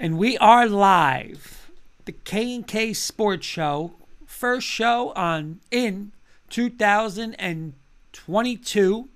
[0.00, 1.72] And we are live.
[2.04, 3.94] The K and K Sports Show,
[4.26, 6.12] first show on in
[6.50, 9.08] 2022.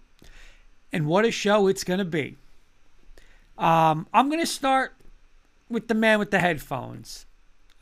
[0.93, 2.37] And what a show it's going to be.
[3.57, 4.97] Um, I'm going to start
[5.69, 7.27] with the man with the headphones.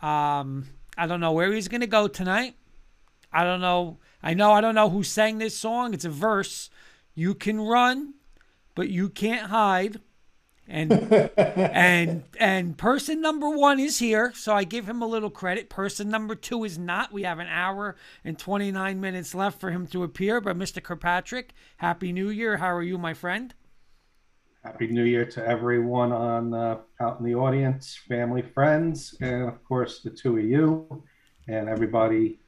[0.03, 0.67] Um,
[0.99, 2.55] I don't know where he's going to go tonight.
[3.33, 3.97] I don't know.
[4.23, 5.95] I know I don't know who sang this song.
[5.95, 6.69] It's a verse.
[7.15, 8.13] You can run,
[8.75, 10.01] but you can't hide.
[10.71, 10.93] And
[11.37, 15.69] and and person number one is here, so I give him a little credit.
[15.69, 17.13] Person number two is not.
[17.13, 20.41] We have an hour and twenty nine minutes left for him to appear.
[20.41, 20.81] But Mr.
[20.81, 22.59] Kirkpatrick, Happy New Year.
[22.59, 23.53] How are you, my friend?
[24.63, 29.65] Happy New Year to everyone on uh, out in the audience, family, friends, and of
[29.65, 31.03] course the two of you
[31.49, 32.39] and everybody.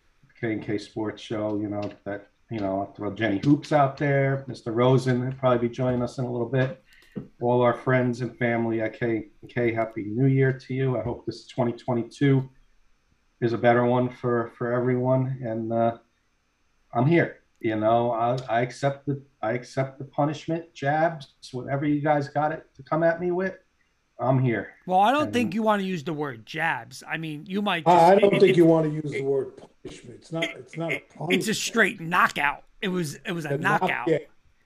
[0.41, 1.59] K and K Sports Show.
[1.61, 4.45] You know that you know I'll throw Jenny Hoops out there.
[4.49, 4.73] Mr.
[4.73, 6.82] Rosen will probably be joining us in a little bit
[7.41, 10.99] all our friends and family at K, K Happy New Year to you.
[10.99, 12.49] I hope this 2022
[13.41, 15.99] is a better one for for everyone, and uh,
[16.95, 17.41] I'm here.
[17.61, 22.53] You know, I, I accept the I accept the punishment, jabs, whatever you guys got
[22.53, 23.57] it to come at me with.
[24.19, 24.75] I'm here.
[24.87, 27.03] Well, I don't and, think you want to use the word jabs.
[27.09, 27.85] I mean, you might.
[27.85, 30.17] Just, I don't it, think it, you want to use the word punishment.
[30.17, 30.45] It's not.
[30.45, 30.93] It's not.
[31.31, 32.65] It's a straight knockout.
[32.81, 33.17] It was.
[33.27, 33.89] It was a knockout.
[33.89, 34.19] Knock, yeah.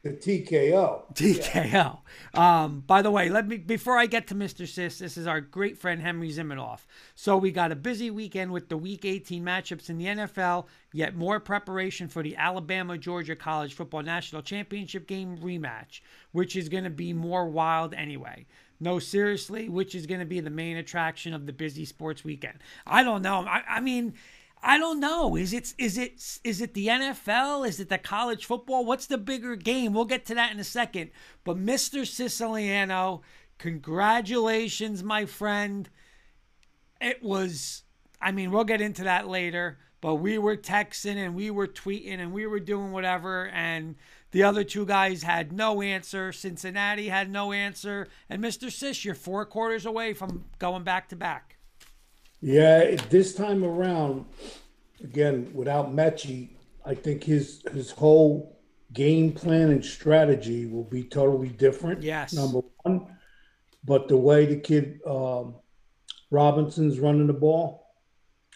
[0.06, 1.03] The TKO.
[1.14, 1.73] TKO.
[1.73, 1.94] Yeah.
[2.35, 4.67] Um, by the way, let me before I get to Mr.
[4.69, 6.81] Sis, this is our great friend Henry Zimenoff.
[7.14, 11.17] So we got a busy weekend with the Week 18 matchups in the NFL, yet
[11.17, 16.00] more preparation for the Alabama Georgia College Football National Championship game rematch,
[16.32, 18.47] which is going to be more wild anyway.
[18.79, 22.58] No, seriously, which is going to be the main attraction of the busy sports weekend?
[22.87, 23.47] I don't know.
[23.47, 24.14] I, I mean
[24.69, 25.37] I don't know.
[25.37, 27.69] Is it is it is it the NFL?
[27.69, 28.85] Is it the college football?
[28.85, 29.95] What's the bigger game?
[29.95, 31.13] We'll get to that in a second.
[31.45, 32.05] But Mr.
[32.05, 33.23] Siciliano,
[33.59, 35.89] congratulations, my friend.
[37.01, 37.85] It was
[38.21, 42.19] I mean, we'll get into that later, but we were texting and we were tweeting
[42.19, 43.95] and we were doing whatever and
[44.33, 46.33] the other two guys had no answer.
[46.33, 48.09] Cincinnati had no answer.
[48.29, 48.73] And Mr.
[48.73, 51.56] Sis, you're four quarters away from going back to back.
[52.41, 54.27] Yeah, this time around,
[55.03, 56.50] again, without Metchie,
[56.85, 58.56] I think his his whole
[58.93, 62.03] game plan and strategy will be totally different.
[62.03, 62.33] Yes.
[62.33, 63.06] Number one.
[63.85, 65.56] But the way the kid um,
[66.31, 67.87] Robinson's running the ball,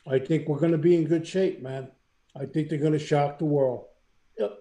[0.06, 1.88] I think we're going to be in good shape, man.
[2.34, 3.86] I think they're going to shock the world.
[4.38, 4.58] Yep.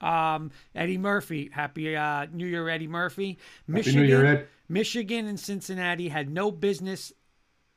[0.00, 3.38] Um, Eddie Murphy, happy uh, New Year, Eddie Murphy.
[3.68, 7.12] Michigan, Year, Michigan and Cincinnati had no business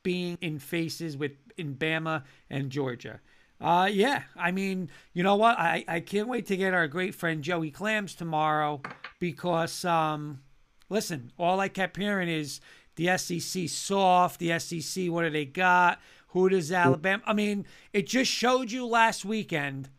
[0.05, 3.19] being in faces with in Bama and Georgia.
[3.59, 5.57] Uh, yeah, I mean, you know what?
[5.57, 8.83] I, I can't wait to get our great friend Joey Clams tomorrow
[9.19, 10.41] because, um,
[10.89, 12.61] listen, all I kept hearing is
[12.97, 15.99] the SEC soft, the SEC, what do they got?
[16.29, 17.23] Who does Alabama?
[17.25, 19.89] I mean, it just showed you last weekend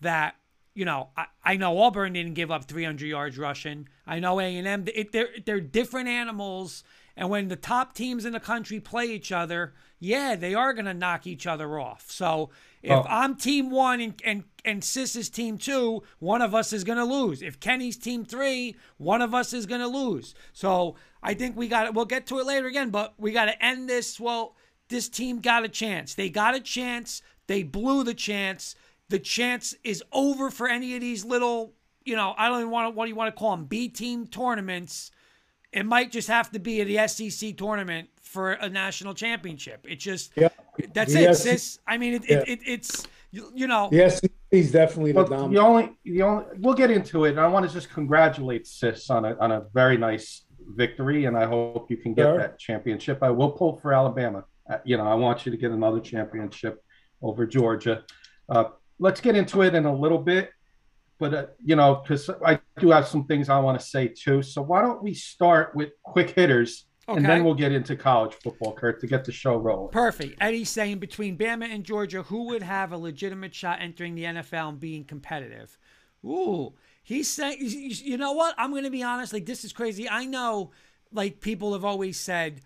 [0.00, 0.36] that
[0.74, 3.88] you know, I, I know Auburn didn't give up 300 yards rushing.
[4.06, 4.84] I know A&M.
[4.94, 6.84] It, they're they're different animals,
[7.16, 10.84] and when the top teams in the country play each other, yeah, they are going
[10.84, 12.10] to knock each other off.
[12.10, 12.50] So
[12.82, 13.06] if oh.
[13.08, 16.98] I'm team one and, and, and Sis is team two, one of us is going
[16.98, 17.40] to lose.
[17.40, 20.34] If Kenny's team three, one of us is going to lose.
[20.52, 21.94] So I think we got it.
[21.94, 24.20] We'll get to it later again, but we got to end this.
[24.20, 24.54] Well,
[24.88, 26.14] this team got a chance.
[26.14, 27.22] They got a chance.
[27.46, 28.74] They blew the chance.
[29.08, 31.72] The chance is over for any of these little,
[32.04, 33.64] you know, I don't even want to, what do you want to call them?
[33.64, 35.10] B team tournaments
[35.72, 39.86] it might just have to be the SEC tournament for a national championship.
[39.88, 40.48] It just yeah.
[40.92, 41.78] that's the it, SEC, sis.
[41.86, 42.38] I mean, it, yeah.
[42.38, 43.88] it, it, it's you know.
[43.92, 44.20] Yes,
[44.50, 47.30] he's definitely the well, The only, the only, we'll get into it.
[47.30, 50.42] And I want to just congratulate Sis on a on a very nice
[50.74, 52.38] victory, and I hope you can get sure.
[52.38, 53.18] that championship.
[53.22, 54.44] I will pull for Alabama.
[54.68, 56.82] Uh, you know, I want you to get another championship
[57.22, 58.04] over Georgia.
[58.48, 58.64] Uh,
[58.98, 60.50] let's get into it in a little bit
[61.18, 64.42] but uh, you know, because I do have some things I want to say too.
[64.42, 67.16] So why don't we start with quick hitters, okay.
[67.16, 69.92] and then we'll get into college football, Kurt, to get the show rolling.
[69.92, 70.36] Perfect.
[70.40, 74.70] Eddie's saying between Bama and Georgia, who would have a legitimate shot entering the NFL
[74.70, 75.78] and being competitive?
[76.24, 78.54] Ooh, he's saying, you know what?
[78.58, 79.32] I'm going to be honest.
[79.32, 80.08] Like this is crazy.
[80.08, 80.70] I know,
[81.12, 82.60] like people have always said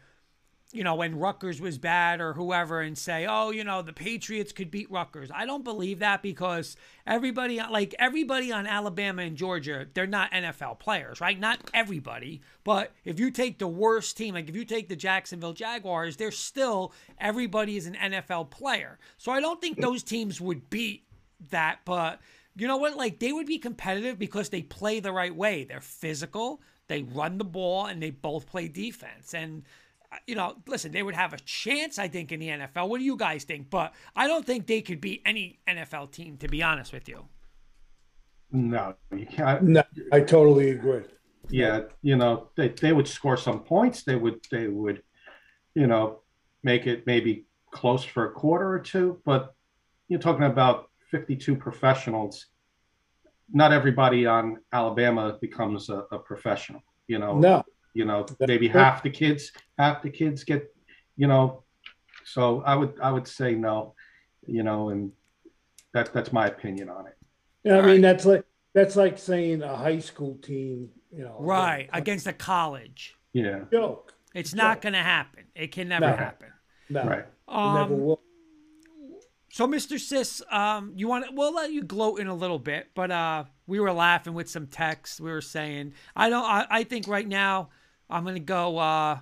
[0.73, 4.53] you know, when Rutgers was bad or whoever and say, oh, you know, the Patriots
[4.53, 5.31] could beat Rutgers.
[5.35, 10.79] I don't believe that because everybody, like everybody on Alabama and Georgia, they're not NFL
[10.79, 11.39] players, right?
[11.39, 12.41] Not everybody.
[12.63, 16.31] But if you take the worst team, like if you take the Jacksonville Jaguars, they're
[16.31, 18.99] still, everybody is an NFL player.
[19.19, 21.05] So I don't think those teams would beat
[21.51, 21.81] that.
[21.85, 22.21] But
[22.55, 22.97] you know what?
[22.97, 25.65] Like they would be competitive because they play the right way.
[25.65, 29.35] They're physical, they run the ball, and they both play defense.
[29.35, 29.65] And,
[30.27, 32.89] you know, listen, they would have a chance, I think, in the NFL.
[32.89, 33.71] What do you guys think?
[33.71, 37.27] But I don't think they could beat any NFL team, to be honest with you.
[38.53, 39.63] No, you can't.
[39.63, 41.03] No, I totally agree.
[41.49, 44.03] Yeah, you know, they, they would score some points.
[44.03, 45.03] They would they would,
[45.75, 46.21] you know,
[46.63, 49.21] make it maybe close for a quarter or two.
[49.25, 49.55] But
[50.09, 52.47] you're talking about 52 professionals.
[53.53, 56.83] Not everybody on Alabama becomes a, a professional.
[57.07, 60.73] You know, No, you know maybe half the kids half the kids get
[61.17, 61.63] you know
[62.25, 63.95] so i would i would say no
[64.47, 65.11] you know and
[65.93, 67.17] that that's my opinion on it
[67.65, 68.03] yeah I mean Right.
[68.03, 71.89] that's like that's like saying a high school team, you know, Right.
[71.93, 73.17] yeah, Against a college.
[73.33, 74.15] yeah joke.
[74.33, 74.83] It's not Right.
[74.83, 75.47] going to happen.
[75.57, 76.15] It can never No.
[76.17, 76.53] happen.
[76.89, 78.21] No, right it never Um, will.
[79.51, 79.99] so, Mr.
[79.99, 83.45] Sis, um, you want to we'll let you gloat in a little bit, but uh,
[83.67, 85.21] we were laughing with some texts.
[85.21, 87.71] We were saying, I don't, I, I think right now
[88.11, 89.19] I'm going to go uh,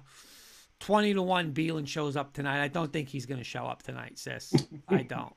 [0.81, 2.63] 20 to 1 Bielen shows up tonight.
[2.63, 4.53] I don't think he's going to show up tonight, Sis.
[4.89, 5.33] I don't.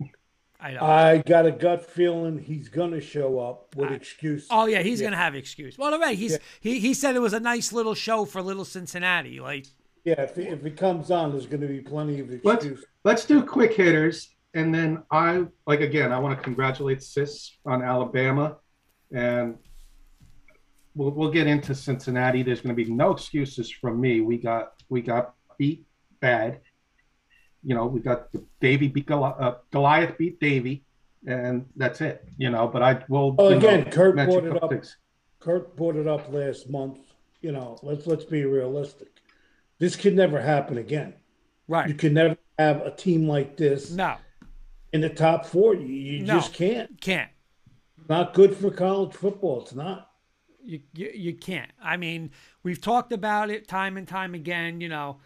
[0.60, 0.84] I don't.
[0.84, 4.46] I got a gut feeling he's gonna show up with excuse.
[4.52, 5.76] Oh yeah, he's gonna have excuse.
[5.76, 8.64] Well, all right, he's he he said it was a nice little show for little
[8.64, 9.40] Cincinnati.
[9.40, 9.66] Like,
[10.04, 12.68] Yeah, if, if it comes on, there's gonna be plenty of let's
[13.04, 17.82] let's do quick hitters and then i like again i want to congratulate sis on
[17.82, 18.58] alabama
[19.14, 19.58] and
[20.96, 24.74] we'll, we'll get into cincinnati there's going to be no excuses from me we got
[24.90, 25.86] we got beat
[26.20, 26.60] bad
[27.64, 30.84] you know we got the davy beat Goli- uh, goliath beat davy
[31.28, 34.56] and that's it you know but i will Well, you know, again, Kurt mention brought
[34.58, 34.70] it up.
[34.72, 34.98] things.
[35.40, 37.00] Kurt brought it up last month.
[37.42, 39.08] You know, let's let's be realistic.
[39.80, 41.16] This could never happen again.
[41.68, 41.88] Right.
[41.88, 42.00] You right?
[42.00, 44.18] can never have a team like this No,
[44.94, 45.74] in the top four.
[45.74, 46.36] You, you No.
[46.36, 47.02] just can't.
[47.02, 47.32] can't.
[48.08, 49.62] Not good for college football.
[49.62, 50.11] It's not.
[50.64, 51.72] You, you you can't.
[51.82, 52.32] I mean,
[52.64, 54.82] we've talked about it time and time again.
[54.82, 55.18] You know,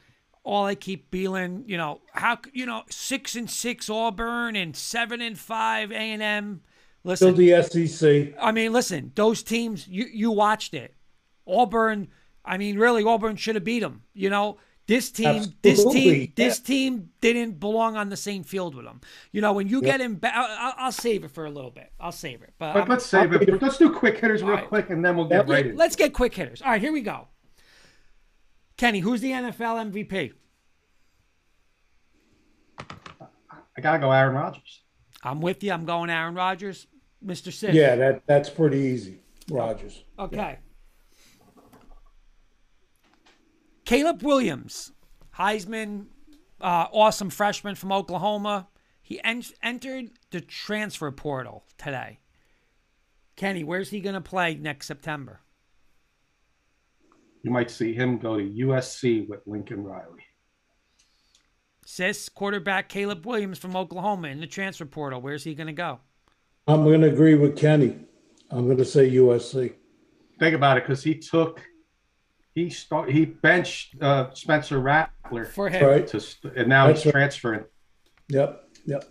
[0.44, 5.22] all I keep feeling, you know, how you know six and six Auburn and seven
[5.22, 6.62] and five A and M.
[7.04, 8.34] Listen, Still the SEC.
[8.42, 10.94] I mean, listen, those teams, you you watched it.
[11.48, 12.08] Auburn,
[12.44, 14.04] I mean, really, Auburn should have beat them.
[14.14, 18.76] You know, this team, this team, Absolutely, this team didn't belong on the same field
[18.76, 19.02] with them.
[19.32, 21.92] You know, when you get in, ba- I'll, I'll save it for a little bit.
[22.00, 24.68] I'll save it, but but let's save it let's do quick hitters real Alright.
[24.68, 26.62] quick and then we'll get Yeah, right let's get quick hitters.
[26.62, 27.28] All right, here we go.
[28.78, 30.34] Kenny, who's the NFL MVP?
[33.78, 34.82] i gotta go aaron rodgers
[35.26, 35.72] I'm with you.
[35.72, 36.86] I'm going Aaron Rodgers,
[37.26, 37.52] Mr.
[37.52, 37.74] Sid.
[37.74, 39.22] Yeah, that that's pretty easy.
[39.52, 40.04] Oh, Rodgers.
[40.20, 40.60] Okay.
[43.86, 44.92] Caleb Williams,
[45.38, 46.08] Heisman,
[46.60, 48.68] uh, awesome freshman from Oklahoma.
[49.02, 52.20] He en- entered the transfer portal today.
[53.36, 55.42] Kenny, where's he going to play next September?
[57.44, 60.26] you might see him go to usc with lincoln riley
[61.86, 65.22] Sis, quarterback Caleb Williams from Oklahoma in the transfer portal.
[65.22, 66.00] Where's he going to go?
[66.68, 68.00] I'm going to agree with Kenny.
[68.50, 69.76] I'm going to say USC.
[70.40, 71.62] think about it because he took
[72.56, 75.86] he start he benched uh, Spencer Rattler For him.
[75.86, 76.08] Right.
[76.08, 76.22] to
[76.56, 77.20] and now That's he's right.
[77.20, 77.66] transferring.
[78.30, 78.70] Yep.
[78.86, 79.04] Yep.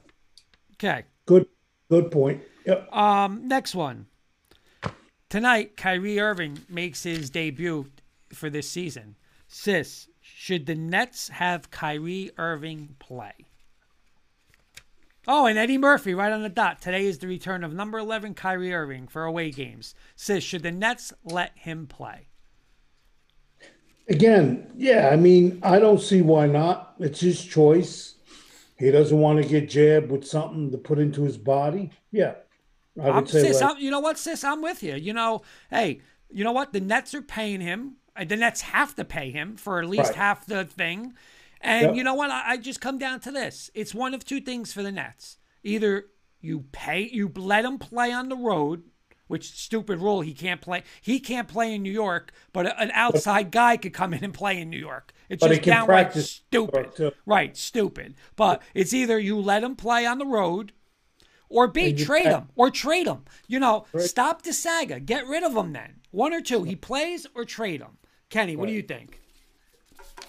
[0.72, 1.04] Okay.
[1.26, 1.46] Good.
[1.90, 2.42] Good point.
[2.66, 2.92] Yep.
[2.92, 4.06] Um, next one.
[5.28, 7.90] Tonight, Kyrie Irving makes his debut
[8.32, 9.16] for this season.
[9.46, 13.32] Sis, should the Nets have Kyrie Irving play?
[15.26, 16.80] Oh, and Eddie Murphy right on the dot.
[16.80, 19.94] Today is the return of number 11 Kyrie Irving for away games.
[20.16, 22.28] Sis, should the Nets let him play?
[24.08, 25.08] Again, yeah.
[25.10, 26.94] I mean, I don't see why not.
[26.98, 28.14] It's his choice.
[28.78, 31.90] He doesn't want to get jabbed with something to put into his body.
[32.10, 32.34] Yeah.
[33.00, 34.44] I would I'm, say sis, like, I'm, you know what, sis?
[34.44, 34.94] I'm with you.
[34.94, 36.72] You know, hey, you know what?
[36.72, 37.96] The Nets are paying him.
[38.16, 40.14] Uh, The Nets have to pay him for at least Right.
[40.16, 41.14] half the thing.
[41.60, 41.96] And Yep.
[41.96, 42.30] you know what?
[42.30, 43.70] I, I just come down to this.
[43.74, 45.38] It's one of two things for the Nets.
[45.62, 46.06] Either
[46.40, 48.82] you pay, you let him play on the road,
[49.26, 50.20] which stupid rule.
[50.20, 50.82] He can't play.
[51.00, 54.60] He can't play in New York, but an outside guy could come in and play
[54.60, 55.12] in New York.
[55.28, 57.14] It's But he just can downright practice stupid.
[57.26, 58.14] Right, stupid.
[58.36, 60.72] But it's either you let him play on the road,
[61.48, 63.24] or B, trade him, or trade him.
[63.46, 65.00] You know, stop the saga.
[65.00, 66.00] Get rid of him then.
[66.10, 66.64] One or two.
[66.64, 67.98] He plays or trade him.
[68.28, 69.20] Kenny, what do you think?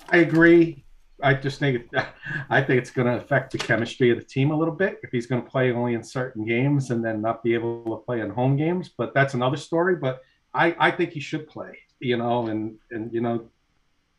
[0.09, 0.84] I agree.
[1.21, 2.05] I just think it,
[2.49, 5.11] I think it's going to affect the chemistry of the team a little bit if
[5.11, 8.19] he's going to play only in certain games and then not be able to play
[8.21, 8.89] in home games.
[8.97, 9.95] But that's another story.
[9.95, 10.21] But
[10.53, 11.77] I, I think he should play.
[11.99, 13.49] You know, and and you know,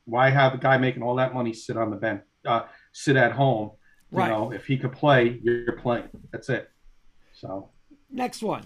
[0.07, 2.63] why have a guy making all that money sit on the bench, uh,
[2.93, 3.73] sit at home?
[4.13, 4.29] You Right.
[4.31, 6.09] know, if he could play, you're playing.
[6.33, 6.71] That's it.
[7.33, 7.71] So
[8.11, 8.65] Next one.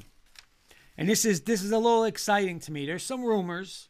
[0.96, 2.87] And this is this is a little exciting to me.
[2.87, 3.88] There's some rumors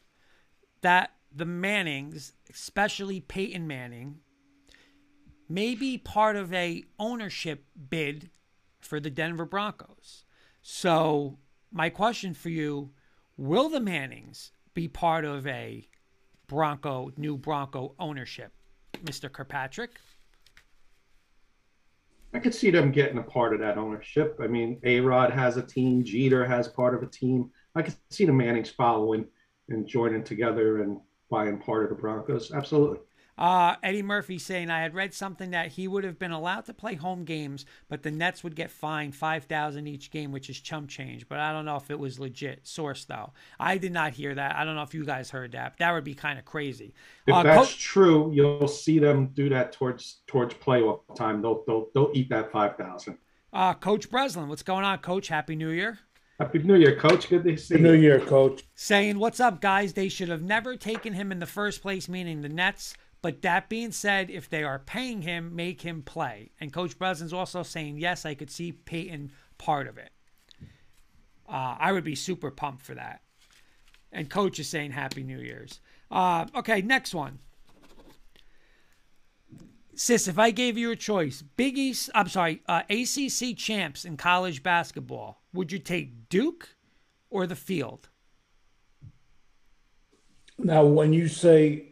[0.80, 4.20] that the Mannings, especially Peyton Manning,
[5.50, 8.30] may be part of a ownership bid
[8.78, 10.24] for the Denver Broncos.
[10.62, 11.38] So,
[11.72, 12.90] my question for you,
[13.36, 15.88] will the Mannings be part of a
[16.46, 18.52] Bronco new Bronco ownership,
[19.04, 19.30] Mr.
[19.30, 19.90] Kirkpatrick?
[22.32, 24.38] I could see them getting a part of that ownership.
[24.40, 27.50] I mean, A Rod has a team, Jeter has part of a team.
[27.74, 29.26] I could see the Mannings following
[29.68, 32.52] and joining together and buying part of the Broncos.
[32.52, 32.98] Absolutely.
[33.40, 36.74] Uh, Eddie Murphy saying I had read something that he would have been allowed to
[36.74, 40.60] play home games, but the Nets would get fined five thousand each game, which is
[40.60, 41.26] chump change.
[41.26, 43.32] But I don't know if it was legit source though.
[43.58, 44.56] I did not hear that.
[44.56, 45.76] I don't know if you guys heard that.
[45.78, 46.92] That would be kind of crazy.
[47.26, 51.40] If Uh, that's Co- true, you'll see them do that towards towards playoff time.
[51.40, 53.16] They'll they'll they'll eat that five thousand.
[53.54, 55.28] uh, Coach Breslin, what's going on, Coach?
[55.28, 55.98] Happy New Year.
[56.38, 57.28] Happy New Year, Coach.
[57.28, 57.92] Good to see Good New.
[57.94, 58.62] Year, Coach.
[58.74, 59.92] saying, What's up, guys?
[59.94, 62.94] They should have never taken him in the first place, meaning the Nets.
[63.22, 66.50] But that being said, if they are paying him, make him play.
[66.60, 70.10] And Coach Breslin's also saying, Yes, I could see Peyton part of it.
[71.48, 73.22] Uh, I would be super pumped for that.
[74.12, 75.80] And Coach is saying Happy New Year's.
[76.10, 77.38] Uh, okay, next one.
[79.94, 84.16] Sis, if I gave you a choice, Big East, I'm sorry, uh, ACC champs in
[84.16, 86.76] college basketball, would you take Duke
[87.28, 88.08] or the field?
[90.56, 91.89] Now, when you say,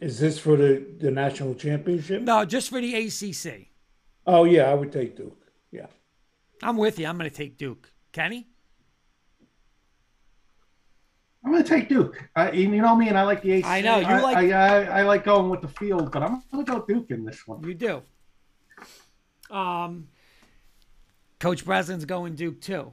[0.00, 2.22] is this for the, the national championship?
[2.22, 3.68] No, just for the ACC.
[4.26, 5.46] Oh, yeah, I would take Duke.
[5.70, 5.86] Yeah.
[6.62, 7.06] I'm with you.
[7.06, 7.90] I'm going to take Duke.
[8.12, 8.46] Kenny?
[11.44, 12.26] I'm going to take Duke.
[12.34, 13.66] I, you know me, and I like the ACC.
[13.66, 16.42] I know, you I, like- I, I, I like going with the field, but I'm
[16.52, 17.62] going to go Duke in this one.
[17.64, 18.02] You do.
[19.50, 20.08] Um,
[21.38, 22.92] Coach Breslin's going Duke too.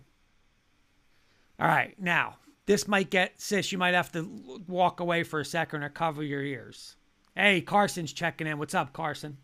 [1.60, 2.36] All right, now
[2.66, 3.72] this might get sis.
[3.72, 6.96] You might have to walk away for a second or cover your ears.
[7.36, 8.58] Hey, Carson's checking in.
[8.58, 9.38] What's up, Carson?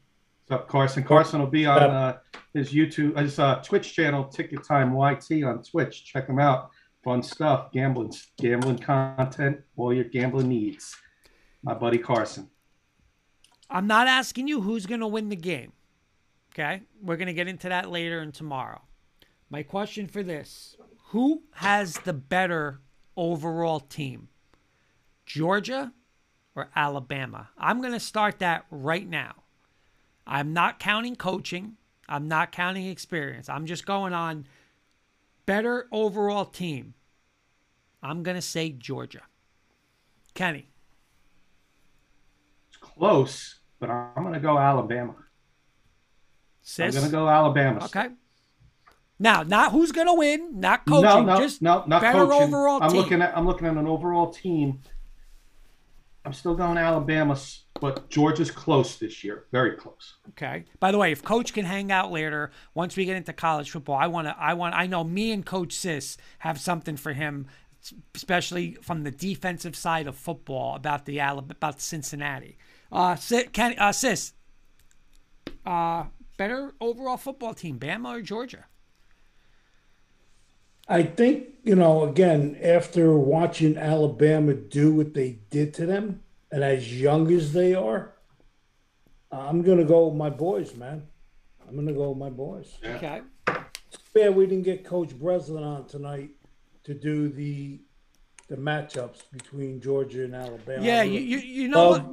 [0.47, 1.03] What's up, Carson?
[1.03, 2.17] Carson will be on uh,
[2.53, 6.05] his YouTube, his uh, Twitch channel, Ticket Time YT on Twitch.
[6.05, 6.71] Check him out.
[7.03, 10.95] Fun stuff, gambling, gambling content, all your gambling needs.
[11.63, 12.49] My buddy Carson.
[13.69, 15.73] I'm not asking you who's going to win the game.
[16.53, 16.81] Okay?
[17.01, 18.81] We're going to get into that later and tomorrow.
[19.49, 20.75] My question for this
[21.09, 22.81] Who has the better
[23.17, 24.29] overall team?
[25.25, 25.91] Georgia
[26.55, 27.49] or Alabama?
[27.57, 29.35] I'm going to start that right now.
[30.25, 31.77] I'm not counting coaching,
[32.07, 33.49] I'm not counting experience.
[33.49, 34.47] I'm just going on
[35.45, 36.93] better overall team.
[38.01, 39.23] I'm going to say Georgia.
[40.33, 40.69] Kenny.
[42.69, 45.15] It's close, but I'm going to go Alabama.
[46.61, 46.95] Sis?
[46.95, 47.85] I'm going to go Alabama.
[47.85, 48.09] Okay.
[49.19, 52.43] Now, not who's going to win, not coaching, no, no, just no, not better coaching.
[52.43, 53.01] overall I'm team.
[53.01, 54.81] looking at I'm looking at an overall team.
[56.23, 57.37] I'm still going Alabama,
[57.79, 60.15] but Georgia's close this year, very close.
[60.31, 60.65] Okay.
[60.79, 63.95] By the way, if Coach can hang out later, once we get into college football,
[63.95, 64.35] I want to.
[64.37, 64.75] I want.
[64.75, 67.47] I know me and Coach Sis have something for him,
[68.13, 72.57] especially from the defensive side of football about the Alabama, about Cincinnati.
[72.91, 74.33] Uh, Sis, can, uh, Sis,
[75.65, 76.05] uh,
[76.37, 78.65] better overall football team, Bama or Georgia?
[80.87, 86.21] I think, you know, again, after watching Alabama do what they did to them,
[86.51, 88.13] and as young as they are,
[89.31, 91.03] I'm going to go with my boys, man.
[91.67, 92.77] I'm going to go with my boys.
[92.83, 93.21] Okay.
[94.13, 96.31] Fair we didn't get Coach Breslin on tonight
[96.83, 97.81] to do the
[98.47, 100.83] the matchups between Georgia and Alabama.
[100.83, 102.05] Yeah, you you, you know what?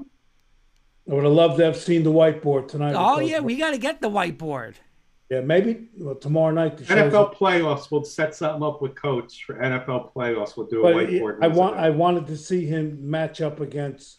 [1.08, 2.94] I would have loved to have seen the whiteboard tonight.
[2.96, 4.74] Oh yeah, Bre- we got to get the whiteboard.
[5.34, 6.76] Yeah, maybe well, tomorrow night.
[6.78, 7.90] The show's- NFL playoffs.
[7.90, 10.56] We'll set something up with Coach for NFL playoffs.
[10.56, 11.38] We'll do a But whiteboard.
[11.42, 14.18] I want I wanted to see him match up against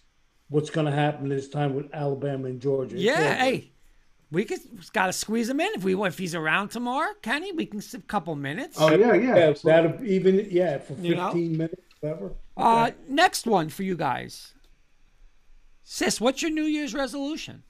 [0.49, 2.97] what's going to happen this time with Alabama and Georgia.
[2.97, 3.37] Yeah, all good.
[3.37, 3.71] hey,
[4.31, 4.59] we could
[4.93, 7.51] got to squeeze him in if we if he's around tomorrow, Kenny.
[7.51, 8.77] We can sit a couple minutes.
[8.79, 9.35] Oh yeah, yeah.
[9.35, 9.71] yeah, absolutely.
[9.89, 11.27] that'll even yeah for You know?
[11.27, 12.33] fifteen minutes, whatever.
[12.57, 14.53] Uh, next one for you guys,
[15.83, 16.19] sis.
[16.21, 17.63] What's your New Year's resolution?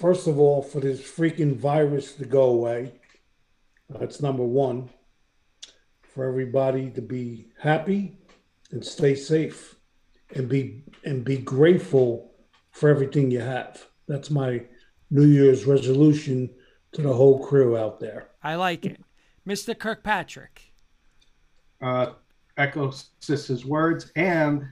[0.00, 2.94] First of all, for this freaking virus to go away,
[3.90, 4.88] that's number one.
[6.00, 8.16] For everybody to be happy
[8.70, 9.76] and stay safe,
[10.34, 12.32] and be and be grateful
[12.70, 13.84] for everything you have.
[14.08, 14.62] That's my
[15.10, 16.48] New Year's resolution
[16.92, 18.30] to the whole crew out there.
[18.42, 19.02] I like it,
[19.46, 19.78] Mr.
[19.78, 20.72] Kirkpatrick.
[21.82, 22.12] uh,
[22.56, 24.66] echo Sis's words, and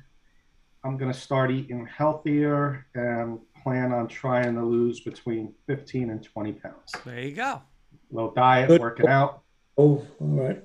[0.84, 6.22] I'm going to start eating healthier and plan on trying to lose between 15 and
[6.22, 6.92] 20 pounds.
[7.04, 7.62] There you go.
[8.10, 8.80] Low diet, Good.
[8.80, 9.42] working out.
[9.76, 10.62] Oh, all right.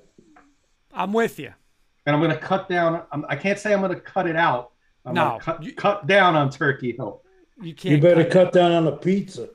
[0.93, 1.53] I'm with you.
[2.05, 3.03] and I'm going to cut down.
[3.11, 4.71] I'm, I can't say I'm going to cut it out.
[5.05, 7.21] I'm No, cut, you- cut down on Turkey Hill.
[7.61, 7.95] You can't.
[7.95, 9.49] You better cut- cut down on the pizza.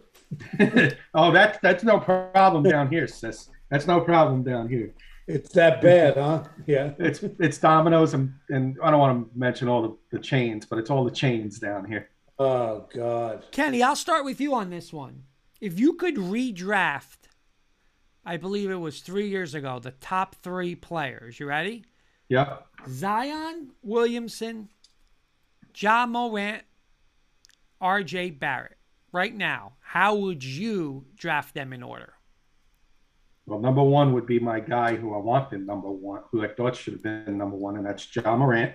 [1.14, 3.48] oh, that that's no problem down here, sis.
[3.70, 4.92] That's no problem down here.
[5.26, 6.44] It's that bad, huh?
[6.66, 6.92] Yeah.
[6.98, 10.78] It's it's Domino's and and I don't want to mention all the, the chains, but
[10.78, 12.10] it's all the chains down here.
[12.38, 13.46] Oh God.
[13.50, 15.24] Kenny, I'll start with you on this one.
[15.60, 17.28] If you could redraft,
[18.24, 21.40] I believe it was three years ago, the top three players.
[21.40, 21.84] You ready?
[22.28, 22.66] Yep.
[22.88, 24.68] Zion Williamson,
[25.76, 26.62] Ja Morant,
[27.82, 28.76] RJ Barrett.
[29.10, 32.12] Right now, how would you draft them in order?
[33.46, 36.48] Well, number one would be my guy who I want wanted number one, who I
[36.48, 38.74] thought should have been number one, and that's Ja Morant.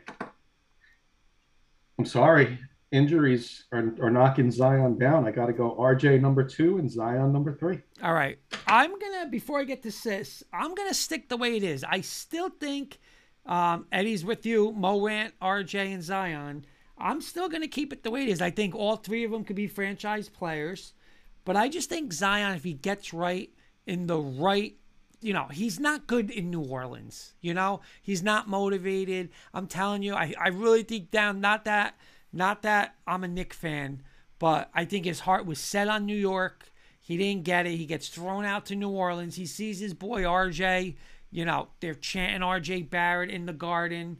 [1.99, 2.57] I'm sorry,
[2.93, 5.27] injuries are, are knocking Zion down.
[5.27, 7.79] I got to go RJ number two and Zion number three.
[8.01, 8.37] All right.
[8.67, 11.63] I'm going to, before I get to Sis, I'm going to stick the way it
[11.63, 11.83] is.
[11.83, 12.99] I still think
[13.47, 16.65] um, Eddie's with you, Morant, RJ, and Zion.
[16.97, 18.41] I'm still going to keep it the way it is.
[18.41, 20.93] I think all three of them could be franchise players.
[21.45, 23.49] But I just think Zion, if he gets right
[23.87, 24.75] in the right,
[25.19, 27.33] you know, he's not good in New Orleans.
[27.41, 29.29] You know, he's not motivated.
[29.53, 31.95] I'm telling you, I, I really think down, not that,
[32.33, 34.01] not that I'm a Knick fan,
[34.39, 36.71] but I think his heart was set on New York.
[36.99, 37.77] He didn't get it.
[37.77, 39.35] He gets thrown out to New Orleans.
[39.35, 40.95] He sees his boy RJ.
[41.31, 44.17] You know, they're chanting RJ Barrett in the garden.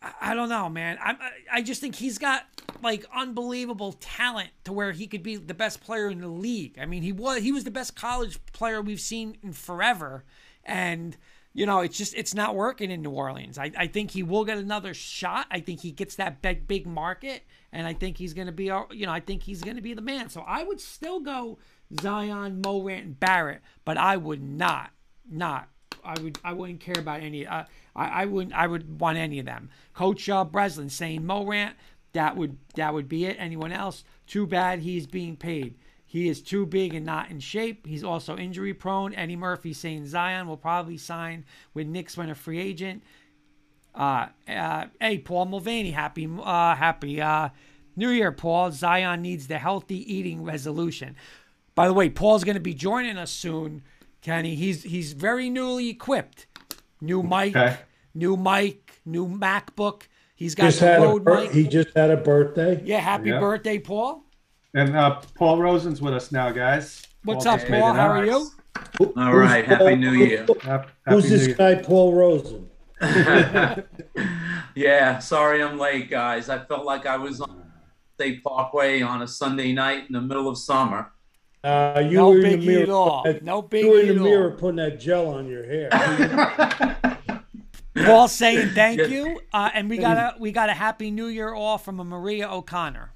[0.00, 0.98] I, I don't know, man.
[1.02, 2.44] I, I I just think he's got
[2.82, 6.78] like unbelievable talent to where he could be the best player in the league.
[6.80, 10.24] I mean, he was he was the best college player we've seen in forever,
[10.64, 11.16] and
[11.54, 13.58] you know, it's just it's not working in New Orleans.
[13.58, 15.46] I, I think he will get another shot.
[15.50, 18.64] I think he gets that big big market, and I think he's going to be,
[18.64, 20.30] you know, I think he's going to be the man.
[20.30, 21.58] So I would still go
[22.00, 24.90] Zion, Morant, and Barrett, but I would not,
[25.30, 25.68] not.
[26.04, 27.46] I would I wouldn't care about any.
[27.46, 29.68] Uh, I I wouldn't I would want any of them.
[29.92, 31.76] Coach uh, Breslin saying Morant.
[32.14, 33.36] That would that would be it.
[33.38, 34.04] Anyone else?
[34.26, 35.76] Too bad he's being paid.
[36.12, 37.86] He is too big and not in shape.
[37.86, 39.14] He's also injury prone.
[39.14, 43.02] Eddie Murphy saying Zion will probably sign with Knicks when a free agent.
[43.94, 47.48] Uh, uh, hey, Paul Mulvaney, happy, uh, happy uh,
[47.96, 48.70] New Year, Paul.
[48.72, 51.16] Zion needs the healthy eating resolution.
[51.74, 53.82] By the way, Paul's going to be joining us soon,
[54.20, 54.54] Kenny.
[54.54, 56.46] He's he's very newly equipped.
[57.00, 57.78] New mic, Okay.
[58.14, 60.02] new mic, new MacBook.
[60.36, 61.52] He's got Just the had a bir- mic.
[61.52, 62.82] he just had a birthday.
[62.84, 63.40] yeah, happy Yeah.
[63.40, 64.24] birthday, Paul.
[64.74, 67.06] And uh, Paul Rosen's with us now, guys.
[67.24, 67.92] What's Paul up, just Paul?
[67.94, 68.48] How are you?
[68.98, 70.46] Who- All Happy Paul- New Year.
[70.62, 71.56] Hap- Who's Happy this Year.
[71.56, 72.68] guy, Paul Rosen?
[74.74, 76.48] yeah, sorry I'm late, guys.
[76.48, 77.64] I felt like I was on
[78.14, 81.10] State Parkway on a Sunday night in the middle of summer.
[81.64, 82.82] Uh, you No were in the biggie mirror.
[82.84, 83.22] at all.
[83.22, 84.56] putting that- No You were in biggie the mirror all.
[84.58, 87.18] putting that gel on your hair.
[88.06, 89.06] Paul saying thank Yeah.
[89.06, 92.04] you, uh, and we got a we got a happy New Year all from a
[92.04, 93.12] Maria O'Connor.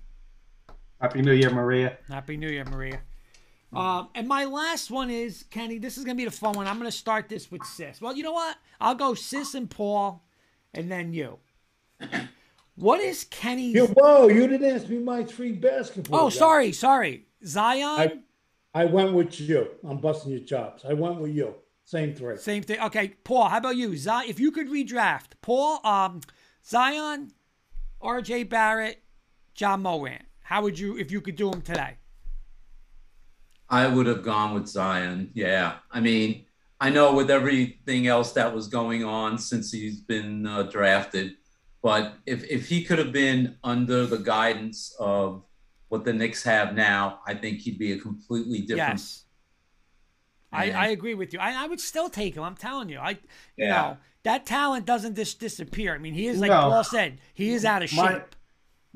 [1.06, 1.98] Happy New Year, Maria.
[2.08, 2.98] Happy New Year, Maria.
[3.72, 5.78] Um, and my last one is Kenny.
[5.78, 6.66] This is gonna be the fun one.
[6.66, 8.00] I'm gonna start this with Sis.
[8.00, 8.56] Well, you know what?
[8.80, 10.24] I'll go Sis and Paul,
[10.74, 11.38] and then you.
[12.78, 13.74] What is Kenny's?
[13.74, 16.20] You- whoa, you didn't ask me my three basketball.
[16.20, 16.38] oh, guys.
[16.38, 17.24] sorry, sorry.
[17.42, 18.22] Zion.
[18.74, 19.68] I went with you.
[19.88, 20.84] I'm busting your chops.
[20.86, 21.54] I went with you.
[21.84, 22.36] Same three.
[22.36, 22.78] Same thing.
[22.80, 23.48] Okay, Paul.
[23.48, 23.96] How about you?
[23.96, 24.28] Zion.
[24.28, 26.20] If you could redraft, Paul, um,
[26.66, 27.30] Zion,
[28.02, 28.42] R.J.
[28.42, 29.02] Barrett,
[29.56, 30.26] Ja Morant.
[30.46, 31.94] How would you if you could do them today?
[33.68, 35.32] I would have gone with Zion.
[35.34, 35.78] Yeah.
[35.90, 36.44] I mean,
[36.80, 41.32] I know with everything else that was going on since he's been uh, drafted,
[41.82, 45.42] but if, if he could have been under the guidance of
[45.88, 49.00] what the Knicks have now, I think he'd be a completely different.
[49.00, 49.24] Yes.
[50.52, 51.40] I, I agree with you.
[51.40, 52.44] I, I would still take him.
[52.44, 52.98] I'm telling you.
[52.98, 53.18] I you
[53.56, 53.68] Yeah.
[53.72, 55.92] know that talent doesn't just disappear.
[55.92, 56.60] I mean, he is like No.
[56.70, 57.18] Paul said.
[57.34, 57.98] He is out of shape.
[57.98, 58.22] My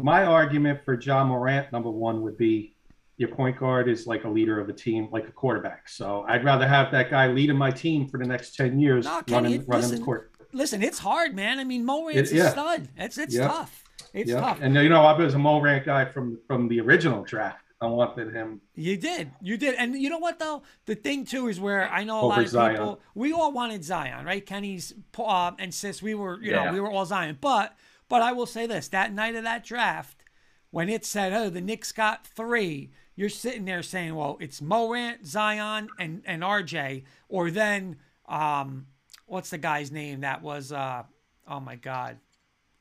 [0.06, 2.74] argument for Ja Morant, number one, would be
[3.16, 5.88] your point guard is like a leader of a team, like a quarterback.
[5.88, 9.20] So I'd rather have that guy leading my team for the next 10 years No,
[9.22, 10.32] Kenny, running, running listen, the court.
[10.52, 11.58] Listen, it's hard, man.
[11.58, 12.48] I mean, Morant's It- yeah.
[12.48, 12.88] a stud.
[12.96, 13.48] It's it's Yeah.
[13.48, 13.84] tough.
[14.14, 14.40] It's Yeah.
[14.40, 14.58] tough.
[14.62, 17.62] And you know, I was a Morant guy from from the original draft.
[17.82, 18.60] I wanted him.
[18.74, 19.30] You did.
[19.40, 19.74] You did.
[19.76, 20.62] And you know what though?
[20.86, 22.72] The thing too is where I know a Over lot of Zion.
[22.76, 24.44] people we all wanted Zion, right?
[24.44, 27.36] Kenny's uh, and sis, we were, you know, we were all Zion.
[27.40, 27.74] But
[28.10, 30.24] but I will say this, that night of that draft,
[30.70, 35.26] when it said, Oh, the Knicks got three, you're sitting there saying, Well, it's Morant,
[35.26, 37.96] Zion, and, and RJ, or then
[38.28, 38.86] um
[39.26, 41.02] what's the guy's name that was uh
[41.48, 42.18] oh my god.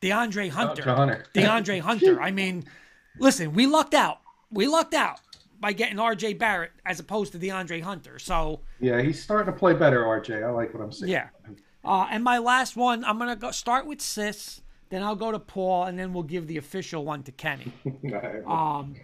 [0.01, 0.83] DeAndre Hunter.
[0.83, 1.25] to Hunter.
[1.33, 2.21] DeAndre Hunter.
[2.21, 2.65] I mean,
[3.19, 4.19] listen, we lucked out.
[4.51, 5.19] We lucked out
[5.59, 8.17] by getting RJ Barrett as opposed to DeAndre Hunter.
[8.17, 10.43] So Yeah, he's starting to play better, RJ.
[10.43, 11.11] I like what I'm seeing.
[11.11, 11.27] yeah.
[11.83, 15.39] Uh, and my last one, I'm gonna go start with Sis, then I'll go to
[15.39, 17.71] Paul, and then we'll give the official one to Kenny.
[18.47, 18.95] Um,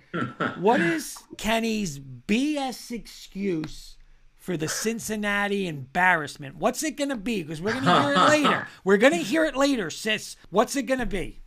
[0.59, 3.97] what is Kenny's BS excuse
[4.35, 6.55] for the Cincinnati embarrassment?
[6.55, 7.43] What's it gonna be?
[7.43, 8.67] Because we're gonna hear it later.
[8.83, 10.35] We're gonna hear it later, Sis.
[10.49, 11.41] What's it gonna be?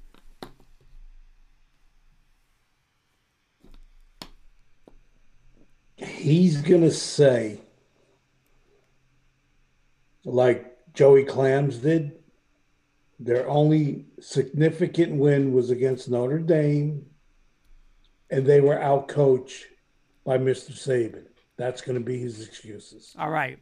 [5.96, 7.58] He's gonna say,
[10.24, 12.17] like Joey Clams did,
[13.18, 17.04] their only significant win was against Notre Dame,
[18.30, 19.64] and they were outcoached
[20.24, 20.72] by Mr.
[20.72, 21.24] Saban.
[21.56, 23.14] That's going to be his excuses.
[23.18, 23.58] All right.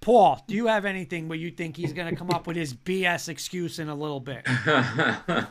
[0.00, 2.74] Paul, do you have anything where you think he's going to come up with his
[2.74, 4.42] BS excuse in a little bit?
[4.46, 5.46] I,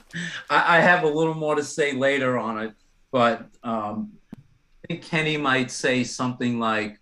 [0.50, 2.74] I have a little more to say later on it,
[3.12, 7.00] but um, I think Kenny might say something like,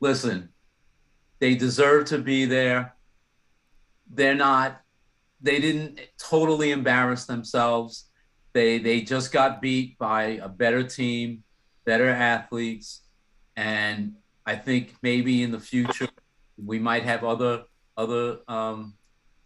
[0.00, 0.48] listen,
[1.38, 2.94] they deserve to be there.
[4.12, 4.79] They're not,
[5.40, 8.10] they didn't totally embarrass themselves.
[8.52, 11.44] They, they just got beat by a better team,
[11.84, 13.02] better athletes.
[13.56, 16.08] And I think maybe in the future,
[16.56, 17.64] we might have other,
[17.96, 18.94] other um,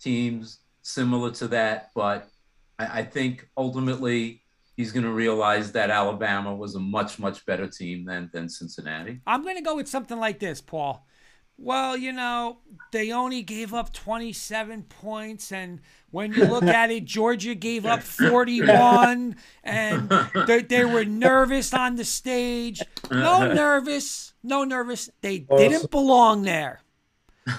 [0.01, 1.91] teams similar to that.
[1.95, 2.29] But
[2.79, 4.43] I, I think ultimately,
[4.77, 9.21] he's going to realize that Alabama was a much, much better team than, than Cincinnati.
[9.27, 11.07] I'm going to go with something like this, Paul.
[11.57, 12.59] Well, you know,
[12.91, 15.53] they only gave up 27 points.
[15.53, 19.37] And when you look at it, Georgia gave up 41.
[19.63, 20.13] And
[20.47, 22.83] they, they were nervous on the stage.
[23.11, 24.35] No nervous.
[24.43, 25.11] No nervous.
[25.21, 26.81] They didn't belong there.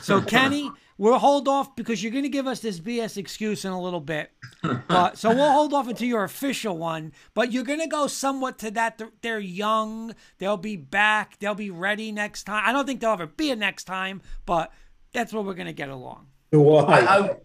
[0.02, 3.72] So, Kenny, we'll hold off because you're going to give us this BS excuse in
[3.72, 4.32] a little bit.
[4.88, 7.14] But so we'll hold off until your official one.
[7.34, 9.02] But you're going to go somewhat to that.
[9.22, 10.16] They're young.
[10.38, 11.38] They'll be back.
[11.40, 12.64] They'll be ready next time.
[12.66, 14.72] I don't think they'll ever be a next time, but
[15.14, 16.28] that's what we're going to get along.
[16.88, 17.36] I,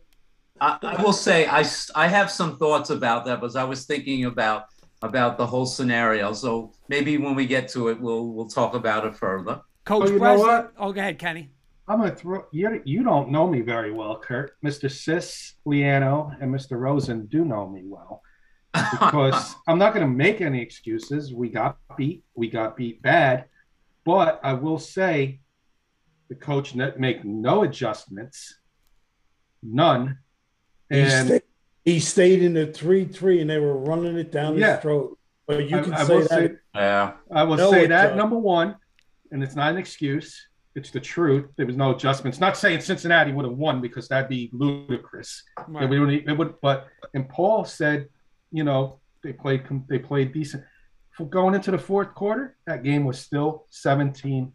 [0.60, 4.24] I, I will say I, I have some thoughts about that because I was thinking
[4.26, 4.66] about
[5.02, 6.32] about the whole scenario.
[6.32, 9.62] So maybe when we get to it, we'll we'll talk about it further.
[9.84, 10.46] Coach Oh, you know Breslin.
[10.46, 10.72] what?
[10.76, 11.50] Oh, go ahead, Kenny.
[11.90, 12.81] I'm gonna throw you.
[12.85, 14.53] You don't know me very well, Kurt.
[14.64, 14.88] Mr.
[14.88, 16.79] Sis, Liano, and Mr.
[16.79, 18.22] Rosen do know me well
[18.72, 21.35] because I'm not gonna make any excuses.
[21.35, 22.22] We got beat.
[22.37, 23.46] We got beat bad,
[24.05, 25.40] but I will say,
[26.29, 28.61] the coach net make no adjustments,
[29.61, 30.18] none,
[30.90, 31.42] He, and stayed,
[31.85, 34.74] he stayed in the 3 3 and they were running it down Yeah.
[34.74, 35.18] his throat.
[35.48, 36.29] But you I, can I say will that.
[36.31, 37.12] say Yeah.
[37.33, 38.76] I will No say that number one,
[39.33, 40.46] and it's not an excuse.
[40.76, 41.46] It's the truth.
[41.56, 42.38] There was no adjustments.
[42.38, 45.42] Not saying Cincinnati would have won because that'd be ludicrous.
[45.66, 45.90] Right.
[45.90, 48.09] It would, it would, but and Paul said,
[48.52, 50.62] you know, they played they played decent.
[51.16, 54.52] For going into the fourth quarter, that game was still 17-6.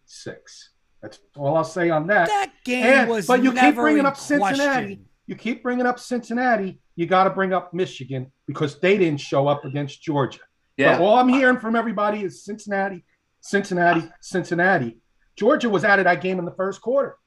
[1.01, 2.27] That's all I'll say on that.
[2.29, 4.55] That game And- was but you keep bringing in up Cincinnati.
[4.55, 5.05] question.
[5.27, 6.79] You keep bringing up Cincinnati.
[6.95, 10.39] You got to bring up Michigan because they didn't show up against Georgia.
[10.77, 10.97] Yeah.
[10.97, 13.03] But all I'm hearing from everybody is Cincinnati,
[13.41, 14.97] Cincinnati, Cincinnati.
[15.35, 17.17] Georgia was out of that game in the first quarter.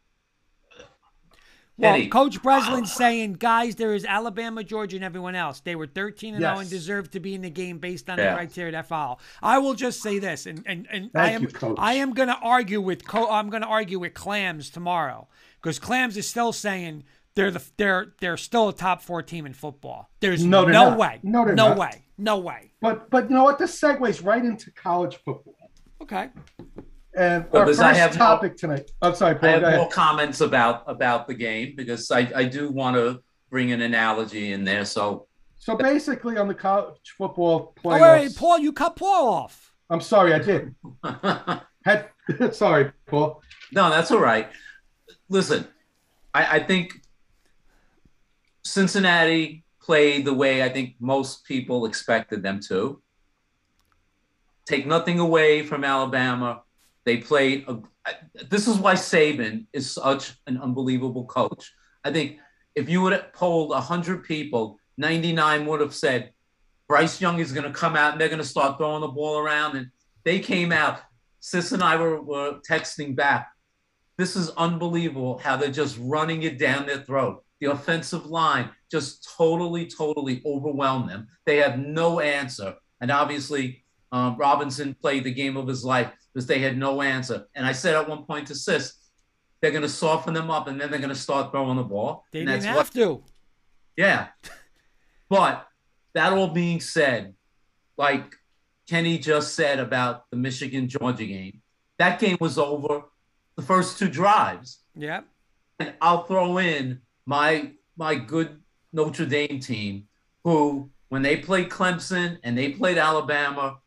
[1.76, 2.08] Well, Kenny.
[2.08, 5.60] Coach Breslin's saying, guys, there is Alabama, Georgia, and everyone else.
[5.60, 6.70] They were 13 and 0 and Yes.
[6.70, 8.30] deserve to be in the game based on Yeah.
[8.30, 9.18] the criteria that follow.
[9.40, 12.36] I will just say this, and and, and I am you, I am going to
[12.38, 15.28] argue with Co- I'm going to argue with Clams tomorrow
[15.62, 17.04] because Clams is still saying
[17.36, 20.10] they're the they're they're still a top four team in football.
[20.18, 20.98] There's No, no, not.
[20.98, 21.78] way, No, no not.
[21.78, 22.72] way, no way.
[22.80, 23.60] But but you know what?
[23.60, 25.54] This segues right into college football.
[26.02, 26.30] Okay,
[27.16, 28.90] And But our does first I have no- topic tonight.
[29.02, 29.50] I'm sorry, I Paul.
[29.50, 33.72] have Go more comments about about the game because I, I do want to bring
[33.72, 34.84] an analogy in there.
[34.84, 35.26] So
[35.58, 38.00] So basically, on the college football oh, playoffs.
[38.00, 39.72] wait, wait, Paul, you cut Paul off.
[39.90, 40.74] I'm sorry, I did.
[41.84, 42.08] Had
[42.52, 43.40] sorry, Paul.
[43.72, 44.48] No, that's all right.
[45.30, 45.66] Listen,
[46.34, 47.00] I, I think
[48.64, 53.00] Cincinnati played the way I think most people expected them to.
[54.66, 56.62] Take nothing away from Alabama.
[57.08, 57.64] They played.
[57.68, 57.78] A,
[58.50, 61.72] this is why Saban is such an unbelievable coach.
[62.04, 62.36] I think
[62.74, 66.32] if you would have polled 100 people, 99 would have said
[66.86, 69.38] Bryce Young is going to come out and they're going to start throwing the ball
[69.38, 69.78] around.
[69.78, 69.86] And
[70.24, 71.00] they came out.
[71.40, 73.48] Sis and I were, were texting back.
[74.18, 77.42] This is unbelievable how they're just running it down their throat.
[77.60, 81.28] The offensive line just totally, totally overwhelmed them.
[81.46, 82.74] They have no answer.
[83.00, 87.46] And obviously, um, Robinson played the game of his life because they had no answer.
[87.54, 88.94] And I said at one point to Sis,
[89.60, 92.24] they're going to soften them up and then they're going to start throwing the ball.
[92.32, 93.24] They and didn't that's have what, to.
[93.96, 94.28] yeah.
[95.28, 95.66] But
[96.14, 97.34] that all being said,
[97.96, 98.34] like
[98.88, 101.60] Kenny just said about the Michigan Georgia game,
[101.98, 103.02] that game was over
[103.56, 104.84] the first two drives.
[104.96, 105.26] Yep.
[105.80, 108.60] And I'll throw in my my good
[108.92, 110.04] Notre Dame team,
[110.44, 113.78] who when they played Clemson and they played Alabama,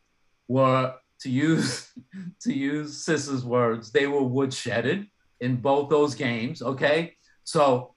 [0.48, 1.92] were to use
[2.40, 5.08] to use Sis's words, they were woodshedded
[5.40, 6.62] in both those games.
[6.62, 7.94] Okay, so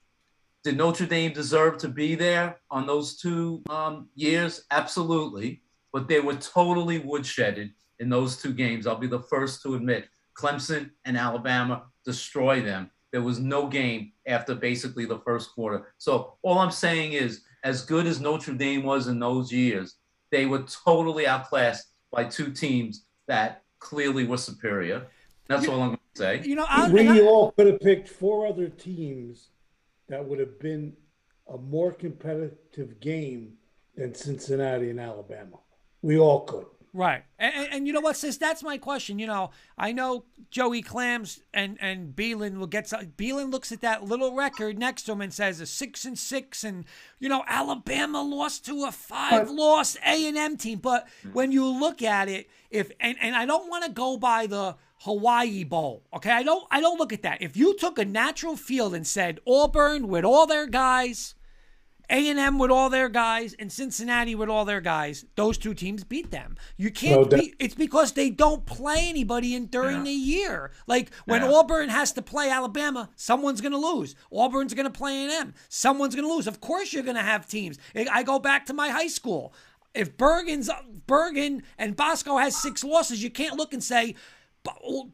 [0.64, 4.64] did Notre Dame deserve to be there on those two um, years?
[4.70, 8.86] Absolutely, but they were totally woodshedded in those two games.
[8.86, 12.90] I'll be the first to admit Clemson and Alabama destroy them.
[13.12, 15.94] There was no game after basically the first quarter.
[15.98, 19.96] So all I'm saying is, as good as Notre Dame was in those years,
[20.30, 25.06] they were totally outclassed by two teams that clearly were superior.
[25.48, 26.42] That's You- all I'm going to say.
[26.44, 29.48] You know, I, We I- all could have picked four other teams
[30.08, 30.96] that would have been
[31.48, 33.54] a more competitive game
[33.96, 35.58] than Cincinnati and Alabama.
[36.02, 36.66] We all could.
[36.96, 37.24] Right.
[37.38, 38.38] And, and, you know what, sis?
[38.38, 39.18] That's my question.
[39.18, 43.04] You know, I know Joey Clams and and Bielen will get some.
[43.18, 46.64] Bielen looks at that little record next to him and says a six and six,
[46.64, 46.86] and
[47.18, 50.78] you know Alabama lost to a five loss A and M team.
[50.78, 54.46] But when you look at it, if and, and I don't want to go by
[54.46, 56.30] the Hawaii Bowl, okay?
[56.30, 57.42] I don't I don't look at that.
[57.42, 61.34] If you took a natural field and said Auburn with all their guys.
[62.08, 66.30] A&M with all their guys and Cincinnati with all their guys, those two teams beat
[66.30, 66.56] them.
[66.76, 67.40] You can't No doubt.
[67.40, 70.02] beat it's because they don't play anybody in during Yeah.
[70.04, 70.70] the year.
[70.86, 71.50] Like when Yeah.
[71.52, 74.14] Auburn has to play Alabama, someone's going to lose.
[74.30, 76.46] Auburn's going to play A&M, someone's going to lose.
[76.46, 77.78] Of course you're going to have teams.
[77.94, 79.52] I I go back to my high school.
[79.94, 80.70] If Bergen's
[81.06, 84.14] Bergen and Bosco has six losses, you can't look and say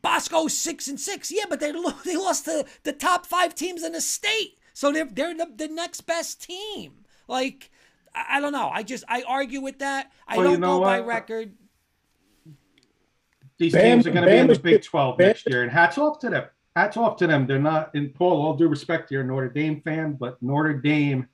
[0.02, 1.30] Bosco six and six.
[1.30, 4.92] Yeah, but they lo- they lost to the top five teams in the state, so
[4.92, 7.04] they're they're the, the next best team.
[7.28, 7.70] Like
[8.14, 8.68] I, I don't know.
[8.68, 10.10] I just I argue with that.
[10.26, 11.52] I Well, don't know go by record.
[13.58, 15.70] These Bam- teams are going to be in the Big 12 Bama- next year, and
[15.70, 16.44] hats off to them.
[16.74, 17.46] Hats off to them.
[17.46, 21.28] They're not, in Paul, all due respect to your Notre Dame fan, but Notre Dame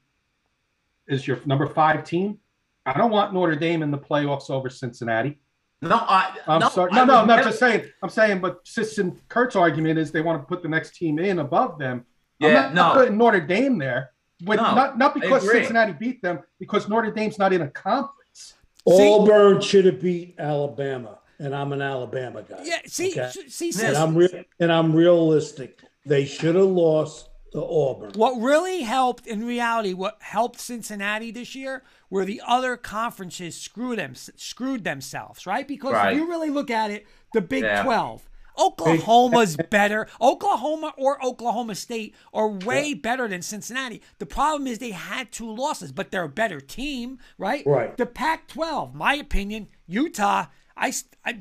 [1.07, 2.39] is your number five team.
[2.85, 5.39] I don't want Notre Dame in the playoffs over Cincinnati.
[5.81, 6.37] No, I.
[6.49, 6.91] I'm no, sorry.
[6.93, 7.85] I No, no, I'm not just saying.
[8.03, 11.19] I'm saying, but Sis and Kurt's argument is they want to put the next team
[11.21, 12.05] in above them.
[12.41, 13.01] I'm Yeah, not, not no.
[13.01, 14.11] putting Notre Dame there.
[14.45, 15.49] With, No, not not because.
[15.51, 18.55] Cincinnati beat them, because Notre Dame's not in a conference.
[18.87, 22.61] Auburn should have beat Alabama, and I'm an Alabama guy.
[22.63, 23.21] Yeah, see, Okay.
[23.23, 24.29] s- see, and I'm real
[24.61, 25.81] and I'm realistic.
[26.07, 28.13] They should have lost to Auburn.
[28.15, 33.99] What really helped in reality, what helped Cincinnati this year, were the other conferences screwed
[33.99, 35.67] them screwed themselves, right?
[35.67, 36.13] Because Right.
[36.13, 37.83] if you really look at it, the Big Yeah.
[37.83, 40.09] Twelve, Oklahoma's better.
[40.21, 44.03] Oklahoma or Oklahoma State are way better than Cincinnati.
[44.19, 47.65] The problem is they had two losses, but they're a better team, right?
[47.67, 47.97] Right.
[47.97, 50.47] The Pac-12, my opinion, Utah.
[50.81, 50.93] I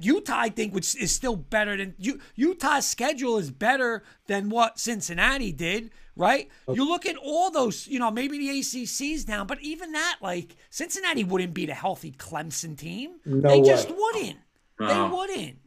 [0.02, 4.80] Utah, I think, which is still better than U- Utah's schedule is better than what
[4.80, 6.50] Cincinnati did, right?
[6.68, 10.56] You look at all those, you know, maybe the ACC's down, but even that, like
[10.72, 13.18] Cincinnati wouldn't beat a healthy Clemson team.
[13.26, 13.68] No they way.
[13.68, 14.38] just wouldn't.
[14.80, 15.58] They wouldn't.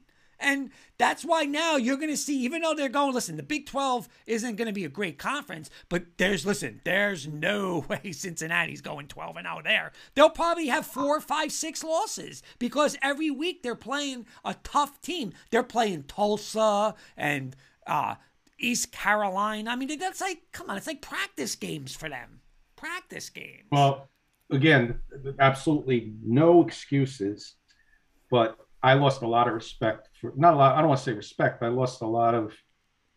[0.41, 3.67] And that's why now you're going to see, even though they're going, listen, the Big
[3.67, 8.81] 12 isn't going to be a great conference, but there's, listen, there's no way Cincinnati's
[8.81, 9.93] going 12 and out there.
[10.15, 15.33] They'll probably have four, five, six losses because every week they're playing a tough team.
[15.51, 17.55] They're playing Tulsa and
[17.87, 18.15] uh,
[18.59, 19.71] East Carolina.
[19.71, 22.41] I mean, that's like, come on, it's like practice games for them.
[22.77, 23.67] Practice games.
[23.71, 24.09] Well,
[24.51, 25.01] again,
[25.39, 27.55] absolutely no excuses,
[28.31, 30.75] but I lost a lot of respect for not a lot.
[30.77, 31.61] I don't want to say respect.
[31.61, 32.55] But I lost a lot of.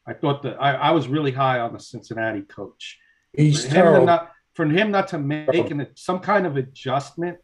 [0.06, 3.00] I thought that I, I was really high on the Cincinnati coach.
[3.32, 4.06] He's For him, terrible.
[4.06, 7.38] not, for him not to make an, some kind of adjustment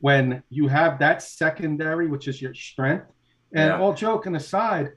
[0.00, 3.06] when you have that secondary, which is your strength.
[3.54, 3.78] And Yeah.
[3.80, 4.92] all joking aside,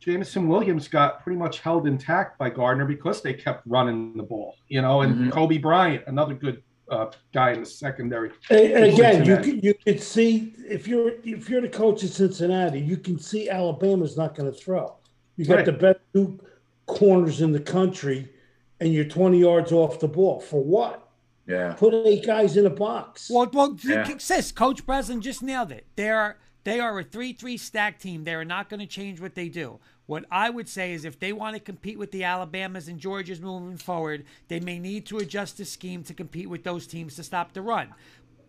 [0.00, 4.56] Jameson Williams got pretty much held intact by Gardner because they kept running the ball,
[4.68, 5.30] you know, and Mhm.
[5.30, 8.30] Coby Bryant, another good uh, guy in the secondary.
[8.50, 9.50] A- Again, you Cincinnati.
[9.50, 13.48] can, you can see if you're if you're the coach of Cincinnati, you can see
[13.50, 14.94] Alabama's not going to throw.
[15.36, 15.64] You got Right.
[15.66, 16.38] the best two
[16.86, 18.28] corners in the country,
[18.80, 21.08] and you're 20 yards off the ball for what?
[21.46, 21.74] Yeah.
[21.74, 23.30] Put eight guys in a box.
[23.30, 24.16] Well, well, Yeah.
[24.18, 25.86] sis, Coach Breslin just nailed it.
[25.96, 28.24] They are they are a three-three stack team.
[28.24, 29.78] They are not going to change what they do.
[30.06, 33.40] What I would say is, if they want to compete with the Alabamas and Georgias
[33.40, 37.24] moving forward, they may need to adjust the scheme to compete with those teams to
[37.24, 37.92] stop the run.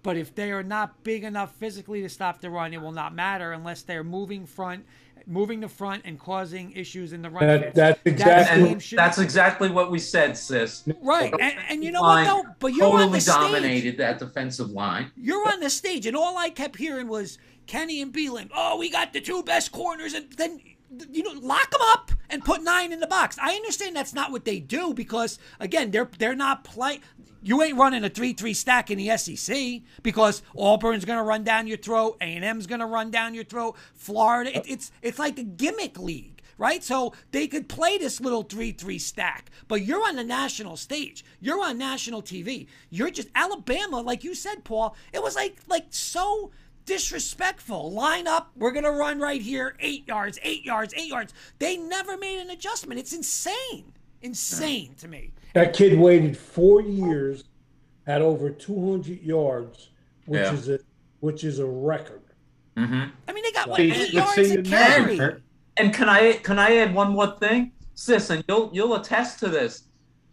[0.03, 3.13] But if they are not big enough physically to stop the run, it will not
[3.15, 4.85] matter unless they're moving front,
[5.25, 7.47] moving the front and causing issues in the run.
[7.47, 10.83] That- that's exactly- scheme And should- that's exactly what we said, sis.
[11.01, 11.33] right.
[11.41, 12.43] And, and you know what though?
[12.59, 13.33] But you're totally on the stage.
[13.35, 15.11] dominated that defensive line.
[15.17, 18.49] You're on the stage, and all I kept hearing was Kenny and Bielen.
[18.55, 20.61] Oh, we got the two best corners, and then
[21.11, 23.37] you know, lock them up and put nine in the box.
[23.41, 27.01] I understand that's not what they do because again, they're they're not play.
[27.41, 31.67] You ain't running a three-three stack in the SEC because Auburn's going to run down
[31.67, 34.57] your throat, A and M's going to run down your throat, Florida.
[34.57, 36.83] It, it's it's like a gimmick league, right?
[36.83, 41.23] So they could play this little three-three stack, but you're on the national stage.
[41.39, 42.67] You're on national TV.
[42.89, 44.95] You're just Alabama, like you said, Paul.
[45.13, 46.51] It was like like so
[46.87, 47.91] disrespectful.
[47.91, 48.49] Line up.
[48.55, 49.75] We're going to run right here.
[49.79, 51.33] Eight yards, eight yards, eight yards.
[51.59, 52.99] They never made an adjustment.
[52.99, 53.93] It's insane.
[54.23, 55.31] Insane to me.
[55.53, 57.43] That kid waited four years,
[58.07, 59.89] had over 200 yards,
[60.25, 60.53] which Yeah.
[60.53, 60.79] is a
[61.19, 62.21] which is a record.
[62.77, 63.11] Mhm.
[63.27, 65.17] I mean, they got what, eight yards see a carry.
[65.17, 65.41] Kurt.
[65.77, 68.29] And can I can I add one more thing, sis?
[68.29, 69.83] And you'll you'll attest to this.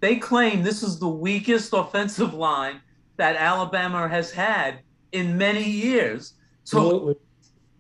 [0.01, 2.81] They claim this is the weakest offensive line
[3.17, 4.81] that Alabama has had
[5.13, 6.35] in many years.
[6.65, 7.17] So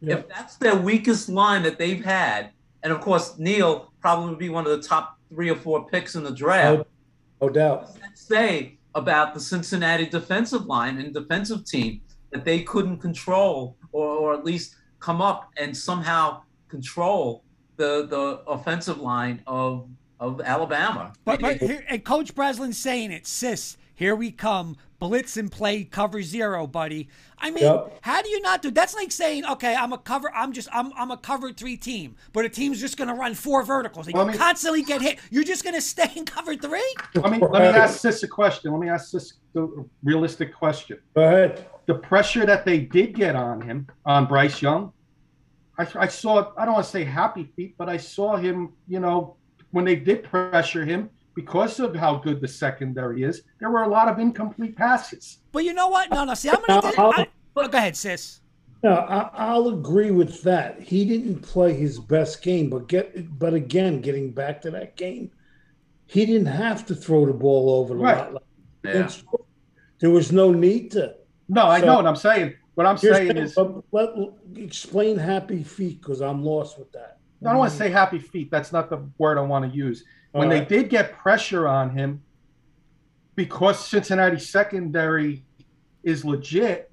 [0.00, 0.16] Yeah.
[0.16, 2.50] if that's their weakest line that they've had,
[2.82, 6.14] and of course Neal probably would be one of the top three or four picks
[6.14, 6.86] in the draft.
[7.40, 7.80] No doubt.
[7.80, 12.98] What does that say about the Cincinnati defensive line and defensive team that they couldn't
[12.98, 17.42] control or, or at least come up and somehow control
[17.76, 19.88] the the offensive line of
[20.20, 21.12] of Alabama?
[21.24, 23.76] But, but here, and Coach Breslin's saying it, sis.
[23.94, 24.76] Here we come.
[24.98, 27.08] Blitz and play cover zero, buddy.
[27.38, 27.98] I mean, Yep.
[28.00, 28.70] how do you not do?
[28.70, 30.32] That's like saying, okay, I'm a cover.
[30.34, 33.34] I'm just, I'm, I'm a cover three team, but a team's just going to run
[33.34, 34.06] four verticals.
[34.06, 35.18] And Well, you I mean- constantly get hit.
[35.30, 36.94] You're just going to stay in cover three.
[37.14, 38.72] Let me let me ask this a question.
[38.72, 40.98] Let me ask this the realistic question.
[41.14, 41.66] Go ahead.
[41.86, 44.92] The pressure that they did get on him on Bryce Young,
[45.78, 46.52] I, I saw.
[46.56, 48.72] I don't want to say happy feet, but I saw him.
[48.88, 49.36] You know,
[49.72, 53.88] when they did pressure him because of how good the secondary is, there were a
[53.88, 55.38] lot of incomplete passes.
[55.52, 56.10] But you know what?
[56.10, 56.34] No, no.
[56.34, 57.00] See, I'm going to.
[57.00, 57.26] I'll- I,
[57.56, 58.40] oh, go ahead, sis.
[58.82, 60.80] No, I, I'll agree with that.
[60.80, 65.30] He didn't play his best game, but get but again, getting back to that game,
[66.06, 68.32] he didn't have to throw the ball over the Right.
[68.32, 68.42] lot.
[68.84, 69.08] Yeah.
[70.00, 71.14] There was no need to.
[71.48, 72.54] No, I So- know what I'm saying.
[72.74, 74.10] What I'm saying is, but let,
[74.56, 77.18] explain happy feet because I'm lost with that.
[77.42, 78.50] I don't want to say happy feet.
[78.50, 80.04] That's not the word I want to use.
[80.34, 82.20] When All they did get pressure on him,
[83.36, 85.44] because Cincinnati secondary
[86.02, 86.90] is legit,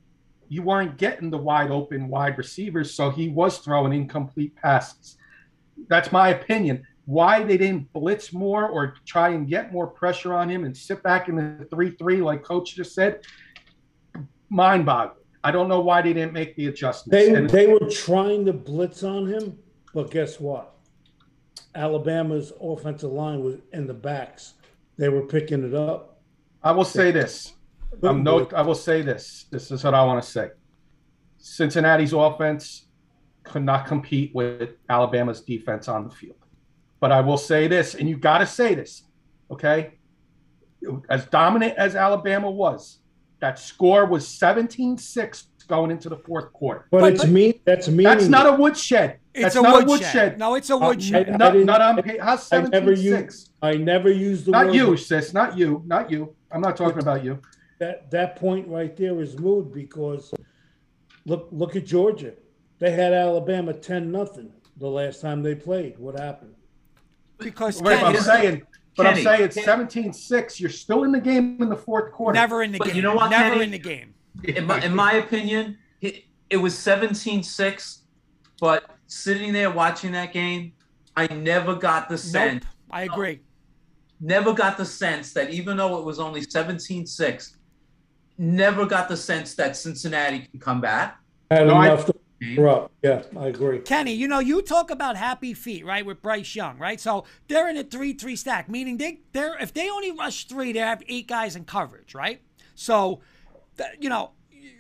[0.47, 5.17] you weren't getting the wide open wide receivers, so he was throwing incomplete passes.
[5.89, 6.85] That's my opinion.
[7.05, 11.01] Why they didn't blitz more or try and get more pressure on him and sit
[11.01, 13.21] back in the three-three, like Coach just said,
[14.49, 15.17] mind-boggling.
[15.43, 17.09] I don't know why they didn't make the adjustments.
[17.25, 19.57] They And- they were trying to blitz on him,
[19.95, 20.70] but guess what?
[21.75, 24.53] Alabama's offensive line was in the backs.
[24.97, 26.19] They were picking it up.
[26.63, 27.53] I will say this.
[28.03, 29.45] I'm no, I will say this.
[29.51, 30.49] This is what I want to say.
[31.37, 32.85] Cincinnati's offense
[33.43, 36.35] could not compete with Alabama's defense on the field.
[36.99, 39.03] But I will say this, and you got to say this,
[39.49, 39.95] okay?
[41.09, 42.99] As dominant as Alabama was,
[43.39, 46.85] that score was 17 6 going into the fourth quarter.
[46.91, 47.61] But, But- it's but- me.
[47.65, 48.03] That's me.
[48.03, 49.17] That's not a woodshed.
[49.33, 50.37] It's That's a not woodshed.
[50.37, 51.29] No, it's a Uh, woodshed.
[51.29, 53.51] I- Not, didn't- not on, how's I never 17 used.
[53.61, 54.75] I never used the Not word.
[54.75, 55.33] you, sis.
[55.33, 55.81] Not you.
[55.87, 56.35] Not you.
[56.51, 57.39] I'm not talking about you.
[57.79, 60.33] That that point right there is moot because
[61.25, 62.33] look look at Georgia.
[62.79, 65.97] They had Alabama ten nothing the last time they played.
[65.97, 66.53] What happened?
[67.39, 68.61] because Right, but I'm saying,
[68.97, 69.85] but I'm saying it's Kenny.
[69.85, 70.59] 17-6.
[70.59, 72.33] You're still in the game in the fourth quarter.
[72.37, 72.97] never in the But game.
[72.97, 73.63] you know what, Never Kenny?
[73.63, 74.10] in the game.
[74.43, 77.99] In my, in my opinion, it, it was 17-6,
[78.59, 80.73] but sitting there watching that game,
[81.15, 82.73] I never got the sense, Nope.
[82.91, 83.41] I agree.
[84.19, 87.55] never got the sense that even though it was only 17-6,
[88.37, 91.19] never got the sense that Cincinnati can come back.
[91.49, 92.15] Had No, I- enough to
[92.55, 92.91] corrupt.
[93.03, 93.79] Yeah, I agree.
[93.79, 96.99] Kenny, you know, you talk about happy feet, right, with Bryce Young, right?
[96.99, 100.79] So they're in a three-three stack, meaning they they're if they only rush three, they
[100.79, 102.41] have eight guys in coverage, right?
[102.73, 103.21] So, th-
[103.99, 104.31] you know,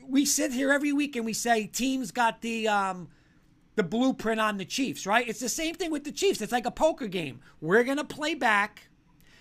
[0.07, 3.09] we sit here every week and we say teams got the um
[3.75, 5.27] the blueprint on the Chiefs, right?
[5.27, 6.41] It's the same thing with the Chiefs.
[6.41, 7.39] It's like a poker game.
[7.61, 8.87] We're gonna play back.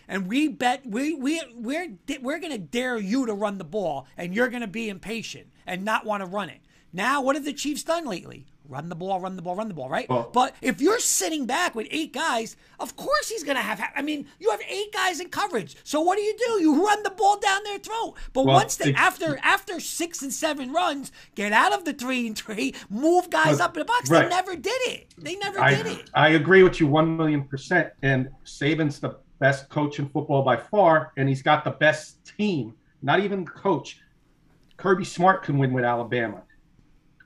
[0.09, 4.35] And we bet we we we're we're gonna dare you to run the ball, and
[4.35, 6.61] you're gonna be impatient and not want to run it.
[6.93, 8.47] Now, what have the Chiefs done lately?
[8.71, 10.09] Run the ball, run the ball, run the ball, right?
[10.09, 13.83] Well- but if you're sitting back with eight guys, of course he's gonna have.
[13.97, 15.77] I mean, you have eight guys in coverage.
[15.83, 16.63] So what do you do?
[16.63, 18.15] You run the ball down their throat.
[18.33, 21.93] But Well, once they it- after after six and seven runs, get out of the
[21.93, 24.09] three and three, move guys But- up in the box.
[24.09, 24.23] right.
[24.23, 25.15] They never did it.
[25.19, 26.09] They never did it.
[26.15, 27.93] I agree with you one million percent.
[28.03, 32.75] And Saban's the best coach in football by far, and he's got the best team.
[33.03, 33.99] Not even coach.
[34.77, 36.43] Kirby Smart can win with Alabama.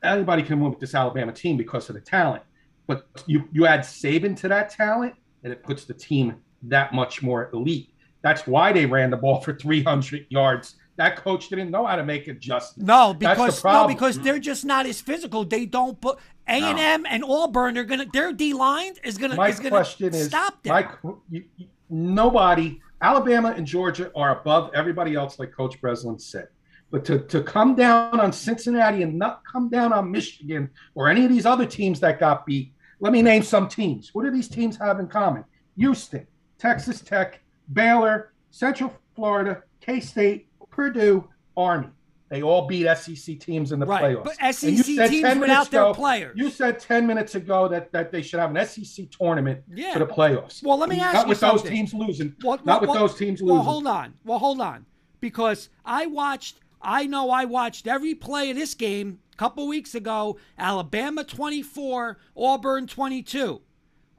[0.05, 2.42] Anybody can win with this Alabama team because of the talent.
[2.86, 7.22] but you you add Saban to that talent, and it puts the team that much
[7.22, 7.90] more elite.
[8.22, 10.76] That's why they ran the ball for 300 yards.
[10.96, 12.86] That coach didn't know how to make adjustments.
[12.86, 15.44] No, because no, because they're just not as physical.
[15.44, 19.34] They don't put A and M and Auburn They're gonna their D line is gonna
[19.34, 20.72] my is gonna question is stop them.
[21.02, 26.48] my, you, you- nobody alabama and georgia are above everybody else like coach breslin said
[26.95, 31.24] but to, to come down on cincinnati and not come down on michigan or any
[31.24, 34.47] of these other teams that got beat let me name some teams what do these
[34.47, 35.45] teams have in common
[35.76, 36.24] houston
[36.57, 37.40] texas tech
[37.72, 41.88] baylor central florida k-state purdue army
[42.28, 45.92] they all beat sec teams in the Right, playoffs but SEC teams without minutes their
[45.95, 46.38] players.
[46.38, 49.92] you said 10 minutes ago that, that they should have an SEC tournament Yeah.
[49.92, 50.62] for the playoffs.
[50.62, 51.64] Well, let me ask Not you with something.
[51.64, 52.34] those teams losing.
[52.42, 53.55] Well, not well, with those teams losing.
[53.55, 54.14] Well, hold on.
[54.24, 54.86] Well, hold on.
[55.20, 59.95] Because I watched, I know I watched every play of this game a couple weeks
[59.95, 60.39] ago.
[60.59, 63.62] Alabama 24, Auburn 22.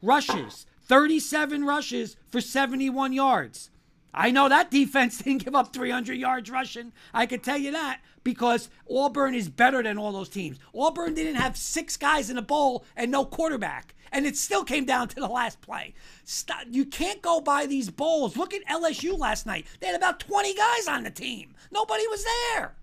[0.02, 3.70] Rushes, 37 rushes for 71 yards.
[4.16, 6.94] I know that defense didn't give up 300 yards rushing.
[7.14, 10.58] I can tell you that because Auburn is better than all those teams.
[10.74, 13.94] Auburn didn't have six guys in a bowl and no quarterback.
[14.12, 15.94] And it still came down to the last play.
[16.24, 16.62] Stop.
[16.72, 18.38] You can't go by these bowls.
[18.38, 19.68] Look at LSU last night.
[19.82, 21.54] They had about 20 guys on the team.
[21.70, 22.76] Nobody was there.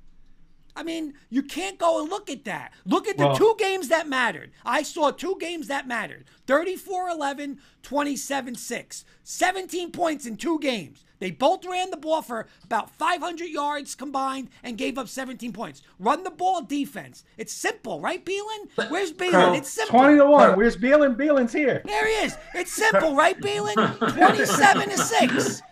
[0.77, 2.73] I mean, you can't go and look at that.
[2.85, 4.53] Look at the Well- two games that mattered.
[4.65, 9.05] I saw two games that mattered 34 11, 27 6.
[9.23, 11.05] 17 points in two games.
[11.23, 15.81] They both ran the ball for about 500 yards combined and gave up 17 points.
[16.01, 17.23] Run the ball defense.
[17.39, 18.91] It's simple, right, Bielen?
[18.91, 19.57] Where's Bielen?
[19.57, 20.01] It's simple.
[20.01, 20.57] 20 to 1.
[20.57, 21.15] Where's Bielen?
[21.15, 21.81] Bielen's here.
[21.85, 22.37] There he is.
[22.57, 23.99] It's simple, right, Bielen?
[24.17, 25.63] 27 to 6.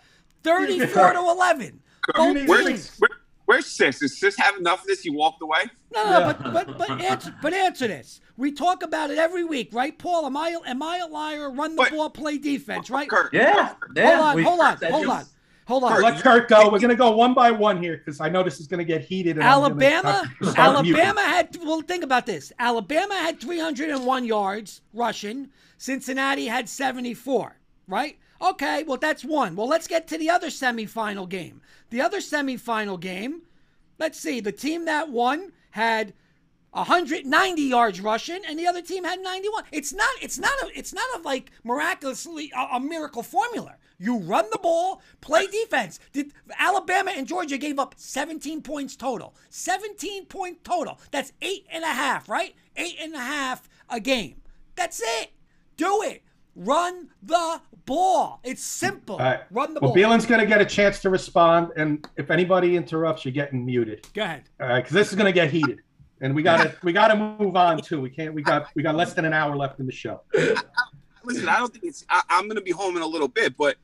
[0.43, 1.81] 34 to 11.
[2.15, 2.95] Both Where's, teams.
[2.99, 3.09] where,
[3.43, 3.99] where's Sis?
[3.99, 5.01] Does Sis have enough of this?
[5.01, 5.63] He walked away?
[5.93, 8.21] No, no, but but but answer but answer this.
[8.37, 10.25] We talk about it every week, right, Paul?
[10.25, 11.51] Am I am I a liar?
[11.51, 13.09] Run the But- ball, play defense, right?
[13.09, 14.15] Kurt, Yeah, yeah.
[14.15, 15.25] hold on, we- hold on, hold is- on,
[15.67, 16.01] hold on.
[16.01, 16.65] Let Kurt go.
[16.71, 18.85] We're going to go one by one here because I know this is going to
[18.85, 19.37] get heated.
[19.37, 21.01] and Alabama, have to start muting.
[21.01, 21.57] Alabama had.
[21.63, 22.51] Well, think about this.
[22.59, 25.49] Alabama had 301 yards rushing.
[25.77, 27.57] Cincinnati had 74.
[27.87, 28.17] Right?
[28.41, 28.83] Okay.
[28.83, 29.55] Well, that's one.
[29.55, 31.61] Well, let's get to the other semifinal game.
[31.89, 33.41] The other semifinal game.
[33.99, 34.39] Let's see.
[34.39, 36.13] The team that won had
[36.71, 39.65] 190 yards rushing, and the other team had 91.
[39.71, 40.09] It's not.
[40.21, 40.53] It's not.
[40.63, 43.75] A, it's not a like miraculously a, a miracle formula.
[43.97, 45.99] You run the ball, play defense.
[46.11, 49.35] Did Alabama and Georgia gave up 17 points total?
[49.49, 50.99] 17 point total.
[51.11, 52.55] That's eight and a half, right?
[52.77, 54.41] Eight and a half a game.
[54.75, 55.33] That's it.
[55.77, 56.23] Do it.
[56.55, 58.39] Run the ball.
[58.43, 59.17] It's simple.
[59.17, 59.41] All right.
[59.51, 59.93] Run the ball.
[59.93, 60.11] well, ball.
[60.11, 61.71] Bielen's going to get a chance to respond.
[61.77, 64.07] And if anybody interrupts, you're getting muted.
[64.13, 64.43] Go ahead.
[64.59, 65.81] All right, because this is going to get heated.
[66.21, 67.99] And we got to we got to move on too.
[67.99, 68.33] We can't.
[68.33, 70.21] We got we got less than an hour left in the show.
[71.23, 72.05] listen, I don't think it's.
[72.09, 73.75] I, I'm going to be home in a little bit, but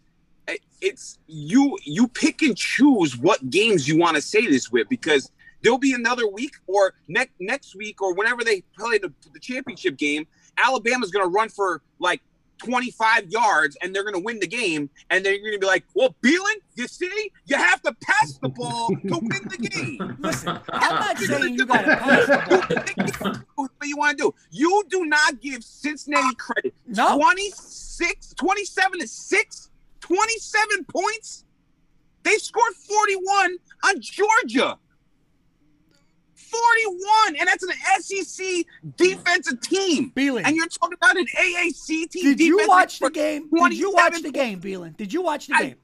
[0.79, 1.77] it's you.
[1.83, 5.31] You pick and choose what games you want to say this with because
[5.63, 9.97] there'll be another week or next next week or whenever they play the, the championship
[9.97, 10.27] game.
[10.57, 12.21] Alabama's to run for like
[12.57, 14.89] 25 yards and they're going to win the game.
[15.09, 18.37] And then you're going to be like, well, Bielen, you see, you have to pass
[18.37, 20.17] the ball to win the game.
[20.19, 23.35] Listen, I'm not saying you got to pass the ball.
[23.55, 24.35] what you want to do.
[24.51, 26.73] You do not give Cincinnati uh, credit.
[26.87, 27.17] No.
[27.17, 29.69] 26, 27 to 6,
[30.01, 31.43] 27 points.
[32.23, 34.77] They scored 41 on Georgia.
[36.49, 37.71] 41, and that's an
[38.01, 40.11] SEC defensive team.
[40.15, 40.43] Bielen.
[40.45, 42.23] And you're talking about an AAC team.
[42.35, 43.49] Did you watch the game?
[43.51, 44.95] Did you watch the game, Bielen?
[44.97, 45.75] Did you watch the I- game?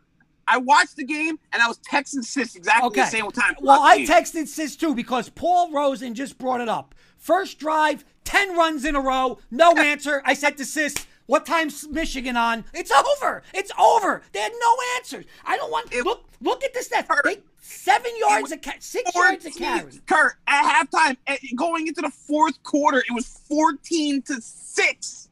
[0.45, 3.01] I watched the game, and I was texting sis exactly Okay.
[3.01, 3.55] the same time.
[3.61, 6.93] Well, I texted Sis too because Paul Rosen just brought it up.
[7.17, 10.21] First drive, 10 runs in a row, no answer.
[10.25, 10.95] I said to Sis,
[11.25, 12.65] what time's Michigan on?
[12.73, 13.43] It's over.
[13.53, 14.21] It's over.
[14.33, 15.25] They had no answers.
[15.45, 17.07] I don't want It- look look at this stats.
[17.07, 20.01] Kurt, They seven yards a ca- six yards a carry.
[20.05, 25.29] Kurt, at halftime, eh, going into the fourth quarter, it was 14 to 6.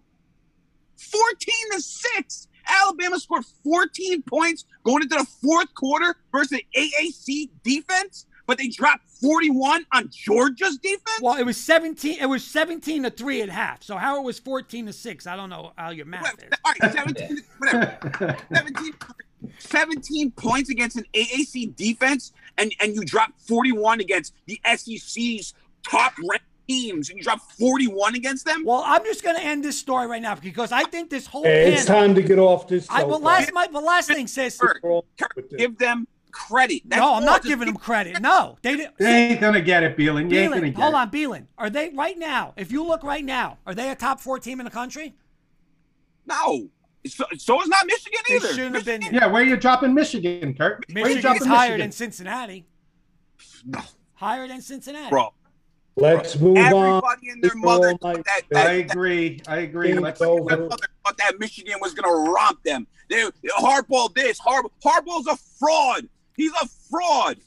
[0.97, 2.47] 14 to 6.
[2.67, 8.68] Alabama scored 14 points going into the fourth quarter versus the AAC defense, but they
[8.68, 11.22] dropped 41 on Georgia's defense.
[11.22, 13.82] Well, it was 17 it was 17 to 3 at half.
[13.82, 16.49] So how it was 14 to 6, I don't know how your math is.
[16.66, 18.38] All right, 17, whatever.
[18.54, 18.93] 17,
[19.58, 25.54] 17 points against an AAC defense, and, and you dropped 41 against the SEC's
[25.89, 28.66] top ranked teams, and you drop 41 against them.
[28.66, 31.43] Well, I'm just going to end this story right now because I think this whole
[31.43, 32.86] Hey, it's time to get off this.
[32.89, 33.24] I, well, soapbox.
[33.24, 34.58] last my, the last thing, sis.
[34.58, 35.58] Kurt, Wrong Kurt, with this.
[35.58, 36.82] give them credit.
[36.86, 37.21] That's no, I'm all.
[37.21, 38.21] not Just giving them credit.
[38.21, 38.95] No, they didn't.
[38.99, 40.32] You ain't gonna get it, Bielen.
[40.32, 40.97] You ain't gonna Bielen, get hold it.
[40.97, 41.47] on, Bielen.
[41.57, 42.53] Are they right now?
[42.57, 45.13] If you look right now, are they a top four team in the country?
[46.25, 46.69] No.
[47.07, 48.47] So, so is not Michigan They either.
[48.49, 50.86] shouldn't have been Michigan- Yeah, where you dropping Michigan, Kurt?
[50.91, 51.79] Where you Michigan's dropping higher Michigan?
[51.79, 52.65] than Cincinnati.
[53.65, 53.79] No,
[54.13, 55.09] Higher than Cincinnati.
[55.09, 55.34] bro.
[55.95, 56.63] Let's move on.
[56.63, 59.41] Everybody and their It's mother all thought my- that, I agree.
[59.47, 59.89] I agree.
[59.89, 60.47] Game's Let's, over.
[60.55, 62.88] their mother thought that Michigan was gonna romp them.
[63.09, 63.23] They
[63.59, 66.07] hardball this, hard Harbaugh's a fraud.
[66.41, 67.37] He's a fraud.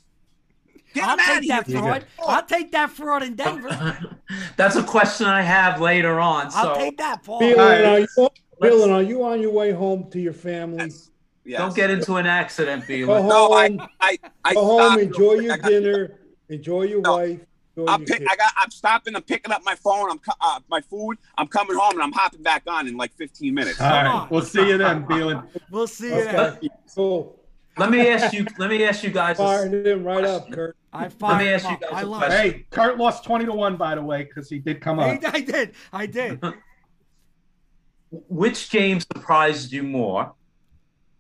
[0.95, 1.79] Get I'll him out take that here.
[1.81, 2.05] fraud.
[2.25, 3.99] I'll take that fraud in Denver.
[4.57, 6.47] That's a question I have later on.
[6.55, 7.41] I'll So take that, Paul.
[7.41, 7.85] Bill, All right.
[7.85, 8.29] are you,
[8.61, 10.79] Bill, are you on your way home to your family?
[10.85, 11.11] Yes.
[11.45, 11.59] Yes.
[11.59, 13.29] don't get into an accident, Go Bielen.
[13.29, 17.17] No, I, home, I, I go home, enjoy your I got- dinner, enjoy your No.
[17.17, 17.41] wife.
[17.77, 18.31] enjoy I'm your pick.
[18.31, 18.53] I got.
[18.57, 19.17] I'm stopping.
[19.17, 20.11] I'm picking up my phone.
[20.13, 21.19] I'm uh, my food.
[21.37, 23.81] I'm coming home and I'm hopping back on in like 15 minutes.
[23.81, 24.07] All right.
[24.07, 24.29] on.
[24.31, 25.45] We'll see you then, Bielen.
[25.73, 26.59] We'll see you then.
[26.95, 27.39] Cool.
[27.77, 28.47] Let me ask you.
[28.59, 29.37] Let me ask you guys.
[29.37, 30.77] Fired him right up, Kurt.
[30.93, 31.81] I Let me fired ask him you up.
[31.81, 32.47] guys I a love question.
[32.47, 32.53] it.
[32.53, 35.35] Hey, Kurt lost 20 to 1, by the way, because he did come I, up.
[35.35, 35.75] I did.
[35.93, 36.43] I did.
[38.11, 40.35] Which game surprised you more?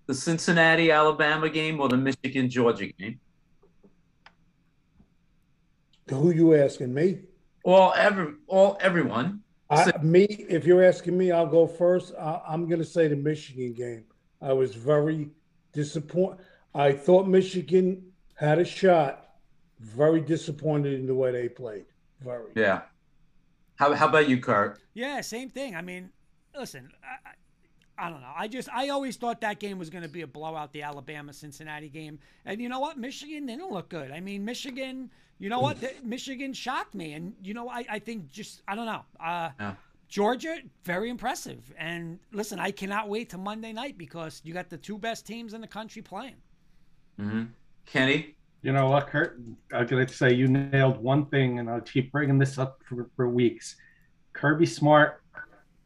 [0.07, 3.18] The Cincinnati Alabama game or the Michigan Georgia game?
[6.11, 7.20] Who you asking me?
[7.64, 9.40] All every all everyone.
[9.70, 12.12] I, me, if you're asking me, I'll go first.
[12.20, 14.05] I, I'm going to say the Michigan game.
[14.42, 15.30] I was very
[15.74, 16.38] disappointed.
[16.74, 18.02] I thought Michigan
[18.36, 19.20] had a shot.
[19.80, 21.84] Very disappointed in the way they played.
[22.20, 22.52] Very.
[22.54, 22.82] Yeah.
[23.76, 24.78] How, how about you, Kurt?
[24.94, 25.76] Yeah, same thing.
[25.76, 26.10] I mean,
[26.56, 28.32] listen, I, I, I don't know.
[28.34, 31.32] I just I always thought that game was going to be a blowout, the Alabama
[31.32, 32.18] Cincinnati game.
[32.46, 32.96] And you know what?
[32.98, 34.10] Michigan didn't look good.
[34.10, 35.10] I mean, Michigan.
[35.40, 35.80] You know what?
[35.80, 39.02] The- Michigan shocked me, and you know I I think just I don't know.
[39.20, 39.74] Uh, Yeah.
[40.14, 41.74] Georgia, very impressive.
[41.76, 45.54] And listen, I cannot wait to Monday night because you got the two best teams
[45.54, 46.36] in the country playing.
[47.18, 47.46] hmm
[47.84, 48.36] Kenny?
[48.62, 49.40] You know what, Kurt?
[49.72, 53.10] I'm going to say you nailed one thing, and I'll keep bringing this up for,
[53.16, 53.74] for weeks.
[54.32, 55.20] Kirby Smart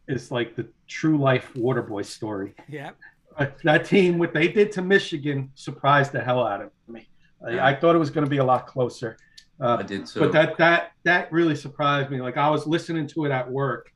[0.08, 2.52] is like the true life water boy story.
[2.68, 2.90] Yeah.
[3.38, 7.08] Uh, that team, what they did to Michigan, surprised the hell out of me.
[7.46, 9.16] I, I thought it was going to be a lot closer.
[9.58, 10.20] Uh, I did too.
[10.20, 12.20] but that that that really surprised me.
[12.20, 13.90] Like I was listening to it at work,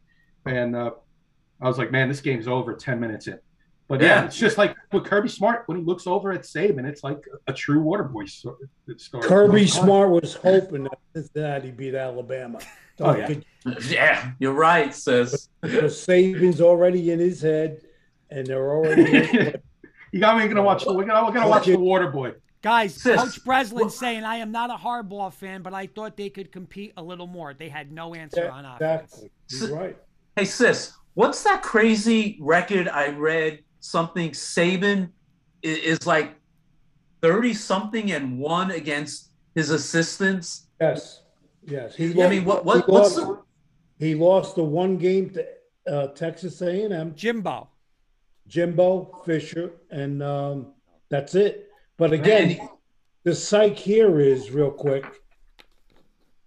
[0.46, 0.90] and uh,
[1.60, 3.38] I was like, "Man, this game's over ten minutes in."
[3.88, 4.24] But yeah, Yeah.
[4.26, 7.52] it's just like with Kirby Smart when he looks over at Saban, it's like a
[7.52, 8.66] true water boy story.
[9.22, 12.58] Kirby Smart was hoping that Cincinnati beat Alabama.
[13.00, 13.34] Oh, yeah.
[13.88, 15.48] yeah, you're right, sis.
[15.62, 17.80] Because Saban's already in his head,
[18.30, 19.54] and they're already.
[20.12, 20.84] you got me gonna watch.
[20.86, 22.34] We're gonna, we're gonna watch the Water Boy.
[22.60, 26.16] Guys, Sis, Coach Breslin well- saying I am not a Harbaugh fan, but I thought
[26.18, 27.54] they could compete a little more.
[27.54, 29.02] They had no answer on offense.
[29.14, 29.30] exactly.
[29.48, 29.96] He's right.
[30.36, 33.60] Hey, sis, what's that crazy record I read?
[33.80, 35.10] Something Saban
[35.64, 36.36] i- is like
[37.20, 40.68] 30 something and one against his assistants.
[40.80, 41.22] Yes.
[41.64, 41.94] Yes.
[41.94, 43.42] He I mean, what, what, he what's lost, the,
[44.04, 45.46] he lost the one game to
[45.86, 47.68] uh, Texas A&M, Jimbo.
[48.48, 50.72] Jimbo Fisher, and um,
[51.10, 51.68] that's it.
[51.96, 52.60] But again, he-
[53.24, 55.04] the psych here is real quick.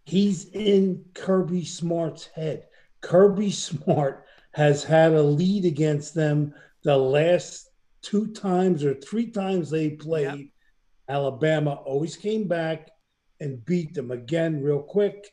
[0.03, 2.65] He's in Kirby Smart's head.
[3.05, 7.69] Kirby Smart has had a lead against them the last
[8.01, 10.39] two times or three times they played.
[10.39, 10.47] Yep.
[11.07, 12.89] Alabama always came back
[13.39, 15.29] and beat them again, real quick.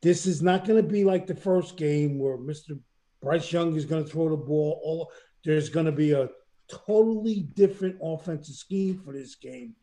[0.00, 2.78] This is not going to be like the first game where Mr.
[3.20, 4.80] Bryce Young is going to throw the ball.
[4.82, 5.12] All
[5.44, 6.30] there's going to be a
[6.68, 9.74] totally different offensive scheme for this game.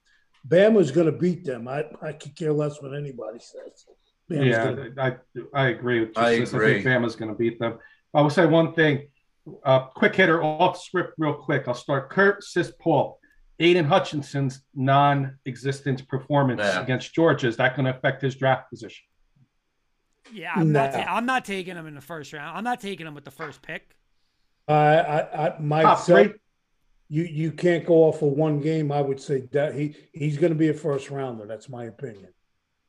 [0.48, 1.68] Bama's going to beat them.
[1.68, 3.86] I, I could care less what anybody says.
[4.32, 5.18] Bama's yeah, gonna-
[5.54, 6.22] I I agree with you.
[6.24, 6.54] I sis.
[6.54, 6.74] I agree.
[6.82, 7.78] think Bama's going to beat them.
[8.14, 9.08] I will say one thing.
[9.64, 11.68] Uh, quick hitter off script, real quick.
[11.68, 12.10] I'll start.
[12.10, 13.20] Kurt, sis, Paul.
[13.60, 16.82] Aidan Hutchinson's non-existent performance Yeah.
[16.82, 19.04] against Georgia is that going to affect his draft position?
[20.34, 20.94] Yeah, I'm not.
[20.94, 22.58] Ta- I'm not taking him in the first round.
[22.58, 23.96] I'm not taking him with the first pick.
[24.68, 26.34] I, I, I myself, three?
[27.10, 28.92] you you can't go off of one game.
[28.92, 31.46] I would say that he he's going to be a first rounder.
[31.46, 32.30] That's my opinion.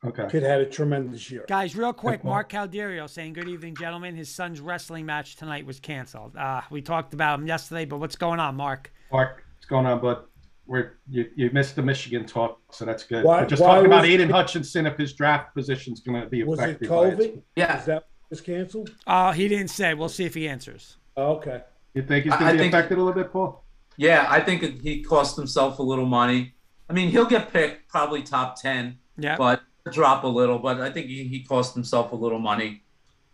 [0.05, 0.27] Okay.
[0.31, 1.45] Kid had a tremendous year.
[1.47, 4.17] Guys, real quick, Mark Calderio saying, "Good evening, gentlemen.
[4.17, 6.37] His son's wrestling match tonight was canceled.
[6.37, 8.93] Uh, we talked about him yesterday, but what's going on, Mark?
[9.13, 10.25] Mark, what's going on, bud?
[10.67, 13.25] We're you, you missed the Michigan talk, so that's good.
[13.25, 16.29] Why- We're just talking about was- Aidan Hutchinson if his draft position is going to
[16.29, 17.19] be Was it affected by it.
[17.19, 17.43] COVID?
[17.57, 18.91] yeah, Is that was canceled?
[19.07, 19.95] Uh, he didn't say.
[19.95, 20.97] We'll see if he answers.
[21.17, 21.63] Oh, okay.
[21.95, 23.63] You think he's going to be think- affected a little bit, Paul?
[23.97, 26.55] yeah, I think he cost himself a little money.
[26.91, 29.37] I mean, he'll get picked probably top 10, Yeah.
[29.37, 29.61] but
[29.91, 32.83] drop a little, but I think he, he cost himself a little money.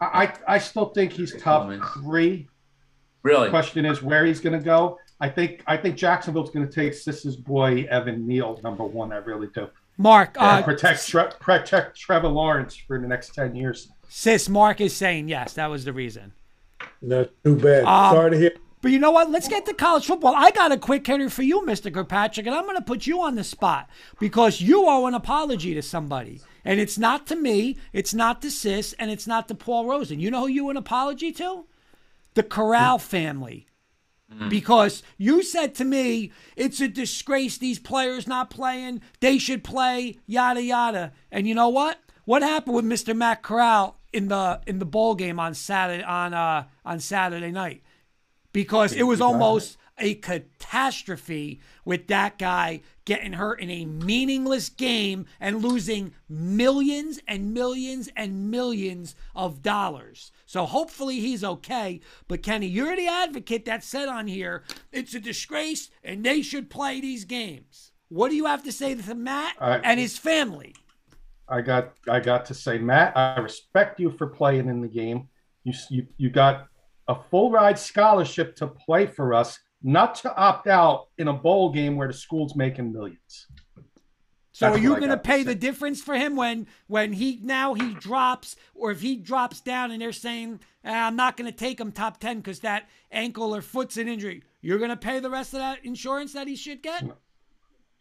[0.00, 0.06] I
[0.46, 2.48] I I still think he's top three.
[3.22, 3.50] Really?
[3.50, 4.98] Question is where he's going to go.
[5.20, 9.12] I think I think Jacksonville's going to take Sis's boy Evan Neal number one.
[9.12, 9.68] I really do.
[10.00, 13.88] Mark, And uh, protect Tre- protect Trevor Lawrence for the next ten years.
[14.08, 15.54] sis, Mark is saying yes.
[15.54, 16.32] That was the reason.
[17.02, 17.84] Not too bad.
[17.84, 18.52] Um, Sorry to hear.
[18.80, 19.30] But you know what?
[19.30, 20.34] Let's get to college football.
[20.36, 21.92] I got a quick hitter for you, Mr.
[21.92, 23.88] Kirkpatrick, and I'm going to put you on the spot
[24.20, 26.40] because you owe an apology to somebody.
[26.64, 30.20] And it's not to me, it's not to Sis, and it's not to Paul Rosen.
[30.20, 31.64] You know who you owe an apology to?
[32.34, 33.66] The Corral family.
[34.50, 39.00] Because you said to me, it's a disgrace these players not playing.
[39.20, 41.12] They should play, yada yada.
[41.32, 41.98] And you know what?
[42.26, 43.16] What happened with Mr.
[43.16, 47.82] Matt Corral in the in the bowl game on Saturday on uh on Saturday night?
[48.52, 55.26] Because it was almost a catastrophe with that guy getting hurt in a meaningless game
[55.40, 60.30] and losing millions and millions and millions of dollars.
[60.46, 62.00] So hopefully he's okay.
[62.26, 66.70] But Kenny, you're the advocate that said on here it's a disgrace and they should
[66.70, 67.92] play these games.
[68.08, 70.74] What do you have to say to Matt I- and his family?
[71.50, 75.28] I got I got to say, Matt, I respect you for playing in the game.
[75.64, 76.68] You you you got
[77.08, 81.72] a full ride scholarship to play for us, not to opt out in a bowl
[81.72, 83.46] game where the school's making millions.
[84.52, 87.74] So That's are you going to pay the difference for him when when he now
[87.74, 91.56] he drops or if he drops down and they're saying "Ah, I'm not going to
[91.56, 94.42] take him top 10 cuz that ankle or foot's an injury.
[94.60, 97.04] You're going to pay the rest of that insurance that he should get?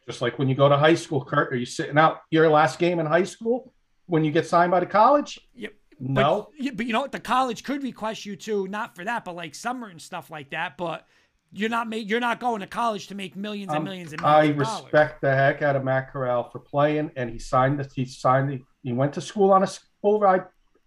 [0.07, 2.79] Just like when you go to high school, Kurt, are you sitting out your last
[2.79, 3.71] game in high school
[4.07, 5.39] when you get signed by the college?
[5.53, 5.73] Yep.
[5.99, 6.49] No.
[6.59, 7.11] But, but you know what?
[7.11, 10.51] The college could request you to, not for that, but like summer and stuff like
[10.51, 10.77] that.
[10.77, 11.05] But
[11.51, 14.21] you're not ma- you're not going to college to make millions and Um, millions and
[14.21, 14.83] I millions dollars.
[14.83, 18.49] respect the heck out of Matt Corral for playing, and he signed the he signed
[18.49, 19.67] the, he went to school on a
[20.01, 20.45] full ride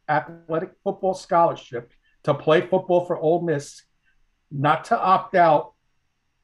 [0.08, 1.92] athletic football scholarship
[2.24, 3.82] to play football for Ole Miss,
[4.50, 5.72] not to opt out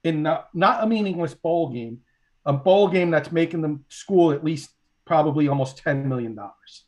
[0.05, 1.99] in not, not a meaningless bowl game,
[2.45, 4.71] a bowl game that's making the school at least
[5.05, 6.85] probably almost ten million dollars.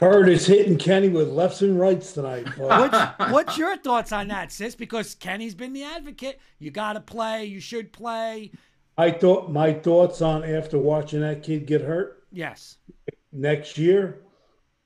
[0.00, 2.46] Kurt is hitting Kenny with lefts and rights tonight.
[2.56, 2.96] What's,
[3.30, 4.74] what's your thoughts on that, sis?
[4.74, 6.40] Because Kenny's been the advocate.
[6.58, 7.44] You got to play.
[7.44, 8.50] You should play.
[8.96, 12.78] I thought my thoughts on after watching that kid get hurt Yes.
[13.30, 14.22] next year.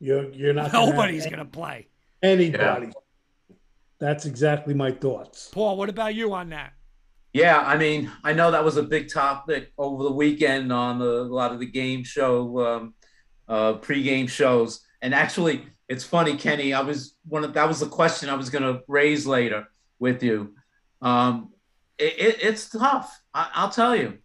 [0.01, 1.87] You're you're not Nobody's going to play.
[2.21, 2.91] anybody.
[4.01, 5.49] That's exactly my thoughts.
[5.53, 6.73] Paul, what about you on that?
[7.33, 11.05] Yeah, I mean, I know that was a big topic over the weekend on the,
[11.07, 12.95] a lot of the game show, um,
[13.49, 14.81] uh, pregame shows.
[15.05, 16.73] And actually, it's funny, Kenny.
[16.73, 19.67] I was one of that was the question I was going to raise later
[19.99, 20.55] with you.
[21.03, 21.53] Um,
[21.99, 23.21] it, it, it's tough.
[23.33, 24.19] I, I'll tell you.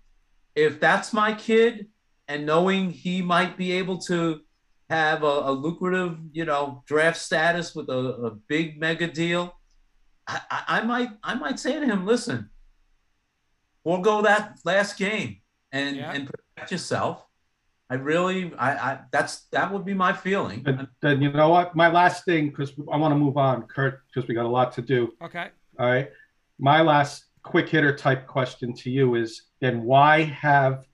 [0.55, 1.88] If that's my kid,
[2.27, 4.39] and knowing he might be able to
[4.89, 9.53] have a, a lucrative, you know, draft status with a, a big mega deal,
[10.27, 12.49] I, I, I might I might say to him, listen
[13.84, 16.11] forego that last game and Yeah.
[16.13, 17.25] and protect yourself.
[17.89, 20.61] I really, I, I that's that would be my feeling.
[20.63, 21.75] Then, then you know what?
[21.75, 24.71] My last thing, because I want to move on, Kurt, because we got a lot
[24.73, 25.13] to do.
[25.23, 25.49] Okay.
[25.79, 26.09] All right.
[26.59, 30.85] My last quick hitter type question to you is then why have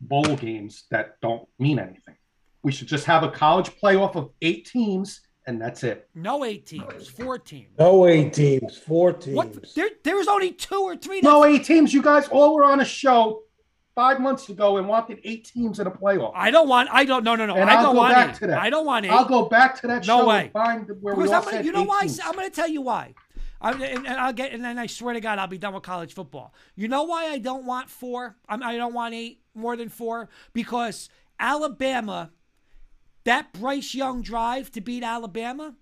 [0.00, 2.16] bowl games that don't mean anything?
[2.64, 6.08] We should just have a college playoff of eight teams and that's it.
[6.14, 7.70] No eight teams, four teams.
[7.78, 9.36] No eight teams, four teams.
[9.36, 9.74] What?
[9.74, 11.20] There, there was only two or three.
[11.20, 11.92] No eight teams.
[11.92, 13.42] You guys all were on a show
[13.94, 16.32] five months ago and wanted eight teams in a playoff.
[16.34, 16.88] I don't want.
[16.92, 17.24] I don't.
[17.24, 17.54] No, no, no.
[17.54, 18.34] And I I'll don't go want back eight.
[18.36, 18.60] to that.
[18.62, 20.42] I don't want 8 I'll go back to that No show way.
[20.44, 22.00] and find where we all I'm gonna, you know why?
[22.02, 22.20] teams.
[22.24, 23.14] I'm going to tell you why.
[23.60, 25.84] I'm, and, and I'll get, and then I swear to God, I'll be done with
[25.84, 26.52] college football.
[26.74, 28.36] You know why I don't want four?
[28.48, 32.30] I'm, I don't want eight, more than four, because Alabama,
[33.24, 35.74] that Bryce Young drive to beat Alabama,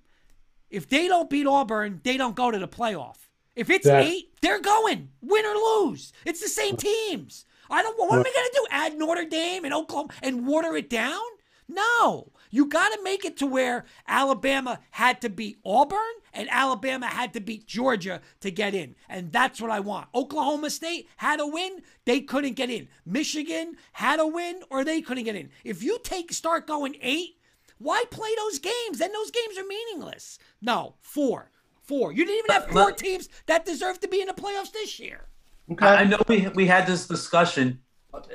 [0.69, 3.17] if they don't beat Auburn, they don't go to the playoff.
[3.57, 6.13] If it's That- eight, they're going, win or lose.
[6.27, 7.45] It's the same teams.
[7.71, 7.99] I don't.
[7.99, 8.67] What am I going to do?
[8.71, 11.21] Add Notre Dame and Oklahoma and water it down?
[11.69, 12.33] No.
[12.51, 15.99] You got to make it to where Alabama had to beat Auburn
[16.33, 18.97] and Alabama had to beat Georgia to get in.
[19.09, 20.09] And that's what I want.
[20.15, 22.89] Oklahoma State had a win, they couldn't get in.
[23.07, 25.51] Michigan had a win or they couldn't get in.
[25.63, 27.37] If you take start going 8,
[27.79, 28.99] why play those games?
[28.99, 30.39] Then those games are meaningless.
[30.61, 31.51] No, 4.
[31.85, 32.13] 4.
[32.13, 35.30] You didn't even have four teams that deserve to be in the playoffs this year.
[35.73, 35.87] Okay.
[35.87, 37.81] I know we we had this discussion.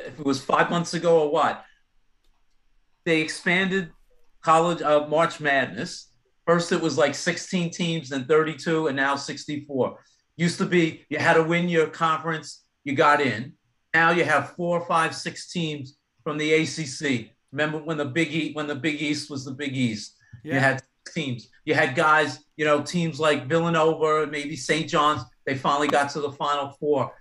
[0.06, 1.66] If it was five months ago or what,
[3.04, 3.92] they expanded
[4.42, 6.12] college uh, March Madness.
[6.46, 10.00] First, it was like 16 teams, then 32, and now 64.
[10.38, 13.54] Used to be you had to win your conference, you got in.
[13.94, 17.32] Now you have four, five, six teams from the ACC.
[17.52, 20.16] Remember when the Big East, when the Big East was the Big East?
[20.44, 20.84] You had
[21.14, 21.50] teams.
[21.66, 24.88] You had guys, you know, teams like Villanova, maybe St.
[24.88, 25.24] John's.
[25.46, 27.14] They finally got to the Final Four.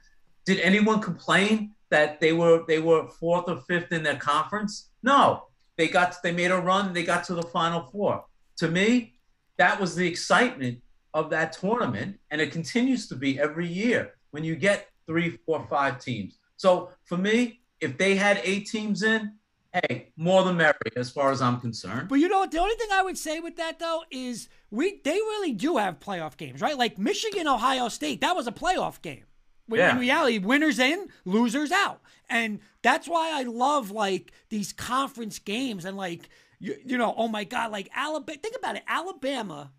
[0.45, 4.91] Did anyone complain that they were they were fourth or fifth in their conference?
[5.03, 5.45] No,
[5.77, 6.93] they got they made a run.
[6.93, 8.25] They got to the Final Four.
[8.59, 9.15] To me,
[9.57, 10.81] that was the excitement
[11.13, 15.67] of that tournament, and it continues to be every year when you get three, four,
[15.71, 16.39] five teams.
[16.57, 19.33] So for me, if they had eight teams in,
[19.73, 22.09] hey, more than merry as far as I'm concerned.
[22.09, 22.51] But you know what?
[22.51, 26.01] The only thing I would say with that though is we they really do have
[26.01, 26.77] playoff games, right?
[26.77, 29.25] Like Michigan, Ohio State, that was a playoff game.
[29.67, 29.93] When Yeah.
[29.93, 32.01] in reality, winners in, losers out.
[32.29, 36.29] And that's why I love like these conference games and like
[36.61, 38.83] you, you know, oh my God, like Alabama think about it.
[38.87, 39.73] Alabama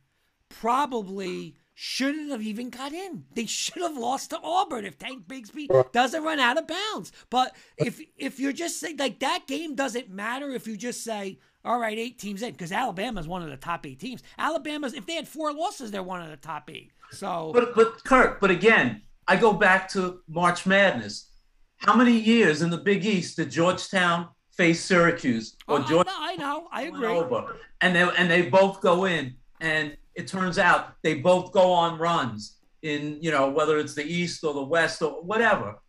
[0.49, 3.25] probably shouldn't have even got in.
[3.33, 7.11] They should have lost to Auburn if Tank Bigsby doesn't run out of bounds.
[7.29, 11.39] But if if you're just saying like that game doesn't matter if you just say,
[11.63, 14.23] all right, eight teams in, because Alabama's one of the top eight teams.
[14.37, 16.91] Alabama's if they had four losses, they're one of the top eight.
[17.11, 21.31] So But but Kurt, but again, I go back to March Madness.
[21.77, 26.07] How many years in the Big East did Georgetown face Syracuse Oh, or I George
[26.09, 27.07] I know, I agree.
[27.07, 27.57] over?
[27.81, 31.97] And they and they both go in, and it turns out they both go on
[31.99, 35.79] runs in you know whether it's the East or the West or whatever.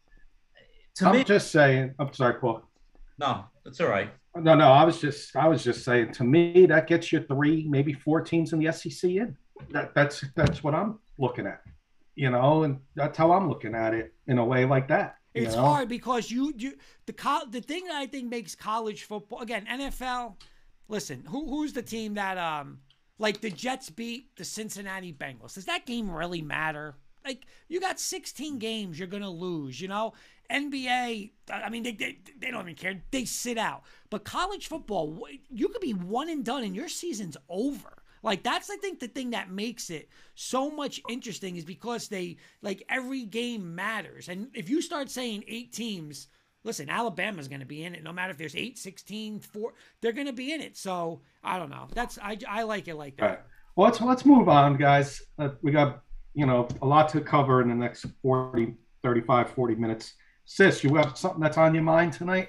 [0.97, 1.95] To I'm me, just saying.
[1.99, 2.63] I'm sorry, Paul.
[3.19, 4.11] no, that's all right.
[4.35, 6.13] No, no, I was just, I was just saying.
[6.15, 9.37] To me, that gets you three, maybe four teams in the SEC in.
[9.71, 11.63] That, that's that's what I'm looking at.
[12.17, 15.19] You know, and that's how I'm looking at it in a way like that.
[15.37, 15.63] It's know?
[15.63, 19.67] hard because you you the col- the thing that I think makes college football again
[19.71, 20.37] NFL.
[20.89, 22.79] Listen, who who's the team that um
[23.19, 25.55] like the Jets beat the Cincinnati Bengals?
[25.55, 26.95] Does that game really matter?
[27.25, 29.79] Like you got 16 games you're gonna lose.
[29.79, 30.15] You know
[30.51, 31.33] NBA.
[31.53, 33.03] I mean they they, they don't even care.
[33.11, 33.83] They sit out.
[34.09, 38.03] But college football, you could be one and done and your season's over.
[38.27, 42.39] Like that's I think the thing that makes it so much interesting is because they
[42.61, 44.29] like every game matters.
[44.29, 46.27] And if you start saying eight teams,
[46.65, 50.13] listen, Alabama's going to be in it no matter if there's 8, 16, 4, they're
[50.13, 50.77] going to be in it.
[50.77, 51.87] So, I don't know.
[51.95, 53.25] That's I I like it like that.
[53.25, 53.41] right.
[53.77, 55.23] Well, let's let's move on, guys.
[55.39, 56.03] Uh, we got
[56.35, 58.75] you know a lot to cover in the next 40,
[59.05, 60.15] 35, 40 minutes.
[60.47, 62.49] Sis, you have something that's on your mind tonight?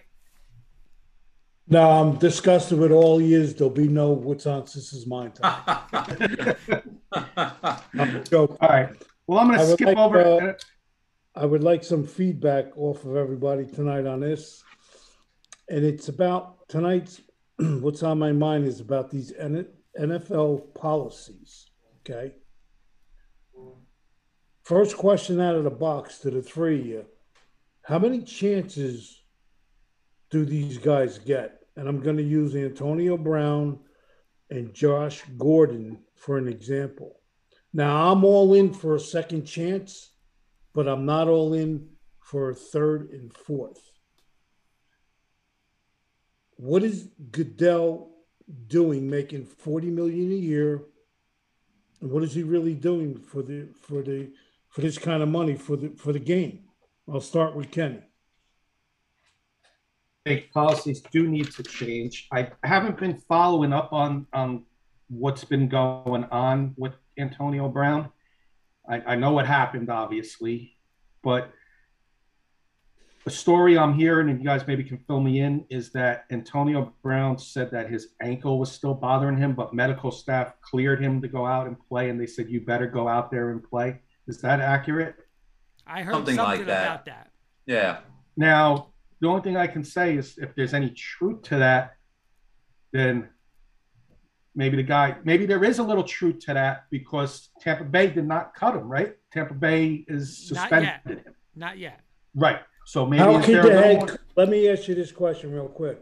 [1.70, 3.53] No, I'm disgusted with all years.
[3.53, 6.55] There'll be no what's on Sis's mind tonight.
[8.30, 8.89] So All right.
[9.26, 10.20] Well, I'm going to would skip like, over.
[10.22, 10.53] uh,
[11.36, 14.63] I would like some feedback off of everybody tonight on this.
[15.70, 17.22] And it's about tonight's,
[17.57, 19.68] what's on my mind is about these N-
[19.99, 21.65] NFL policies.
[22.01, 22.34] Okay.
[24.63, 27.05] First question out of the box to the three of you
[27.84, 29.22] How many chances
[30.30, 31.56] do these guys get?
[31.78, 33.80] And I'm going to use Antonio Brown
[34.49, 37.21] and Josh Gordon for an example.
[37.71, 40.11] Now, I'm all in for a second chance,
[40.73, 41.88] but I'm not all in
[42.19, 43.80] for a third and fourth.
[46.55, 48.09] What is Goodell
[48.67, 50.82] doing making 40 million a year?
[52.01, 54.32] And what is he really doing for the for the
[54.69, 56.63] for this kind of money for the for the game?
[57.07, 58.06] I'll start with Kenny.
[60.28, 62.28] Think policies do need to change.
[62.32, 64.63] I haven't been following up on on
[65.09, 68.09] what's been going on with Antonio Brown.
[68.89, 70.75] I, I know what happened, obviously,
[71.23, 71.51] but
[73.23, 76.93] the story I'm hearing, and you guys maybe can fill me in, is that Antonio
[77.01, 81.28] Brown said that his ankle was still bothering him, but medical staff cleared him to
[81.28, 83.99] go out and play, and they said you better go out there and play.
[84.28, 85.15] Is that accurate?
[85.86, 86.86] I heard Something something, like that.
[86.86, 87.32] about that.
[87.65, 87.99] yeah.
[88.38, 88.89] Now,
[89.20, 91.95] the only thing I can say is if there's any truth to that,
[92.93, 93.30] then
[94.55, 98.28] maybe the guy, maybe there is a little truth to that because Tampa Bay did
[98.28, 99.15] not cut him, right?
[99.32, 101.18] Tampa Bay is Not suspended yet.
[101.18, 101.34] him.
[101.55, 101.99] Not yet.
[102.36, 102.59] Right.
[102.86, 103.97] So maybe How is could there the head?
[103.99, 106.01] more- Let me ask you this question real quick.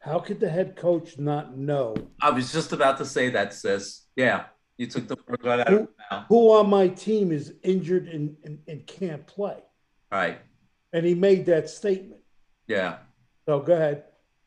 [0.00, 4.06] How could the head coach not know I was just about to say that, sis.
[4.14, 4.44] Yeah,
[4.76, 6.26] you took the word right out of my mouth.
[6.28, 9.56] who on my team is injured and, and, and can't play?
[10.12, 10.38] Right.
[10.92, 12.20] And he made that statement.
[12.66, 12.98] Yeah.
[13.46, 14.04] So go ahead.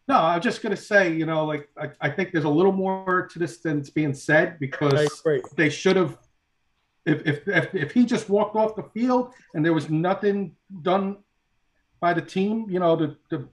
[0.08, 2.72] No, I'm just going to say, you know, like I, I think there's a little
[2.72, 5.22] more to this than's being said because
[5.56, 6.18] they should have.
[7.06, 11.18] If, if if if he just walked off the field and there was nothing done
[12.00, 13.48] by the team, you know, the the,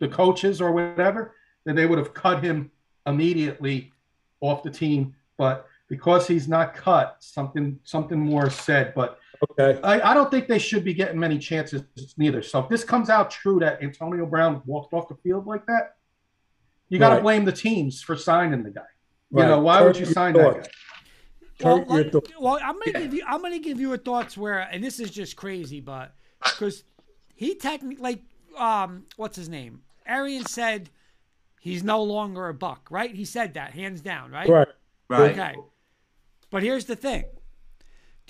[0.00, 1.34] the coaches or whatever,
[1.64, 2.70] then they would have cut him
[3.06, 3.92] immediately
[4.40, 5.14] off the team.
[5.36, 8.94] But because he's not cut, something something more is said.
[8.94, 9.80] But Okay.
[9.82, 11.82] I, I don't think they should be getting many chances
[12.18, 12.42] neither.
[12.42, 15.96] So if this comes out true that Antonio Brown walked off the field like that,
[16.88, 17.22] you got to Right.
[17.22, 18.82] blame the teams for signing the guy.
[19.30, 19.62] You know, Right.
[19.62, 20.68] why would you your sign that guy?
[21.62, 23.00] Well, Kurt, your well, I'm gonna Yeah.
[23.00, 23.22] give you.
[23.26, 26.84] I'm gonna give you a thoughts where, and this is just crazy, but because
[27.34, 28.22] he technically, like,
[28.56, 29.82] um, what's his name?
[30.06, 30.90] Arians said
[31.60, 33.14] he's no longer a buck, right?
[33.14, 34.48] He said that hands down, right?
[34.48, 34.68] Right.
[35.08, 35.38] Right.
[35.38, 35.54] Okay.
[36.50, 37.26] But here's the thing: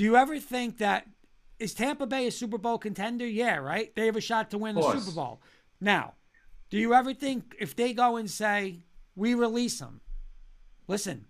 [0.00, 1.06] Do you ever think that
[1.58, 3.26] is Tampa Bay a Super Bowl contender?
[3.26, 3.94] Yeah, right.
[3.94, 5.42] They have a shot to win the Super Bowl.
[5.78, 6.14] Now,
[6.70, 10.00] do you ever think if they go and say we release him?
[10.88, 11.26] Listen,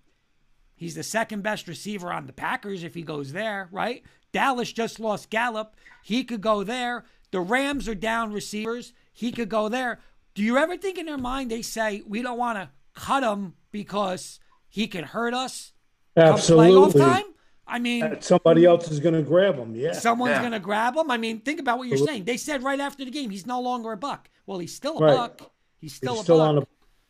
[0.76, 4.04] He's the second best receiver on the Packers if he goes there, right?
[4.30, 5.74] Dallas just lost Gallup.
[6.04, 7.04] He could go there.
[7.32, 8.92] The Rams are down receivers.
[9.12, 9.98] He could go there.
[10.34, 13.54] Do you ever think in their mind they say, we don't want to cut him
[13.72, 15.72] because he can hurt us
[16.16, 17.00] come playoff Absolutely.
[17.00, 17.24] time?
[17.70, 19.74] I mean, That Somebody else is going to grab him.
[19.74, 19.92] Yeah.
[19.92, 20.40] someone's Yeah.
[20.40, 21.10] going to grab him.
[21.10, 22.24] I mean, think about what you're saying.
[22.24, 24.28] They said right after the game, he's no longer a buck.
[24.46, 25.16] Well, he's still a Right.
[25.16, 25.52] buck.
[25.78, 26.48] He's still He's a still buck.
[26.48, 26.66] on the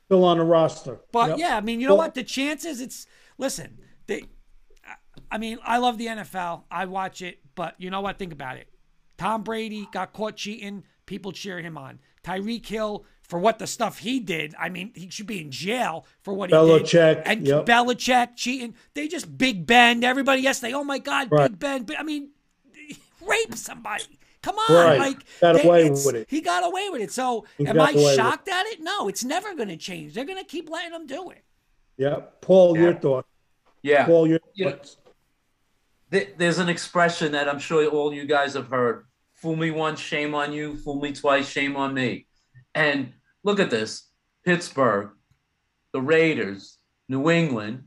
[0.07, 1.01] still on the roster.
[1.13, 1.39] But Yep.
[1.39, 2.15] yeah, I mean, you know Well- what?
[2.15, 3.07] The chances, it's
[3.39, 3.79] listen.
[4.07, 4.25] They,
[5.31, 6.65] I mean, I love the NFL.
[6.71, 8.19] I watch it, but you know what?
[8.19, 8.69] Think about it.
[9.19, 10.83] Tom Brady got caught cheating.
[11.07, 12.01] People cheer him on.
[12.25, 14.55] Tyreek Hill for what the stuff he did.
[14.59, 17.23] I mean, he should be in jail for what he Belichick, did.
[17.27, 17.65] And yep.
[17.65, 18.75] Belichick cheating.
[18.95, 20.05] They just Big Ben.
[20.05, 20.75] Everybody yesterday.
[20.75, 21.51] Oh my God, Right.
[21.59, 21.97] Big Ben.
[21.99, 22.31] I mean,
[23.27, 24.05] rape somebody.
[24.43, 24.99] Come on, Right.
[24.99, 26.27] like Got they- away with it.
[26.29, 27.13] He got away with it.
[27.13, 28.17] So, He am I away with it.
[28.17, 28.81] shocked at it?
[28.81, 30.15] No, it's never going to change.
[30.15, 31.45] They're going to keep letting him do it.
[31.97, 32.21] Yeah.
[32.41, 32.99] Paul, your Yeah.
[32.99, 33.29] thoughts.
[33.83, 34.07] Yeah.
[34.07, 34.71] Paul, your Yeah.
[34.71, 34.97] thoughts.
[36.11, 39.05] Th- There's an expression that I'm sure all you guys have heard.
[39.35, 40.77] Fool me once, shame on you.
[40.79, 42.27] Fool me twice, shame on me.
[42.75, 43.13] And
[43.45, 44.09] look at this.
[44.45, 45.11] Pittsburgh,
[45.93, 46.79] the Raiders,
[47.09, 47.85] New England,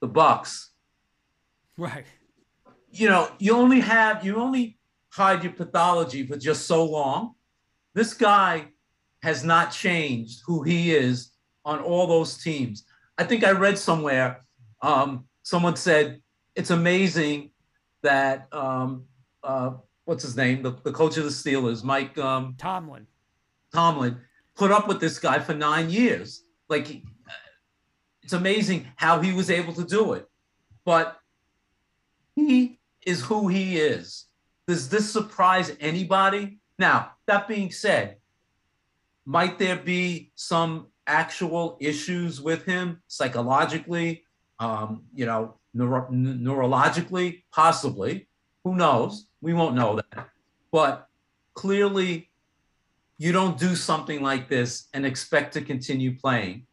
[0.00, 0.70] the Bucks.
[1.76, 2.04] Right.
[2.90, 4.78] You know, you only have you only
[5.10, 7.34] hide your pathology for just so long.
[7.94, 8.66] This guy
[9.22, 11.32] has not changed who he is
[11.64, 12.84] on all those teams.
[13.18, 14.44] I think I read somewhere
[14.82, 16.20] um, someone said
[16.54, 17.50] it's amazing
[18.02, 19.04] that um,
[19.42, 19.72] uh,
[20.04, 23.06] what's his name, the, the coach of the Steelers, Mike um, Tomlin.
[23.72, 24.18] Tomlin,
[24.60, 26.44] put up with this guy for nine years.
[26.68, 27.02] Like,
[28.22, 30.28] it's amazing how he was able to do it.
[30.84, 31.16] But
[32.36, 34.26] he is who he is.
[34.68, 36.58] Does this surprise anybody?
[36.78, 38.16] Now, that being said,
[39.24, 44.24] might there be some actual issues with him psychologically,
[44.58, 47.44] um, you know, neuro- neurologically?
[47.50, 48.28] Possibly.
[48.64, 49.26] Who knows?
[49.40, 50.28] We won't know that.
[50.70, 51.08] But
[51.54, 52.29] clearly,
[53.20, 56.66] you don't do something like this and expect to continue playing.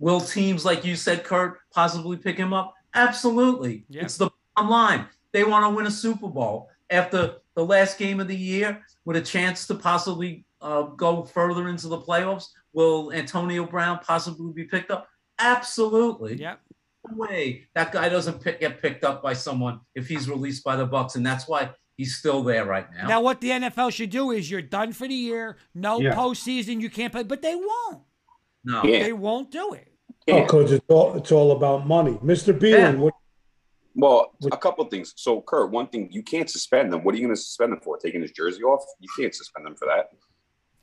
[0.00, 2.74] Will teams, like you said, Kurt, possibly pick him up?
[2.92, 3.84] Absolutely.
[3.88, 4.02] Yeah.
[4.02, 5.06] It's the bottom line.
[5.30, 9.16] They want to win a Super Bowl after the last game of the year with
[9.16, 12.48] a chance to possibly uh, go further into the playoffs.
[12.72, 15.08] Will Antonio Brown possibly be picked up?
[15.38, 16.34] Absolutely.
[16.34, 16.60] Yep.
[17.08, 20.74] No way that guy doesn't pick, get picked up by someone if he's released by
[20.74, 21.70] the Bucks, and that's why
[22.00, 23.06] he's still there right now.
[23.06, 25.58] Now, what the NFL should do is you're done for the year.
[25.74, 26.14] No Yeah.
[26.14, 26.80] postseason.
[26.80, 28.00] You can't play, but they won't.
[28.64, 28.82] no.
[28.84, 29.02] Yeah.
[29.02, 29.88] They won't do it.
[30.28, 32.12] Oh, because it's all it's all about money.
[32.24, 32.58] Mr.
[32.58, 32.92] Bielen, Yeah.
[32.94, 33.14] what
[33.96, 35.12] Well, What- a couple of things.
[35.16, 37.02] So, Kurt, one thing you can't suspend them.
[37.04, 37.98] What are you going to suspend them for?
[37.98, 38.82] Taking his jersey off?
[39.00, 40.10] You can't suspend them for that.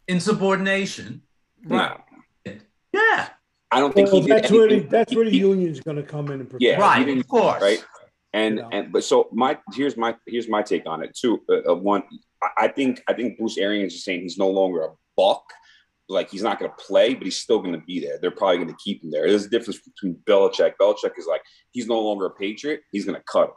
[0.07, 1.21] Insubordination.
[1.63, 1.99] No.
[2.45, 3.29] Yeah.
[3.71, 5.79] I don't think well, he did that's where the, anything- that's where the he- union's
[5.79, 6.61] going to come in and protect.
[6.63, 6.79] Yeah.
[6.79, 7.07] Right.
[7.17, 7.61] Of course.
[7.61, 7.83] right?
[8.33, 8.69] And Yeah.
[8.71, 11.41] and but so my here's my here's my take on it too.
[11.49, 12.03] Uh, uh, one,
[12.57, 15.43] I, think I think Bruce Arians is saying he's no longer a buck.
[16.09, 18.17] Like he's not going to play, but he's still going to be there.
[18.21, 19.27] They're probably going to keep him there.
[19.27, 20.73] There's a difference between Belichick.
[20.79, 22.81] Belichick is like he's no longer a Patriot.
[22.91, 23.55] He's going to cut him.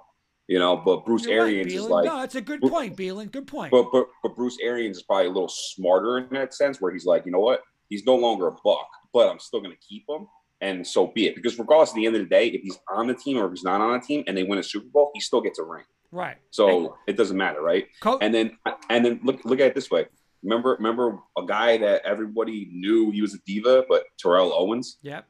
[0.48, 3.30] You know, but Bruce You're right, Arians is like no, that's a good point, Bielen.
[3.30, 3.70] Good point.
[3.70, 7.04] But, but but Bruce Arians is probably a little smarter in that sense, where he's
[7.04, 10.04] like, you know what, he's no longer a buck, but I'm still going to keep
[10.08, 10.26] him,
[10.60, 11.34] and so be it.
[11.34, 13.52] Because regardless, at the end of the day, if he's on the team or if
[13.52, 15.64] he's not on the team, and they win a Super Bowl, he still gets a
[15.64, 15.84] ring.
[16.12, 16.36] right.
[16.50, 17.86] So it doesn't matter, right?
[18.00, 18.58] Co- And then
[18.88, 20.06] and then look look at it this way.
[20.42, 25.26] Remember remember a guy that everybody knew he was a diva, but Terrell Owens yep.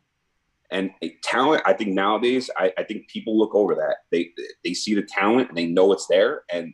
[0.71, 1.63] and a talent.
[1.67, 3.97] I think nowadays, I, I think people look over that.
[4.13, 4.31] They
[4.65, 6.73] they see the talent and they know it's there, and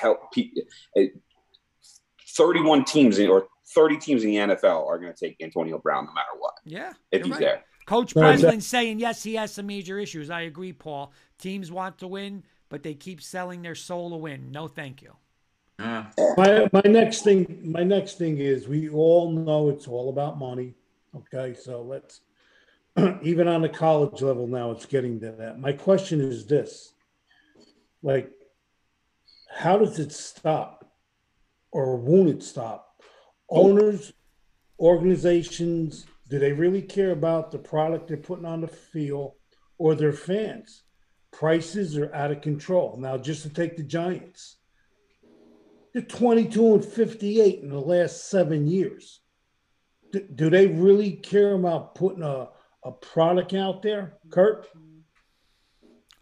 [0.00, 0.62] help people.
[2.36, 6.06] Thirty-one teams in, or thirty teams in the NFL are going to take Antonio Brown
[6.06, 6.92] no matter what Yeah.
[7.10, 7.40] if he's right.
[7.40, 7.64] there.
[7.92, 8.60] Coach No, Breslin exactly.
[8.60, 10.30] saying yes, he has some major issues.
[10.30, 11.12] I agree, Paul.
[11.38, 14.50] Teams want to win, but they keep selling their soul to win.
[14.50, 15.14] No, thank you.
[15.78, 16.06] Yeah.
[16.38, 20.74] My my next thing my next thing is we all know it's all about money.
[21.14, 22.22] Okay, so let's
[23.22, 25.60] even on the college level now it's getting to that.
[25.60, 26.94] My question is this:
[28.02, 28.30] like,
[29.54, 30.90] how does it stop,
[31.72, 33.02] or won't it stop?
[33.50, 34.14] Owners,
[34.80, 39.34] organizations, do they really care about the product they're putting on the field,
[39.76, 40.84] or their fans.
[41.30, 42.96] Prices are out of control.
[42.98, 44.56] Now, just to take the Giants,
[45.92, 49.20] they're 22 and 58 in the last seven years.
[50.10, 52.48] Do, do they really care about putting a,
[52.82, 54.68] a product out there, Kurt?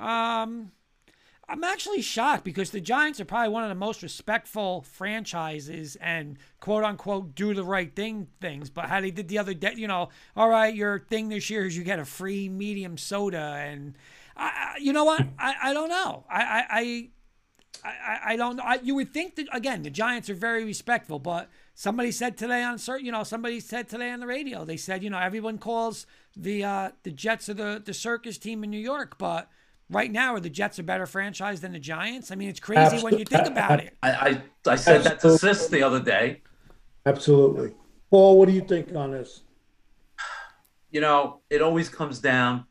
[0.01, 0.73] Um,
[1.51, 6.39] I'm actually shocked because the Giants are probably one of the most respectful franchises and
[6.61, 8.71] quote unquote do the right thing things.
[8.71, 11.67] But how they did the other day, you know, all right, your thing this year
[11.67, 13.97] is you get a free medium soda, and
[14.37, 15.27] I, you know what?
[15.41, 16.25] I, I don't know.
[16.31, 17.09] I I.
[17.83, 18.65] I, I don't know.
[18.83, 22.77] you would think that again, the Giants are very respectful, but somebody said today on
[22.79, 24.65] certain, you know, somebody said today on the radio.
[24.67, 26.05] They said, you know, everyone calls
[26.37, 29.49] the uh, the Jets are the the circus team in New York, but
[29.91, 32.31] right now are the Jets a better franchise than the Giants?
[32.31, 33.11] I mean, it's crazy Absolutely.
[33.11, 33.97] when you think about it.
[34.03, 35.09] I I, I said Absolutely.
[35.09, 36.43] that to Sis the other day.
[37.07, 37.73] Absolutely,
[38.11, 38.39] Paul.
[38.39, 39.43] What do you think on this?
[40.91, 42.65] You know, it always comes down.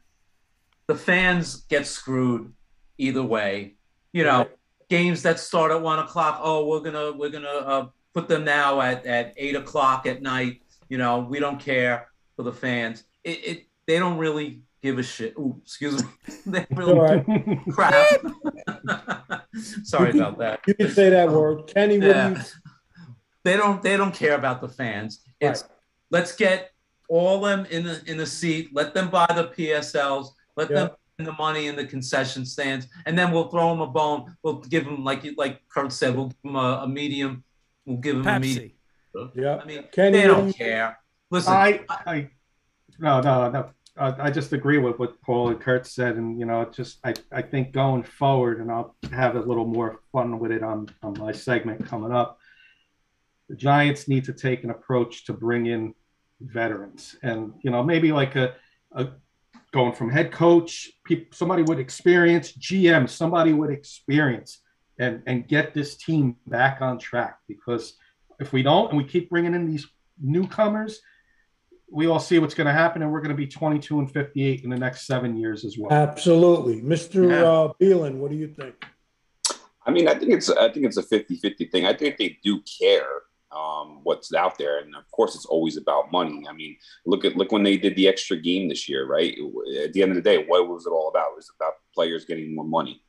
[0.87, 2.53] The fans get screwed
[2.97, 3.75] either way.
[4.11, 4.51] You know, right.
[4.89, 6.39] games that start at one o'clock.
[6.41, 10.61] Oh, we're gonna we're gonna uh, put them now at at eight o'clock at night.
[10.89, 13.03] You know, we don't care for the fans.
[13.23, 15.33] It, it they don't really give a shit.
[15.37, 16.09] Ooh, excuse me.
[16.45, 17.25] they really right.
[17.71, 18.21] crap.
[19.83, 20.61] Sorry about that.
[20.67, 21.97] You can say that word, Kenny.
[21.97, 22.29] Yeah.
[22.29, 22.37] You...
[23.43, 23.81] They don't.
[23.81, 25.21] They don't care about the fans.
[25.39, 25.71] It's right.
[26.11, 26.71] let's get
[27.07, 28.69] all them in the in the seat.
[28.73, 30.29] Let them buy the PSLs.
[30.55, 30.75] Let yeah.
[30.75, 30.89] them
[31.25, 34.35] the money in the concession stands, and then we'll throw them a bone.
[34.43, 36.15] We'll give them like like Kurt said.
[36.15, 37.43] We'll give them a, a medium.
[37.85, 38.35] We'll give them Pepsi.
[38.35, 38.71] a medium.
[39.35, 39.57] Yeah.
[39.57, 40.99] I mean, Kenny, they don't care.
[41.31, 42.29] Listen, I, I,
[42.99, 43.69] no, no, no
[43.99, 47.41] I just agree with what Paul and Kurt said, and you know, just I, I
[47.41, 51.31] think going forward, and I'll have a little more fun with it on on my
[51.31, 52.39] segment coming up.
[53.49, 55.93] The Giants need to take an approach to bring in
[56.39, 58.55] veterans, and you know, maybe like a,
[58.93, 59.09] a
[59.73, 60.89] going from head coach,
[61.31, 64.61] somebody with experience, GM, somebody with experience,
[64.97, 67.39] and and get this team back on track.
[67.47, 67.95] Because
[68.39, 69.85] if we don't, and we keep bringing in these
[70.21, 71.01] newcomers,
[71.91, 74.63] we all see what's going to happen, and we're going to be 22 and 58
[74.63, 75.91] in the next seven years as well.
[75.91, 77.29] Absolutely, Mr.
[77.29, 77.43] Yeah.
[77.43, 78.75] Uh, Bielen, what do you think?
[79.85, 81.85] I mean, I think it's I think it's a 50-50 thing.
[81.85, 83.07] I think they do care
[83.51, 86.45] um, what's out there, and of course, it's always about money.
[86.47, 89.35] I mean, look at look when they did the extra game this year, right?
[89.83, 91.31] At the end of the day, what was it all about?
[91.31, 93.01] It was about players getting more money.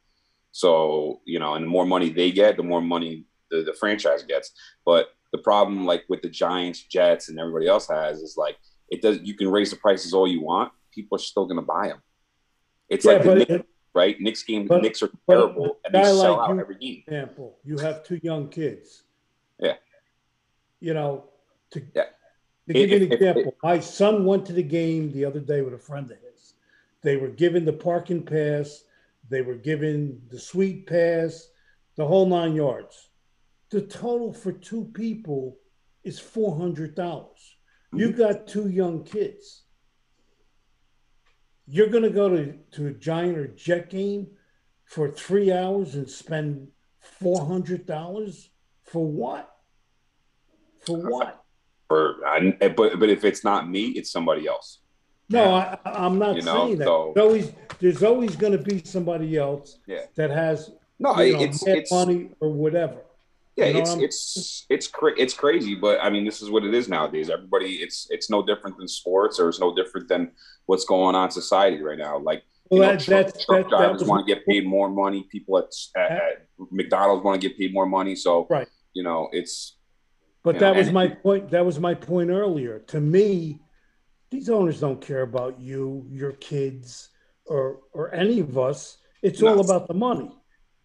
[0.52, 4.22] So you know, and the more money they get, the more money the, the franchise
[4.22, 4.52] gets.
[4.86, 8.56] But the problem, like with the Giants, Jets, and everybody else has, is like
[8.90, 9.20] it does.
[9.22, 10.72] You can raise the prices all you want.
[10.90, 12.02] People are still going to buy them.
[12.88, 13.64] It's yeah, like the Knicks,
[13.94, 14.20] right?
[14.20, 14.66] Knicks game.
[14.66, 17.02] But, Knicks are terrible, and they sell like out you, every game.
[17.06, 19.04] Example: You have two young kids.
[19.58, 19.74] Yeah.
[20.80, 21.24] You know,
[21.72, 22.04] to, yeah.
[22.66, 25.74] to give you an example, my son went to the game the other day with
[25.74, 26.54] a friend of his.
[27.02, 28.84] They were given the parking pass.
[29.28, 31.48] They were given the suite pass,
[31.96, 33.10] the whole nine yards.
[33.68, 35.56] The total for two people
[36.02, 37.56] is four hundred dollars.
[37.92, 38.18] You mm-hmm.
[38.18, 39.62] got two young kids.
[41.66, 44.28] You're going to go to, to a Giant or Jet game
[44.84, 46.68] for three hours and spend
[47.22, 48.48] $400
[48.84, 49.50] for what?
[50.84, 51.44] For what?
[51.88, 54.80] For, I, but, but if it's not me, it's somebody else.
[55.28, 56.84] No, I, am not you know, saying that.
[56.86, 60.06] So, there's always, there's always going to be somebody else yeah.
[60.16, 62.98] that has no, you know, it's, it's money or whatever.
[63.60, 66.64] Yeah, you know, it's it's it's cra- it's crazy, but I mean, this is what
[66.64, 67.28] it is nowadays.
[67.28, 70.32] Everybody, it's it's no different than sports, or it's no different than
[70.64, 72.18] what's going on in society right now.
[72.18, 75.26] Like, well, know, that, truck, that's, truck that, drivers want to get paid more money.
[75.30, 78.16] People at, at, at McDonald's want to get paid more money.
[78.16, 79.76] So, right, you know, it's.
[80.42, 81.50] But that know, was my point.
[81.50, 82.78] That was my point earlier.
[82.88, 83.60] To me,
[84.30, 87.10] these owners don't care about you, your kids,
[87.44, 88.96] or or any of us.
[89.22, 90.30] It's all about the money.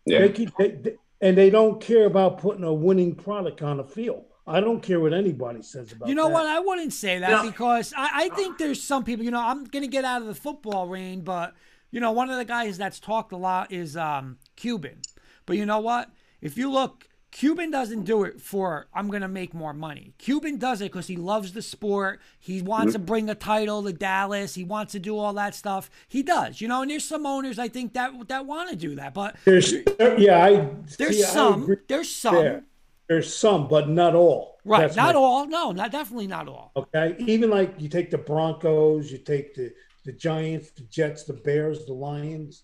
[0.05, 0.28] Yeah.
[0.28, 4.26] They, they, and they don't care about putting a winning product on the field.
[4.47, 6.07] I don't care what anybody says about.
[6.07, 6.34] You know that.
[6.34, 6.45] what?
[6.45, 9.25] I wouldn't say that because I, I, think there's some people.
[9.25, 11.55] You know, I'm gonna get out of the football ring, but
[11.89, 15.01] you know, one of the guys that's talked a lot is um, Cuban.
[15.47, 16.12] But you know what?
[16.42, 20.13] If you look Cuban doesn't do it for I'm going to make more money.
[20.17, 22.21] Cuban does it because he loves the sport.
[22.39, 23.01] He wants mm-hmm.
[23.01, 24.55] to bring a title to Dallas.
[24.55, 25.89] He wants to do all that stuff.
[26.07, 26.82] He does, you know.
[26.82, 29.74] And there's some owners I think that that want to do that, but there's
[30.17, 31.70] yeah, I there's some.
[31.70, 32.36] I there's some.
[32.36, 32.63] There.
[33.09, 34.57] There's some, but not all.
[34.63, 35.45] Right, That's not my, all.
[35.45, 36.71] No, not definitely not all.
[36.78, 39.74] Okay, even like you take the Broncos, you take the
[40.05, 42.63] the Giants, the Jets, the Bears, the Lions.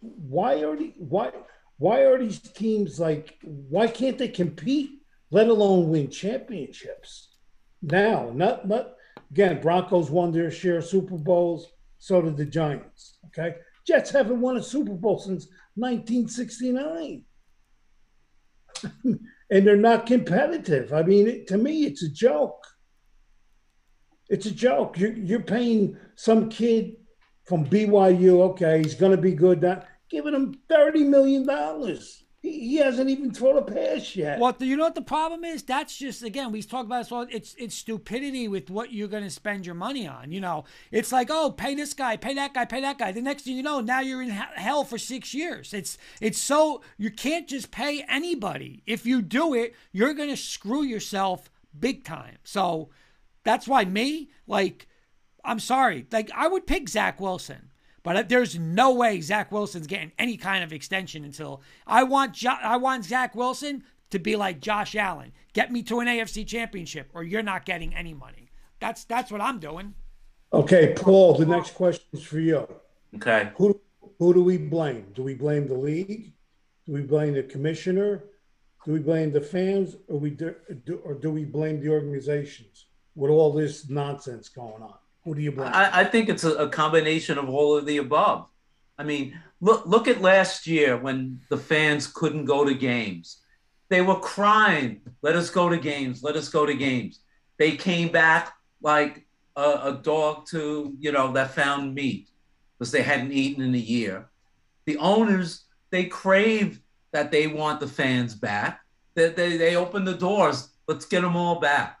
[0.00, 1.32] Why are the why?
[1.78, 4.90] Why are these teams like, why can't they compete,
[5.30, 7.36] let alone win championships?
[7.82, 8.94] Now, not, not
[9.30, 13.18] again, Broncos won their share of Super Bowls, so did the Giants.
[13.26, 17.24] Okay, Jets haven't won a Super Bowl since 1969,
[19.04, 20.92] and they're not competitive.
[20.92, 22.66] I mean, it, to me, it's a joke.
[24.28, 24.98] It's a joke.
[24.98, 26.96] You're, you're paying some kid
[27.44, 28.40] from BYU.
[28.50, 29.60] Okay, he's going to be good.
[29.60, 32.24] That giving him thirty million dollars.
[32.42, 34.38] He, he hasn't even thrown a pass yet.
[34.38, 35.62] Well, you know what the problem is?
[35.62, 37.26] That's just again we talk about this all.
[37.30, 40.30] It's it's stupidity with what you're going to spend your money on.
[40.30, 43.12] You know, it's like oh, pay this guy, pay that guy, pay that guy.
[43.12, 45.74] The next thing you know, now you're in hell for six years.
[45.74, 48.82] It's it's so you can't just pay anybody.
[48.86, 52.36] If you do it, you're going to screw yourself big time.
[52.44, 52.90] So
[53.44, 54.88] that's why me like.
[55.44, 56.06] I'm sorry.
[56.10, 57.70] Like I would pick Zach Wilson.
[58.06, 62.50] But there's no way Zach Wilson's getting any kind of extension until I want jo-
[62.62, 65.32] I want Zach Wilson to be like Josh Allen.
[65.54, 68.48] Get me to an AFC championship or you're not getting any money.
[68.78, 69.92] That's that's what I'm doing.
[70.52, 72.68] Okay, Paul, the next question is for you.
[73.16, 73.50] Okay.
[73.56, 73.80] Who
[74.20, 75.08] who do we blame?
[75.12, 76.32] Do we blame the league?
[76.86, 78.22] Do we blame the commissioner?
[78.84, 80.54] Do we blame the fans or we do,
[81.02, 84.94] or do we blame the organizations with all this nonsense going on?
[85.26, 85.72] Who do you blame?
[85.74, 88.46] I, I think it's a, a, combination of all of the above.
[88.96, 93.42] I mean, look look at last year when the fans couldn't go to games.
[93.88, 96.22] They were crying, "Let us go to games.
[96.22, 97.18] Let us go to games."
[97.58, 99.26] They came back like
[99.56, 102.28] a, a dog to you know that found meat
[102.78, 104.28] because they hadn't eaten in a year.
[104.84, 106.80] The owners they crave
[107.10, 108.80] that they want the fans back.
[109.16, 110.68] They, they, they open the doors.
[110.86, 111.98] Let's get them all back.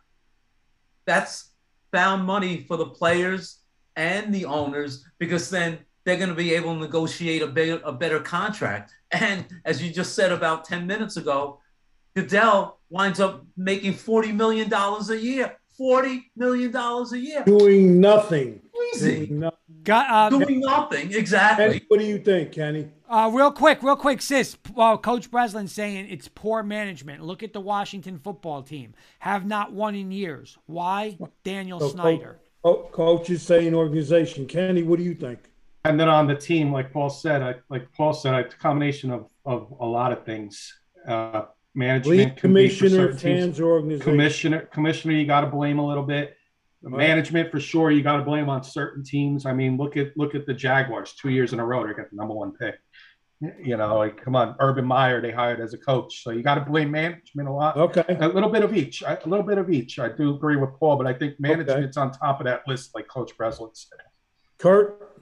[1.06, 1.50] That's
[1.92, 3.58] found money for the players
[3.96, 7.92] and the owners because then they're going to be able to negotiate a, big, a
[7.92, 8.92] better contract.
[9.10, 11.60] And as you just said about 10 minutes ago,
[12.14, 15.56] Goodell winds up making $40 million a year.
[15.78, 17.44] $40 million a year.
[17.44, 18.62] Doing nothing.
[18.94, 19.26] Easy.
[19.26, 19.52] Doing, no-
[19.82, 21.12] Got, uh, Doing nothing.
[21.12, 21.66] Exactly.
[21.66, 22.88] Kenny, what do you think, Kenny?
[23.08, 24.56] Uh, real quick, real quick, sis.
[24.74, 27.22] Well, Coach Breslin saying it's poor management.
[27.22, 28.94] Look at the Washington football team.
[29.20, 30.58] Have not won in years.
[30.66, 31.16] Why?
[31.44, 32.38] Daniel So, Snyder.
[32.64, 34.46] Co- coach is saying organization.
[34.46, 35.38] Kenny, what do you think?
[35.84, 39.12] And then on the team, like Paul said, I, like Paul said, it's a combination
[39.12, 40.74] of, of a lot of things.
[41.06, 41.42] Uh,
[41.74, 43.44] management, League can be for commissioner, certain teams.
[43.44, 44.10] fans, or organization.
[44.10, 46.36] commissioner, commissioner, you got to blame a little bit.
[46.82, 49.44] Management for sure, you got to blame on certain teams.
[49.44, 51.14] I mean, look at look at the Jaguars.
[51.14, 52.76] Two years in a row, they got the number one pick.
[53.40, 56.54] You know, like come on, Urban Meyer they hired as a coach, so you got
[56.54, 57.76] to blame management a lot.
[57.76, 58.04] Okay.
[58.08, 59.98] A little bit of each, a little bit of each.
[59.98, 63.08] I do agree with Paul, but I think management's on top of that list, like
[63.08, 63.98] Coach Breslin said.
[64.58, 65.16] Kurt,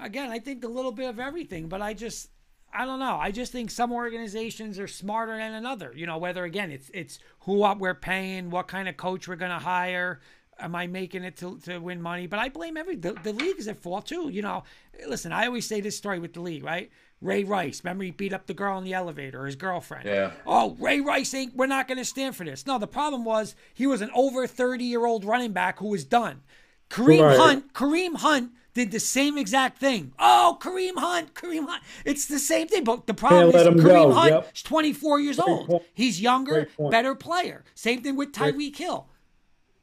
[0.00, 2.30] Again, I think a little bit of everything, but I just
[2.72, 3.16] I don't know.
[3.16, 5.92] I just think some organizations are smarter than another.
[5.94, 9.36] You know, whether again it's it's who up we're paying, what kind of coach we're
[9.36, 10.20] going to hire.
[10.60, 12.26] Am I making it to, to win money?
[12.26, 14.28] But I blame every the, the league is at fault too.
[14.28, 14.64] You know,
[15.06, 16.90] listen, I always say this story with the league, right?
[17.20, 20.06] Ray Rice, remember he beat up the girl in the elevator, his girlfriend.
[20.06, 20.30] Yeah.
[20.46, 21.56] Oh, Ray Rice ain't.
[21.56, 22.64] We're not going to stand for this.
[22.66, 26.04] No, the problem was he was an over thirty year old running back who was
[26.04, 26.42] done.
[26.90, 27.36] Kareem Right.
[27.36, 30.12] Hunt, Kareem Hunt did the same exact thing.
[30.18, 31.82] Oh, Kareem Hunt, Kareem Hunt.
[32.04, 32.84] It's the same thing.
[32.84, 34.50] But the problem Can't is Kareem go, Hunt yep.
[34.54, 35.66] is 24 years Great old.
[35.66, 35.82] point.
[35.94, 37.64] He's younger, better player.
[37.74, 39.08] Same thing with Great- Tyreek Hill.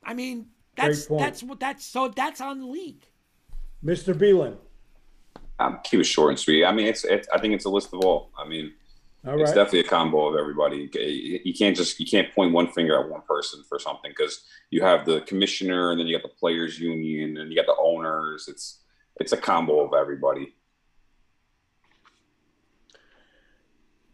[0.03, 0.47] I mean,
[0.77, 3.05] that's that's what that's so that's on the league.
[3.83, 4.13] Mr.
[4.13, 4.55] Bielen.
[5.59, 6.65] Um, keep it short and sweet.
[6.65, 8.31] I mean, it's, it's I think it's a list of all.
[8.37, 8.73] I mean,
[9.25, 9.55] All it's right.
[9.55, 10.89] definitely a combo of everybody.
[11.43, 14.81] You can't just you can't point one finger at one person for something because you
[14.81, 18.47] have the commissioner and then you got the players union and you got the owners.
[18.49, 18.81] It's
[19.19, 20.53] it's a combo of everybody.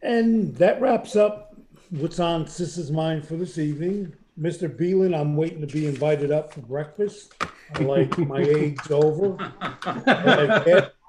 [0.03, 1.55] And that wraps up
[1.89, 4.13] what's on Sis's mind for this evening.
[4.39, 4.69] Mr.
[4.69, 7.33] Bielen, I'm waiting to be invited up for breakfast.
[7.75, 9.37] I like my eggs over.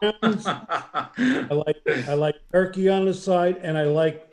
[0.02, 1.50] I like.
[1.50, 4.28] I like I like turkey on the side, and I like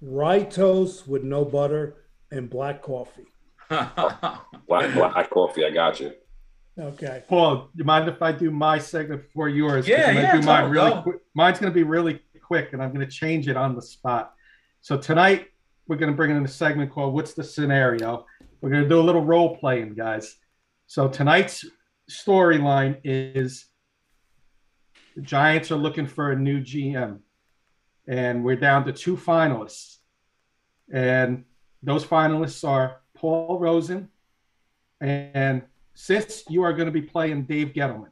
[0.00, 3.26] rye toast with no butter and black coffee.
[3.68, 6.12] Black black coffee, I got you.
[6.78, 7.22] Okay.
[7.28, 9.88] Paul, you mind if I do my segment before yours?
[9.88, 11.02] Yeah, I'm gonna yeah, do mine really go.
[11.02, 11.16] quick.
[11.34, 14.34] Mine's going to be really quick, and I'm going to change it on the spot.
[14.82, 15.48] So tonight
[15.88, 18.26] we're going to bring in a segment called "What's the Scenario."
[18.60, 20.36] We're going to do a little role playing, guys.
[20.86, 21.64] So tonight's
[22.10, 23.66] storyline is
[25.16, 27.20] the Giants are looking for a new GM,
[28.06, 29.96] and we're down to two finalists,
[30.92, 31.44] and
[31.82, 34.08] those finalists are Paul Rosen
[35.00, 35.62] and
[35.94, 38.10] Sis, you are going to be playing Dave Gettleman.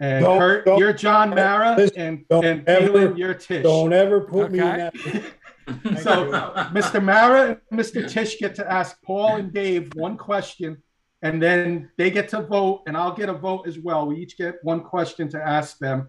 [0.00, 3.62] And Don't- Kurt, don't- you're John Mara, listen, and, don't and ever- Caitlin, you're Tisch.
[3.62, 4.94] Don't ever put me in that.
[5.66, 6.30] Thank So.
[6.72, 7.02] Mr.
[7.02, 8.10] Mara and Mr.
[8.10, 10.82] Tisch get to ask Paul and Dave one question,
[11.24, 14.06] and then they get to vote, and I'll get a vote as well.
[14.06, 16.08] We each get one question to ask them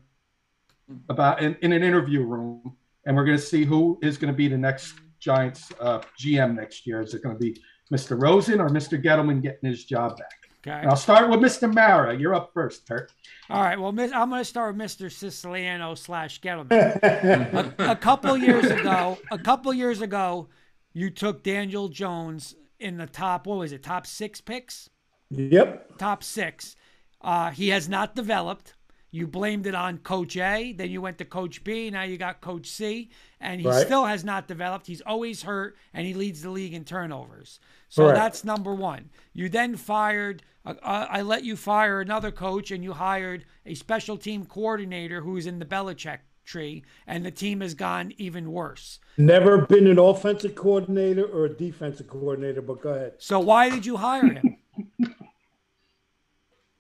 [1.10, 2.76] about in, in an interview room,
[3.06, 6.56] and we're going to see who is going to be the next Giants uh, GM
[6.56, 7.02] next year.
[7.02, 7.62] Is it going to be
[7.94, 8.22] Mr.
[8.22, 9.02] Rosen or Mr.
[9.02, 10.34] Gettleman getting his job back?
[10.68, 10.80] Okay.
[10.80, 11.74] And I'll start with Mr.
[11.74, 12.18] Mara.
[12.18, 13.14] You're up first, Kurt.
[13.50, 13.80] All right.
[13.80, 15.10] Well, I'm going to start with Mr.
[15.10, 17.74] Siciliano slash Gettleman.
[17.80, 20.50] a, a couple years ago, a couple years ago,
[20.92, 23.48] you took Daniel Jones in the top.
[23.48, 23.82] What was it?
[23.82, 24.90] Top six picks.
[25.30, 25.98] Yep.
[25.98, 26.76] Top six.
[27.22, 28.76] Uh, he has not developed.
[29.12, 30.74] You blamed it on Coach A.
[30.74, 31.90] Then you went to Coach B.
[31.90, 33.86] Now you got Coach C, and he Right.
[33.86, 34.88] still has not developed.
[34.88, 37.60] He's always hurt, and he leads the league in turnovers.
[37.88, 38.18] So Correct.
[38.18, 39.10] that's number one.
[39.34, 40.44] You then fired.
[40.66, 45.22] Uh, uh, I let you fire another coach, and you hired a special team coordinator
[45.22, 49.00] who's in the Belichick tree, and the team has gone even worse.
[49.18, 53.14] Never been an offensive coordinator or a defensive coordinator, but go ahead.
[53.20, 54.58] So why did you hire him?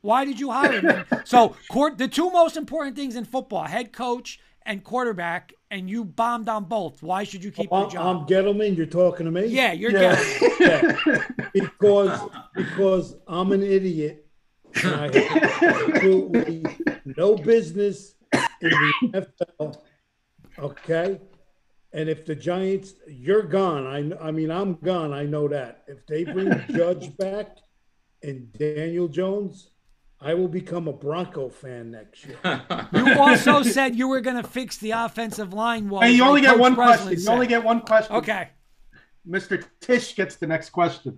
[0.05, 1.05] Why did you hire him?
[1.25, 6.05] So court, the two most important things in football: head coach and quarterback, and you
[6.05, 7.01] bombed on both.
[7.03, 8.05] Why should you keep your I'm, job?
[8.05, 8.77] I'm Gettleman.
[8.77, 9.45] You're talking to me.
[9.47, 10.15] yeah, you're Yeah.
[10.15, 10.51] getting.
[10.65, 11.23] Yeah.
[11.53, 12.19] because
[12.55, 14.25] because I'm an idiot.
[14.83, 16.65] I have absolutely
[17.05, 18.15] no business
[18.61, 18.93] in the
[19.59, 19.77] NFL.
[20.59, 21.19] Okay.
[21.93, 23.87] And if the Giants, you're gone.
[23.87, 25.13] I, I mean, I'm gone.
[25.13, 25.83] I know that.
[25.87, 27.57] If they bring Judge back
[28.21, 29.71] and Daniel Jones,
[30.21, 32.37] I will become a Bronco fan next year.
[32.93, 35.89] You also said you were going to fix the offensive line.
[35.89, 37.23] Woes Hey, you like only get Coach one Breslin question.
[37.23, 38.15] You only get one question.
[38.15, 38.49] Okay.
[39.27, 39.63] Mr.
[39.81, 41.17] Tisch gets the next question.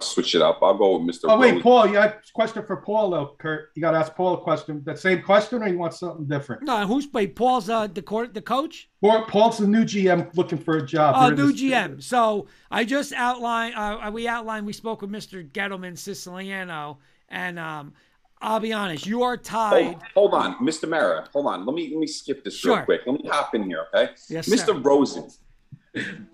[0.00, 0.60] Switch it up.
[0.62, 1.24] I'll go with Mr.
[1.24, 1.62] Oh wait, Rose.
[1.62, 3.68] Paul, you got a question for Paul though, Kurt.
[3.74, 4.82] You got to ask Paul a question.
[4.84, 6.62] That same question, or you want something different?
[6.62, 7.36] No, who's wait?
[7.36, 8.88] Paul's uh, the court, the coach.
[9.02, 11.14] Paul, Paul's the new GM looking for a job.
[11.18, 12.02] Oh, We're new this- GM.
[12.02, 13.74] So I just outlined.
[13.74, 14.66] Uh, we outlined.
[14.66, 15.46] We spoke with Mr.
[15.46, 16.98] Gettleman Siciliano,
[17.30, 17.92] and um,
[18.40, 19.06] I'll be honest.
[19.06, 19.84] You are tied.
[19.84, 20.88] Hold, hold on, Mr.
[20.88, 21.28] Mara.
[21.32, 21.66] Hold on.
[21.66, 22.76] Let me let me skip this Sure.
[22.76, 23.02] real quick.
[23.06, 24.12] Let me hop in here, okay?
[24.28, 24.66] Yes, Mr.
[24.66, 24.74] sir.
[24.74, 25.28] Rosen.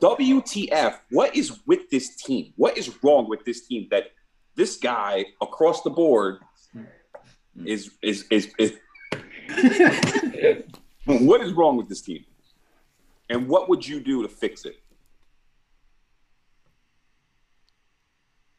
[0.00, 0.98] WTF?
[1.10, 2.52] What is with this team?
[2.56, 4.12] What is wrong with this team that
[4.54, 6.40] this guy across the board
[7.64, 8.74] is is is, is
[11.06, 12.24] what is wrong with this team?
[13.28, 14.76] And what would you do to fix it?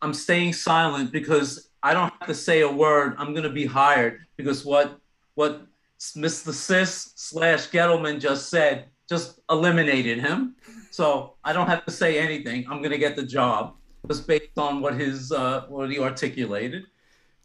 [0.02, 3.16] I'm staying silent because I don't have to say a word.
[3.18, 5.00] I'm going to be hired because what
[5.36, 5.68] what
[6.00, 6.52] Mr.
[6.52, 10.56] Sis slash Gettleman just said just eliminated him.
[10.92, 12.66] So I don't have to say anything.
[12.70, 13.76] I'm going to get the job
[14.08, 16.86] just based on what his uh, what he articulated.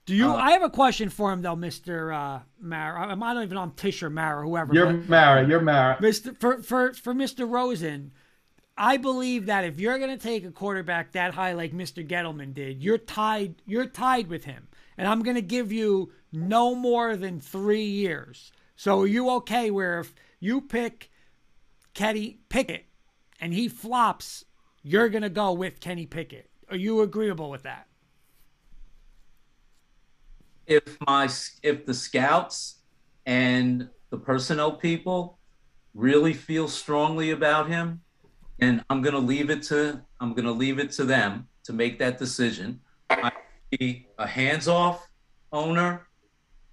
[0.05, 0.29] Do you?
[0.31, 3.07] Uh, I have a question for him though, Mister uh, Mara.
[3.07, 4.75] I, I don't even know I'm Tisch or Mara, whoever.
[4.75, 5.47] You're but Mara.
[5.47, 5.97] You're Mara.
[6.01, 6.39] Mr.
[6.41, 7.49] For for for Mr.
[7.49, 8.13] Rosen,
[8.77, 12.07] I believe that if you're going to take a quarterback that high like Mr.
[12.07, 13.57] Gettleman did, you're tied.
[13.67, 18.53] You're tied with him, and I'm going to give you no more than three years.
[18.77, 19.71] So are you okay?
[19.71, 21.11] Where if you pick
[21.95, 22.87] Kenny Pickett
[23.41, 24.45] and he flops,
[24.83, 26.49] you're going to go with Kenny Pickett.
[26.71, 27.87] Are you agreeable with that?
[30.67, 31.29] if my
[31.63, 32.79] if the scouts
[33.27, 35.39] and the personnel people
[35.95, 38.01] really feel strongly about him
[38.63, 41.73] and i'm going to leave it to i'm going to leave it to them to
[41.73, 42.81] make that decision.
[43.11, 43.33] I
[43.71, 45.07] be a hands-off
[45.53, 46.07] owner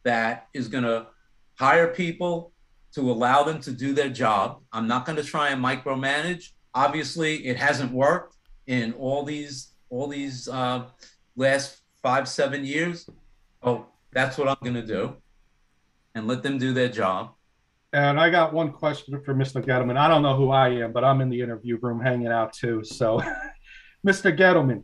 [0.03, 1.07] that is going to
[1.55, 2.51] hire people
[2.93, 4.61] to allow them to do their job.
[4.73, 6.51] I'm not going to try and micromanage.
[6.73, 8.35] Obviously it hasn't worked
[8.67, 10.85] in all these all these uh,
[11.35, 13.09] last five seven years.
[13.63, 15.15] Oh, that's what I'm going to do
[16.15, 17.33] and let them do their job.
[17.91, 19.65] And I got one question for Mr.
[19.65, 19.97] Gettleman.
[19.97, 22.83] I don't know who I am, but I'm in the interview room hanging out too.
[22.83, 23.19] So,
[24.07, 24.35] Mr.
[24.35, 24.83] Gettleman,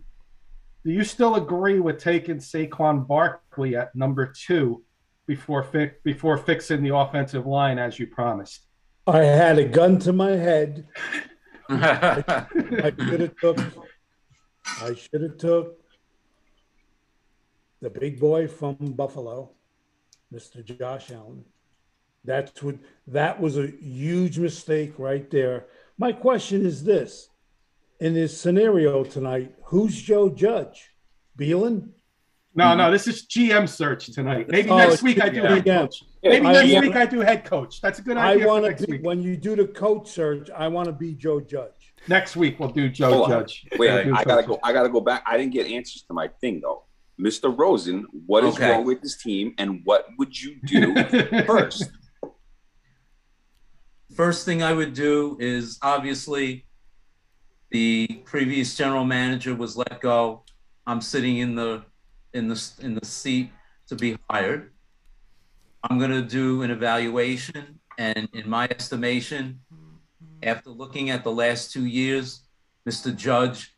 [0.83, 4.83] do you still agree with taking Saquon Barkley at number two
[5.27, 8.65] before fi- before fixing the offensive line as you promised?
[9.05, 10.87] I had a gun to my head.
[11.69, 13.59] I should have took.
[14.81, 15.77] I should have took
[17.81, 19.51] the big boy from Buffalo,
[20.33, 20.63] Mr.
[20.65, 21.45] Josh Allen.
[22.25, 22.75] That's what.
[23.07, 25.67] That was a huge mistake right there.
[25.97, 27.29] My question is this:
[27.99, 30.89] In this scenario tonight, who's Joe Judge?
[31.39, 31.89] Bielen?
[32.57, 34.47] No, no, this is GM search tonight.
[34.47, 36.03] Maybe Oh, next week I do head coach.
[36.23, 37.81] Maybe I next wanna- week I do head coach.
[37.81, 39.03] That's a good idea for want to be week.
[39.05, 40.49] when you do the coach search.
[40.55, 41.93] I want to be Joe Judge.
[42.07, 43.29] Next week we'll do Joe Hold on.
[43.41, 43.67] Judge.
[43.77, 44.57] Wait, We'll I gotta go.
[44.63, 45.23] I gotta go back.
[45.27, 46.85] I didn't get answers to my thing though.
[47.19, 47.53] Mr.
[47.57, 48.69] Rosen, what is Okay.
[48.71, 50.93] wrong with this team, and what would you do
[51.45, 51.89] first?
[54.15, 56.65] First thing I would do is obviously
[57.69, 60.45] the previous general manager was let go.
[60.87, 61.83] I'm sitting in the
[62.33, 63.51] in the in the seat
[63.87, 64.71] to be hired.
[65.83, 69.59] I'm going to do an evaluation, and in my estimation,
[70.41, 72.43] after looking at the last two years,
[72.87, 73.13] Mr.
[73.13, 73.75] Judge,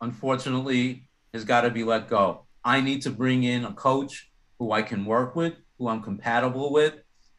[0.00, 2.46] unfortunately, has got to be let go.
[2.64, 4.30] I need to bring in a coach
[4.60, 6.94] who I can work with, who I'm compatible with,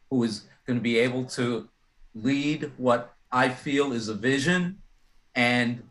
[0.09, 1.69] who is going to be able to
[2.15, 4.77] lead what I feel is a vision
[5.35, 5.83] and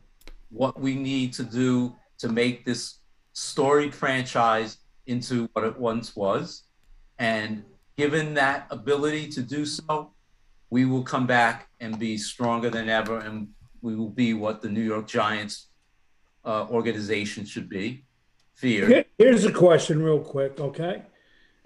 [0.50, 2.98] what we need to do to make this
[3.34, 6.62] storied franchise into what it once was.
[7.18, 7.64] And
[7.96, 10.12] given that ability to do so,
[10.70, 13.48] we will come back and be stronger than ever, and
[13.82, 15.68] we will be what the New York Giants
[16.44, 18.04] uh, organization should be.
[18.54, 18.86] Fear.
[18.86, 21.02] Here- Here's a question, real quick, okay?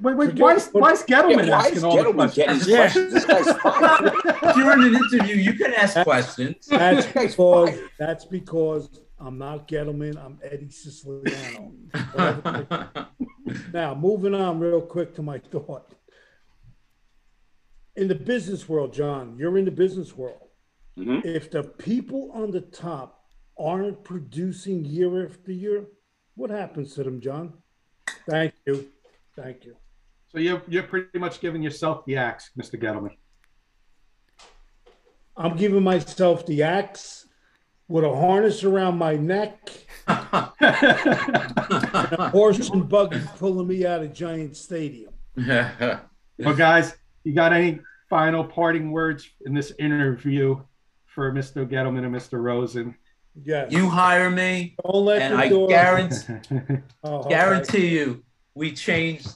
[0.00, 2.34] Wait, wait, why is, why is Gettleman Yeah, why asking is all the questions?
[2.36, 2.76] getting Yeah.
[2.82, 3.12] questions?
[3.14, 4.06] This guy's fine.
[4.50, 6.66] if you're in an interview, you can ask questions.
[6.68, 7.90] That's because fired.
[7.98, 10.16] that's because I'm not Gettleman.
[10.24, 11.72] I'm Eddie Siciliano.
[13.72, 15.94] Now, moving on real quick to my thought.
[17.96, 20.48] In the business world, John, you're in the business world.
[20.98, 21.24] Mhm.
[21.24, 23.24] If the people on the top
[23.58, 25.86] aren't producing year after year,
[26.34, 27.54] what happens to them, John?
[28.28, 28.88] Thank you.
[29.34, 29.76] Thank you.
[30.30, 32.78] So you're, you're pretty much giving yourself the axe, Mr.
[32.80, 33.16] Gettleman.
[35.36, 37.26] I'm giving myself the axe
[37.86, 39.70] with a harness around my neck,
[40.06, 40.50] a
[42.30, 45.12] horse and buggy pulling me out of Giant Stadium.
[46.40, 46.94] Well, guys,
[47.24, 50.62] you got any final parting words in this interview
[51.06, 51.68] for Mr.
[51.68, 52.40] Gettleman and Mr.
[52.40, 52.94] Rosen?
[53.42, 53.72] Yes.
[53.72, 56.34] you hire me, don't let and I guarantee
[57.02, 57.28] Oh, okay.
[57.28, 58.22] guarantee you,
[58.54, 59.30] we changed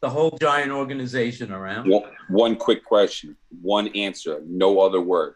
[0.00, 1.88] the whole giant organization around.
[1.90, 5.34] One, one quick question, one answer, no other word.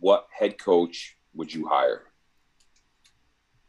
[0.00, 2.02] What head coach would you hire?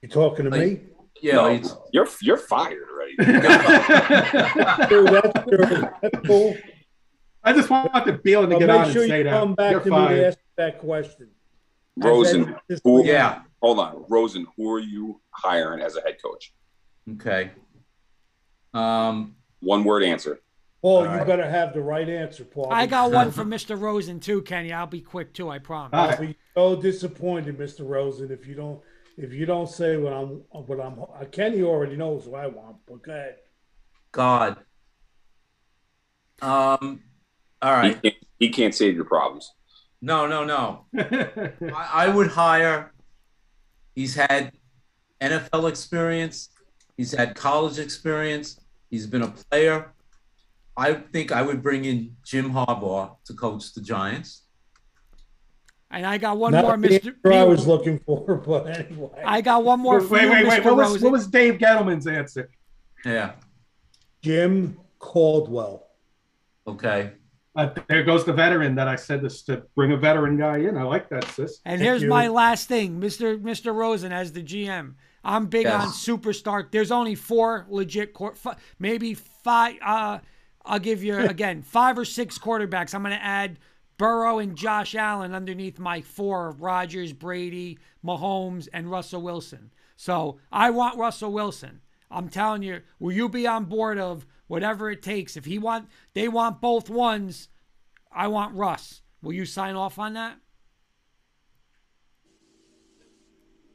[0.01, 0.81] You talking to me?
[1.21, 3.15] Yeah, No, it's- you're you're fired already.
[4.89, 5.89] Dude, that's, true.
[6.01, 6.55] That's cool.
[7.43, 9.31] I just want the Bielen to But get on make and sure say you that.
[9.39, 11.29] come back You're to me to ask that question.
[11.95, 13.41] Rosen, who- yeah.
[13.61, 16.53] hold on, Rosen, who are you hiring as a head coach?
[17.13, 17.51] Okay.
[18.75, 20.39] Um, One word answer.
[20.81, 21.27] Paul, All you right.
[21.27, 22.71] better have the right answer, Paul.
[22.71, 23.79] I got one from Mr.
[23.79, 24.71] Rosen too, Kenny.
[24.71, 25.49] I'll be quick too.
[25.49, 25.91] I promise.
[25.93, 26.19] I'll right.
[26.19, 27.87] be so disappointed, Mr.
[27.87, 28.79] Rosen, if you don't
[29.17, 32.77] if you don't say what I'm what I'm uh, Kenny already knows what I want,
[32.85, 33.35] but go ahead.
[34.11, 34.57] God.
[36.41, 37.01] Um,
[37.61, 37.95] All right.
[37.95, 39.51] He can't, he can't save your problems.
[40.01, 40.85] No, no, no.
[40.95, 42.93] I, I would hire.
[43.95, 44.51] He's had
[45.19, 46.49] NFL experience.
[46.95, 48.59] He's had college experience.
[48.89, 49.93] He's been a player.
[50.75, 54.43] I think I would bring in Jim Harbaugh to coach the Giants.
[55.89, 57.15] And I got one Not more, Mr.
[57.33, 59.23] I was looking for, but anyway.
[59.25, 60.65] I got one more wait, for wait, you, wait, wait.
[60.65, 62.49] What was, what was Dave Gettleman's answer?
[63.05, 63.33] Yeah.
[64.21, 65.87] Jim Caldwell.
[66.67, 67.11] Okay.
[67.55, 70.77] Uh, there goes the veteran that I said this to bring a veteran guy in.
[70.77, 71.59] I like that, sis.
[71.65, 72.09] And Thank here's you.
[72.09, 73.41] my last thing, Mr.
[73.41, 73.73] Mr.
[73.73, 74.93] Rosen as the GM.
[75.27, 75.83] I'm big Yes.
[75.83, 76.71] on superstar.
[76.71, 79.75] There's only four legit, fi- maybe five.
[79.83, 80.19] Uh,
[80.65, 82.95] I'll give you again five or six quarterbacks.
[82.95, 83.59] I'm going to add
[83.97, 89.71] Burrow and Josh Allen underneath my four: of Rodgers, Brady, Mahomes, and Russell Wilson.
[89.97, 91.81] So I want Russell Wilson.
[92.09, 95.35] I'm telling you, will you be on board of whatever it takes?
[95.35, 97.49] If he want, they want both ones.
[98.13, 99.01] I want Russ.
[99.21, 100.37] Will you sign off on that?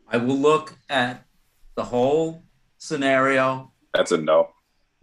[0.08, 1.26] I will look at
[1.74, 2.44] the whole
[2.78, 3.72] scenario.
[3.94, 4.48] That's a no.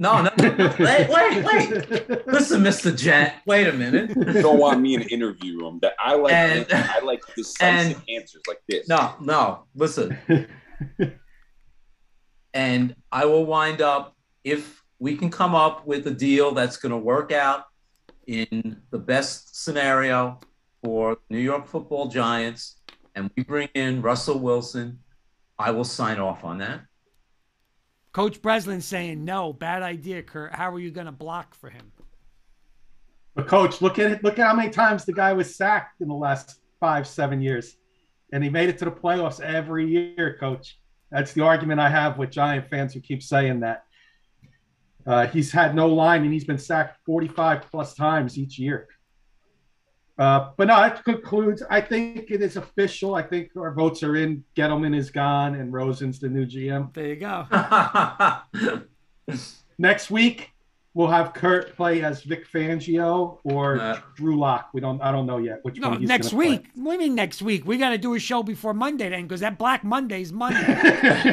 [0.01, 0.75] No, no, no, no.
[0.79, 2.27] wait, wait, wait.
[2.27, 2.95] Listen, Mr.
[2.97, 4.11] Gent, wait a minute.
[4.15, 5.79] You don't want me in an interview room.
[5.81, 6.31] That I like.
[6.33, 8.87] And- I like decisive and- answers like this.
[8.87, 10.17] No, no, listen.
[12.53, 16.91] and I will wind up if we can come up with a deal that's going
[16.91, 17.65] to work out
[18.27, 20.39] in the best scenario
[20.83, 22.77] for New York Football Giants,
[23.15, 24.99] and we bring in Russell Wilson.
[25.59, 26.79] I will sign off on that.
[28.13, 30.55] Coach Breslin saying no, bad idea, Kurt.
[30.55, 31.91] How are you going to block for him?
[33.35, 34.23] But coach, look at it.
[34.23, 37.75] Look at how many times the guy was sacked in the last five, seven years,
[38.33, 40.37] and he made it to the playoffs every year.
[40.39, 40.79] Coach,
[41.11, 43.83] that's the argument I have with Giant fans who keep saying that.
[45.05, 48.87] Uh, he's had no line, and he's been sacked 45 plus times each year.
[50.19, 51.63] Uh, but no, that concludes.
[51.69, 53.15] I think it is official.
[53.15, 54.43] I think our votes are in.
[54.53, 56.93] Gettleman is gone, and Rosen's the new GM.
[56.93, 57.45] There you go.
[59.77, 60.51] Next week,
[60.93, 64.71] we'll have Kurt play as Vic Fangio or Uh, Drew Lock.
[64.73, 65.01] We don't.
[65.01, 65.99] I don't know yet which No, one.
[66.01, 66.49] He's next gonna play.
[66.57, 66.65] week.
[66.75, 67.65] What do you mean next week?
[67.65, 70.59] We got to do a show before Monday then, because that Black Monday's Monday,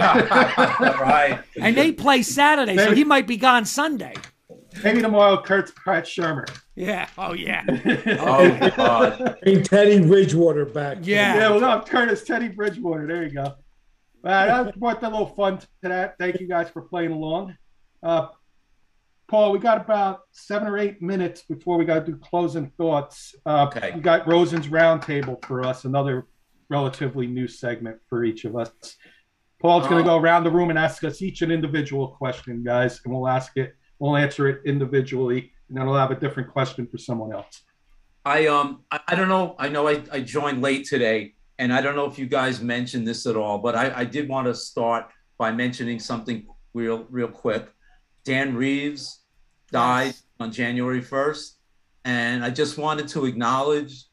[0.00, 1.40] right.
[1.60, 4.14] and they play Saturday, so he might be gone Sunday.
[4.84, 6.46] Maybe tomorrow, Kurt's Pat Shurmur.
[6.74, 7.08] Yeah.
[7.18, 7.64] Oh yeah.
[8.20, 9.38] Oh God.
[9.42, 10.98] Bring Teddy Bridgewater back.
[11.02, 11.36] Yeah.
[11.36, 13.06] Yeah, well, no, Curtis Teddy Bridgewater.
[13.06, 13.42] There you go.
[14.24, 16.16] Uh, that brought a little fun to that.
[16.18, 17.56] Thank you guys for playing along.
[18.02, 18.28] Uh,
[19.28, 23.34] Paul, we got about seven or eight minutes before we got to do closing thoughts.
[23.44, 23.92] Uh, Okay.
[23.94, 26.26] You got Rosen's Roundtable for us, another
[26.70, 28.70] relatively new segment for each of us.
[29.60, 30.04] Paul's going Oh.
[30.04, 33.28] to go around the room and ask us each an individual question, guys, and we'll
[33.28, 33.74] ask it.
[33.98, 37.62] We'll answer it individually, and then we'll have a different question for someone else.
[38.24, 39.54] I um I, I don't know.
[39.58, 43.06] I know I, I joined late today, and I don't know if you guys mentioned
[43.06, 45.06] this at all, but I, I did want to start
[45.38, 47.72] by mentioning something real real quick.
[48.24, 49.20] Dan Reeves
[49.70, 51.52] died on January 1st,
[52.04, 54.04] and I just wanted to acknowledge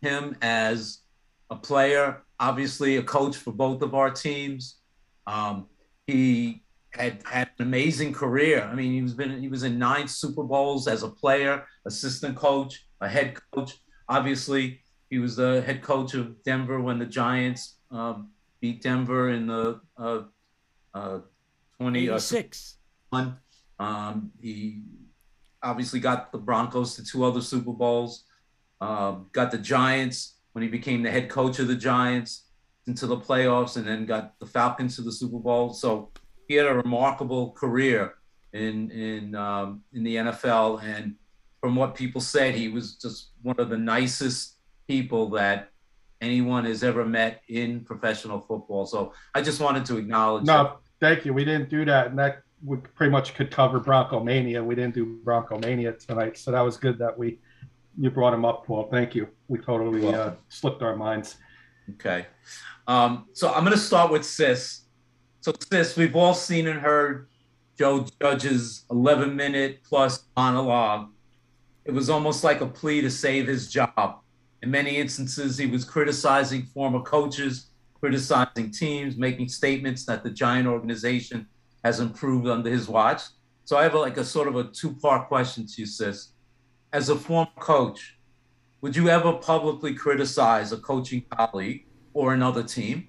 [0.00, 1.00] him as
[1.50, 4.76] a player, obviously a coach for both of our teams.
[5.26, 5.66] Um,
[6.06, 6.62] he
[6.96, 8.62] had had an amazing career.
[8.62, 12.36] I mean, he was been he was in nine Super Bowls as a player, assistant
[12.36, 13.74] coach, a head coach.
[14.08, 19.46] Obviously, he was the head coach of Denver when the Giants um, beat Denver in
[19.46, 20.22] the uh,
[20.94, 21.20] uh,
[21.78, 22.20] 20 uh,
[23.10, 23.36] one.
[23.78, 24.82] Um, he
[25.62, 28.24] obviously got the Broncos to two other Super Bowls.
[28.80, 32.44] Um, got the Giants when he became the head coach of the Giants
[32.86, 35.72] into the playoffs, and then got the Falcons to the Super Bowl.
[35.72, 36.12] So
[36.48, 38.14] he had a remarkable career
[38.52, 41.14] in in um, in the NFL, and
[41.60, 44.56] from what people said, he was just one of the nicest
[44.86, 45.70] people that
[46.20, 48.86] anyone has ever met in professional football.
[48.86, 50.46] So I just wanted to acknowledge.
[50.46, 50.62] that.
[50.62, 51.34] No, thank you.
[51.34, 54.62] We didn't do that, and that we pretty much could cover Bronco Mania.
[54.62, 57.38] We didn't do Bronco Mania tonight, so that was good that we
[57.98, 58.88] you brought him up, Paul.
[58.90, 59.28] Thank you.
[59.48, 61.36] We totally uh, slipped our minds.
[61.94, 62.26] Okay.
[62.86, 64.82] Um, so I'm going to start with Sis.
[65.46, 67.28] So, Sis, we've all seen and heard
[67.78, 71.10] Joe Judge's 11 minute plus monologue.
[71.84, 74.22] It was almost like a plea to save his job.
[74.62, 77.68] In many instances, he was criticizing former coaches,
[78.00, 81.46] criticizing teams, making statements that the Giant organization
[81.84, 83.22] has improved under his watch.
[83.66, 86.30] So, I have a, like a sort of a two part question to you, Sis.
[86.92, 88.18] As a former coach,
[88.80, 93.06] would you ever publicly criticize a coaching colleague or another team?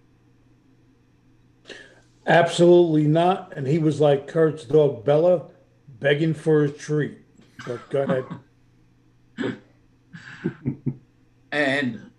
[2.28, 3.54] Absolutely not.
[3.56, 5.45] And he was like Kurt's dog Bella,
[5.99, 7.20] begging for a treat.
[7.66, 8.26] But go ahead.
[11.52, 12.12] And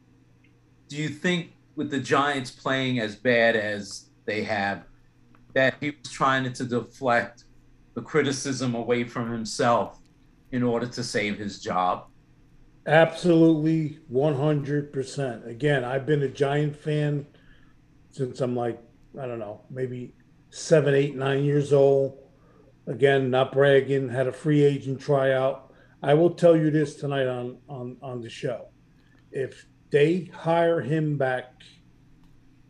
[0.89, 4.85] do you think with the Giants playing as bad as they have,
[5.53, 7.45] that he was trying to deflect
[7.95, 10.01] the criticism away from himself
[10.51, 12.07] in order to save his job?
[12.87, 15.47] Absolutely 100%.
[15.47, 17.27] Again, I've been a Giant fan
[18.11, 18.83] since I'm like,
[19.21, 20.15] I don't know, maybe
[20.51, 22.19] seven, eight, nine years old.
[22.87, 25.73] Again, not bragging, had a free agent tryout.
[26.03, 28.69] I will tell you this tonight on, on, on the show.
[29.31, 31.53] If they hire him back,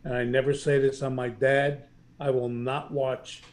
[0.03, 1.85] and I never say this on my dad,
[2.19, 3.43] I will not watch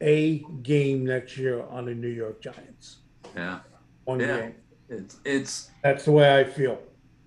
[0.00, 2.98] a game next year on the New York Giants.
[3.36, 3.60] Yeah.
[4.04, 4.40] One Yeah.
[4.40, 4.54] game.
[4.88, 6.80] It's, it's That's the way I feel.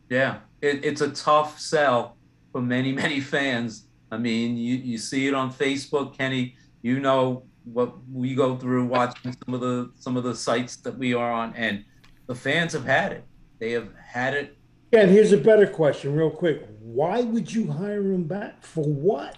[0.09, 2.17] Yeah, it, it's a tough sell
[2.51, 3.87] for many, many fans.
[4.13, 6.55] I mean, you, you see it on Facebook, Kenny.
[6.83, 10.97] You know what we go through watching some of the some of the sites that
[10.97, 11.83] we are on, and
[12.27, 13.23] the fans have had it.
[13.59, 14.57] They have had it.
[14.91, 16.67] Yeah, and here's a better question, real quick.
[16.79, 18.63] Why would you hire him back?
[18.63, 19.37] For what?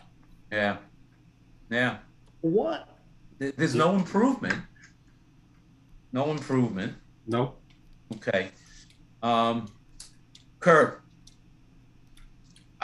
[0.51, 0.77] Yeah,
[1.69, 1.99] yeah.
[2.41, 2.89] What?
[3.39, 4.55] There's no improvement.
[6.11, 6.93] No improvement.
[7.27, 7.61] Nope.
[8.15, 8.49] Okay.
[9.23, 9.67] Um,
[10.59, 11.01] Kurt,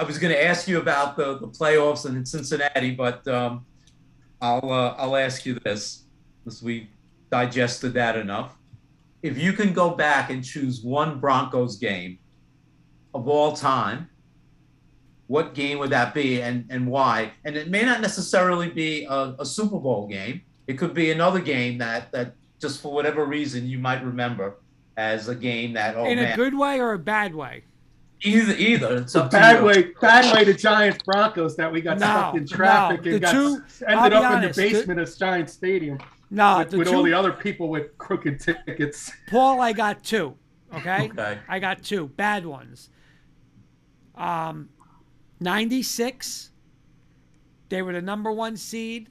[0.02, 3.68] I was going to ask you about the, the playoffs and in Cincinnati, but um,
[4.42, 6.06] I'll uh, I'll ask you this,
[6.48, 6.90] as we
[7.30, 8.58] digested that enough.
[9.22, 12.18] If you can go back and choose one Broncos game
[13.14, 14.10] of all time,
[15.28, 17.34] what game would that be, and and why?
[17.46, 20.42] And it may not necessarily be a, a Super Bowl game.
[20.66, 24.58] It could be another game that that just for whatever reason you might remember
[24.98, 27.66] as a game that oh In man a good way or a bad way?
[28.24, 29.66] Either either it's The up to bad you.
[29.66, 33.22] way, bad way to Giants Broncos that we got No, stuck in traffic no, and
[33.22, 36.00] got two- I'll ended up honest, in the- the basement of Giants Stadium
[36.30, 39.12] No, with, the with two, all the other people with crooked tickets.
[39.30, 40.36] Paul, I got two.
[40.74, 41.10] Okay?
[41.10, 41.38] Okay.
[41.50, 42.90] I got two bad ones.
[44.16, 44.70] Um,
[45.40, 46.52] 96.
[47.70, 49.10] They were the number one seed.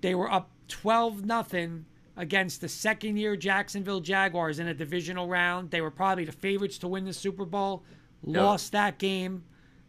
[0.00, 5.70] They were up 12 nothing against the second year Jacksonville Jaguars in a divisional round.
[5.70, 7.82] They were probably the favorites to win the Super Bowl.
[8.22, 9.44] Lost that game.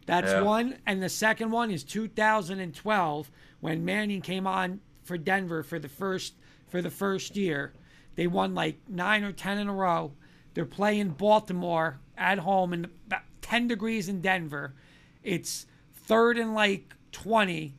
[0.06, 0.42] That's Yeah.
[0.42, 0.78] one.
[0.86, 3.30] And the second one is 2012
[3.60, 6.34] when Manning came on for Denver for the first
[6.66, 7.72] for the first year.
[8.14, 10.12] They won like 9 or 10 in a row.
[10.54, 14.74] They're playing Baltimore at home in about 10 degrees in Denver.
[15.22, 17.74] It's third and like 20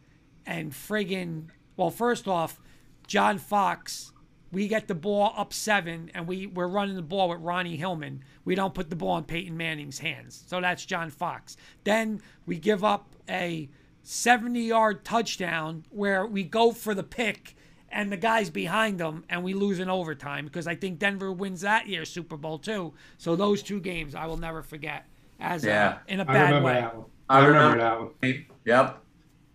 [0.45, 2.59] and friggin' well first off
[3.07, 4.12] john fox
[4.53, 8.23] we get the ball up seven and we, we're running the ball with ronnie hillman
[8.45, 12.55] we don't put the ball in peyton manning's hands so that's john fox then we
[12.57, 13.67] give up a
[14.03, 17.55] 70 yard touchdown where we go for the pick
[17.89, 21.61] and the guys behind them and we lose in overtime because i think denver wins
[21.61, 25.05] that year's super bowl too so those two games i will never forget
[25.39, 25.97] as uh, Yeah.
[26.07, 27.05] a, in a I bad remember way that one.
[27.29, 27.83] I I remember remember-
[28.21, 28.45] that one.
[28.65, 28.99] Yep.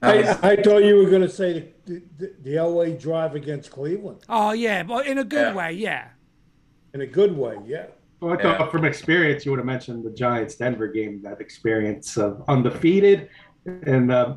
[0.00, 3.34] That was- I, I thought you were going to say the, the, the Elway drive
[3.34, 5.54] against Cleveland Oh yeah, but in a good Yeah.
[5.54, 6.08] way, yeah.
[6.94, 7.56] in a good way.
[7.66, 7.86] Yeah.
[8.20, 8.70] Well, I thought Yeah.
[8.70, 13.28] from experience, you would have mentioned the Giants Denver game, that experience of undefeated
[13.64, 14.36] and uh,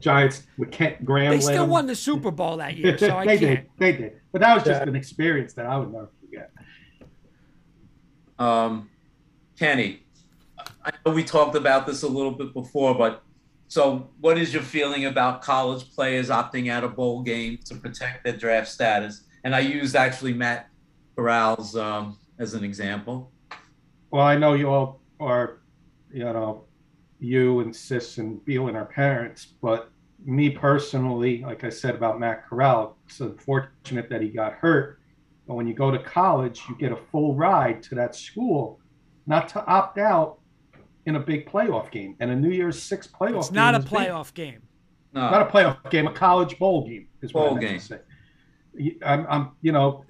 [0.00, 1.30] Giants with Kent Graham.
[1.32, 3.60] They still won the Super Bowl that year, so I they can't.
[3.60, 3.70] did.
[3.78, 4.12] They did.
[4.32, 4.88] But that was just Yeah.
[4.88, 6.50] an experience that I would never forget.
[8.38, 8.88] Um,
[9.58, 10.00] Kenny,
[10.84, 13.22] I know we talked about this a little bit before, but
[13.68, 18.24] so what is your feeling about college players opting out of bowl game to protect
[18.24, 19.24] their draft status?
[19.44, 20.70] And I used actually Matt
[21.16, 23.30] Corral's um, as an example.
[24.10, 25.58] Well, I know you all are,
[26.10, 26.64] you know,
[27.20, 29.90] you and Sis and Beal and our parents, but
[30.24, 34.98] me personally, like I said about Matt Corral, it's unfortunate that he got hurt.
[35.46, 38.80] But when you go to college, you get a full ride to that school,
[39.26, 40.38] not to opt out
[41.08, 42.14] in a big playoff game.
[42.20, 43.38] And a New Year's Six playoff game.
[43.38, 43.98] It's not a game is big.
[44.00, 44.62] playoff game.
[45.14, 47.72] No, Not a playoff game, a college bowl game is what I Bowl meant to
[47.72, 47.80] game.
[47.80, 47.98] say.
[48.74, 50.04] You- I'm, I'm, you know,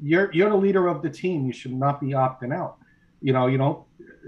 [0.00, 1.46] you're you're the leader of the team.
[1.46, 2.76] You should not be opting out.
[3.22, 3.84] You know, you don't.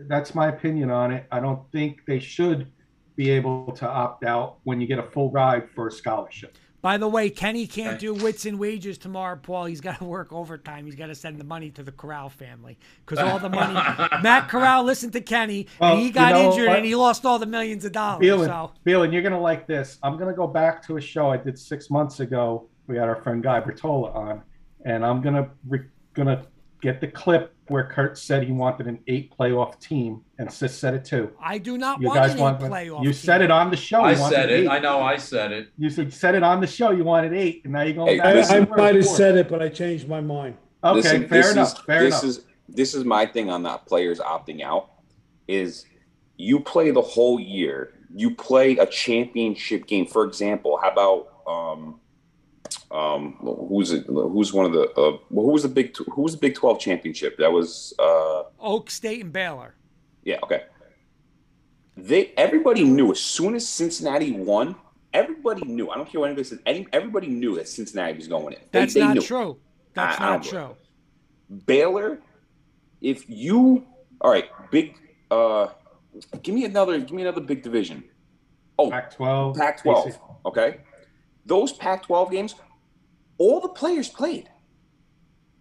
[0.08, 1.26] That's my opinion on it.
[1.30, 2.70] I don't think they should
[3.16, 6.56] be able to opt out when you get a full ride for a scholarship.
[6.82, 9.66] By the way, Kenny can't do wits and wages tomorrow, Paul.
[9.66, 10.86] He's got to work overtime.
[10.86, 13.74] He's got to send the money to the Corral family because all the money.
[14.22, 17.26] Matt Corral listened to Kenny, Well, and he you got know injured, and he lost
[17.26, 18.20] all the millions of dollars.
[18.20, 19.98] Feeling, So feeling, you're gonna like this.
[20.02, 22.68] I'm gonna go back to a show I did six months ago.
[22.86, 24.42] We had our friend Guy Bertola on,
[24.84, 25.80] and I'm gonna re,
[26.14, 26.46] gonna
[26.80, 30.94] get the clip where Kurt said he wanted an eight playoff team, and Sis said
[30.94, 31.30] it too.
[31.40, 33.04] I do not You want guys an want playoff.
[33.04, 34.02] You said it on the show.
[34.02, 34.64] I said it.
[34.64, 34.68] eight.
[34.68, 35.68] I know I said it.
[35.78, 36.90] You said said it on the show.
[36.90, 38.26] You wanted eight, and now you're going Hey, back.
[38.26, 40.56] I, listen, I to might have said it, but I changed my mind.
[40.82, 41.72] Okay, Listen, fair enough.
[41.78, 42.24] Is, fair this enough.
[42.24, 44.90] is this is my thing on that players opting out
[45.46, 45.84] is
[46.36, 47.92] you play the whole year.
[48.14, 50.06] You play a championship game.
[50.06, 51.99] For example, how about um
[52.90, 53.34] um
[53.68, 56.38] who's it who's one of the uh well, who was the big who was the
[56.38, 57.36] Big 12 championship?
[57.38, 59.74] That was uh Oak State and Baylor.
[60.24, 60.64] yeah, okay.
[61.96, 64.74] They everybody knew as soon as Cincinnati won,
[65.12, 65.90] everybody knew.
[65.90, 66.60] I don't care what anybody said.
[66.66, 68.60] Any, everybody knew that Cincinnati was going in.
[68.72, 69.22] That's they not knew.
[69.22, 69.58] true.
[69.94, 70.76] That's I- I not don't true.
[71.66, 72.20] Baylor,
[73.00, 73.84] if you
[74.20, 74.96] all right, big
[75.30, 75.68] uh
[76.42, 78.02] give me another give me another big division.
[78.78, 80.18] Oh, Pac-12, Pac-12.
[80.46, 80.78] Okay.
[81.44, 82.54] Those Pac-12 games,
[83.40, 84.50] all the players played.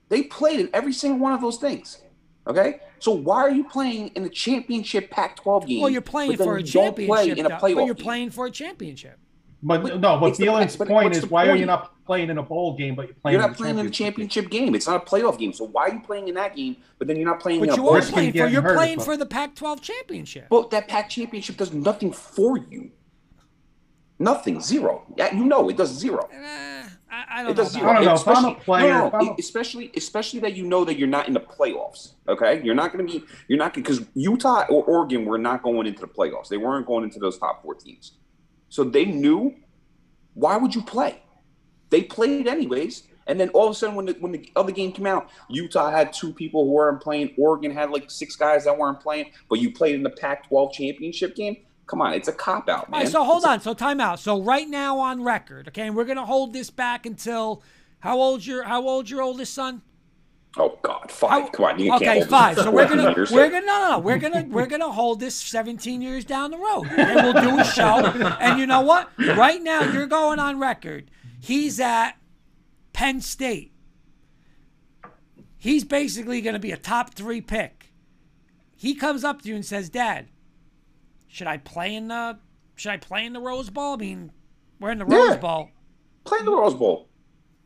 [0.10, 2.02] They played in every single one of those things.
[2.46, 2.82] Okay?
[3.00, 5.82] So why are you playing in the championship Pac-12 game?
[5.82, 8.48] Well, you're playing for a you don't play championship, in a but you're playing for
[8.48, 9.18] a championship.
[9.62, 12.30] But, But no, but it's the- but point is the why are you not playing
[12.30, 13.34] in a bowl game, but you're playing?
[13.34, 14.44] You're in not the playing in a championship?
[14.46, 14.76] championship game.
[14.76, 15.54] It's not a playoff game.
[15.54, 17.74] So why are you playing in that game, but then you're not playing But in
[17.74, 20.48] a you bowl are playing for you're playing for the Pac-12 championship.
[20.50, 22.92] But that Pac championship does nothing for you.
[24.18, 24.60] Nothing.
[24.60, 25.06] Zero.
[25.18, 26.28] Yeah, you know it does zero.
[26.32, 26.79] Eh,
[27.12, 27.64] I, I don't It know.
[27.64, 27.76] about.
[27.76, 28.14] I don't know.
[28.14, 30.66] If I'm a Especially- player, no, if no, I'm no, a- especially especially that you
[30.66, 32.14] know that you're not in the playoffs.
[32.28, 33.26] Okay, you're not going to be.
[33.48, 36.48] You're not because Utah or Oregon were not going into the playoffs.
[36.50, 38.14] They weren't going into those top four teams.
[38.70, 39.56] So they knew.
[40.36, 41.22] Why would you play?
[41.90, 43.04] They played anyways.
[43.28, 45.92] And then all of a sudden, when the when the other game came out, Utah
[45.92, 47.34] had two people who weren't playing.
[47.38, 49.32] Oregon had like six guys that weren't playing.
[49.50, 51.58] But you played in the Pac-12 championship game.
[51.90, 53.02] Come on, it's a cop out, man.
[53.02, 53.62] right, so hold It's a- on.
[53.62, 54.20] So time out.
[54.20, 57.64] So right now on record, okay, and we're gonna hold this back until
[58.00, 59.82] how old's your how old's your oldest son?
[60.58, 61.30] Oh God, five.
[61.44, 62.58] How- Come on, you okay, can't hold five.
[62.58, 64.00] So we're gonna we're gonna no, no, no.
[64.00, 67.64] We're gonna we're gonna hold this 17 years down the road, and we'll do a
[67.66, 68.06] show.
[68.40, 69.10] And you know what?
[69.18, 71.10] Right now, you're going on record.
[71.40, 72.12] He's at
[72.94, 73.74] Penn State.
[75.58, 77.92] He's basically going to be a top three pick.
[78.76, 80.28] He comes up to you and says, "Dad,
[81.30, 82.38] should I play in the
[82.76, 83.94] should I play in the Rose Bowl?
[83.94, 84.32] I mean,
[84.80, 85.38] we're in the Rose Yeah.
[85.38, 85.70] Bowl.
[86.26, 87.08] Play in the Rose Bowl.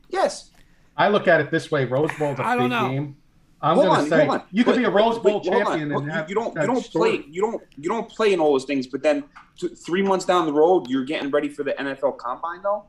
[0.10, 0.52] Yes.
[0.95, 2.90] I look at it this way: Rose Bowl's a I don't big know.
[2.90, 3.18] game.
[3.61, 4.44] I'm hold going on, to say hold on.
[4.52, 5.65] you could But- be a Rose Bowl but hold on.
[5.65, 7.18] champion Hold- and you, have you don't you don't story.
[7.19, 8.88] play you don't you don't play in all those things.
[8.88, 9.23] But then
[9.57, 12.61] t- three months down the road, you're getting ready for the NFL Combine.
[12.61, 12.84] Though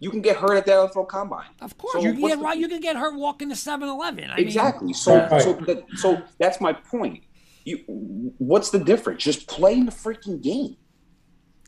[0.00, 1.48] you can get hurt at the NFL Combine.
[1.60, 2.58] Of course, So you can get the- right.
[2.58, 4.30] You can get hurt walking to 7-Eleven.
[4.30, 4.92] I mean, Exactly.
[4.92, 5.40] So Right.
[5.42, 7.22] so that, so that's my point.
[7.64, 9.22] You what's the difference?
[9.22, 10.76] Just playing the freaking game.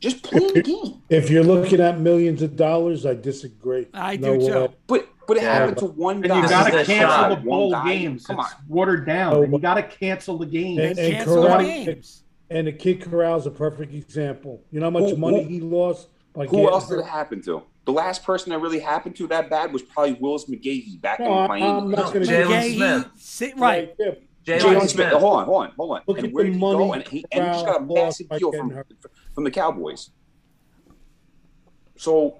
[0.01, 1.02] Just playing the game.
[1.09, 3.86] If you're looking at millions of dollars, I disagree.
[3.94, 4.55] I No do too.
[4.55, 4.68] way.
[4.86, 6.36] But but it Yeah, happened to one And guy.
[6.36, 8.27] you This got to cancel the One bowl games.
[8.27, 8.44] Come on.
[8.47, 9.35] It's watered down.
[9.35, 10.78] Oh, and you got to cancel the games.
[10.81, 12.23] And- and Cancel the corral- games.
[12.48, 14.62] And the Kid Corral's a perfect example.
[14.70, 17.06] You know how much Who- money who- he lost by Who getting else did it
[17.06, 17.62] happen to?
[17.86, 21.27] The last person that really happened to that bad was probably Willis McGahee back No,
[21.27, 21.64] in I'm- Miami.
[21.66, 23.06] I'm not No, gonna Jaylon Smith.
[23.16, 23.97] sit- right.
[23.98, 24.16] there.
[24.47, 24.90] Jaylon Jaylon Smith.
[24.90, 25.12] Smith.
[25.12, 26.02] Hold on, hold on, hold on.
[26.06, 26.93] Look and at where the did he money go?
[26.93, 28.85] And he, and he just got a Corral massive deal from
[29.35, 30.10] from the Cowboys.
[31.97, 32.39] So,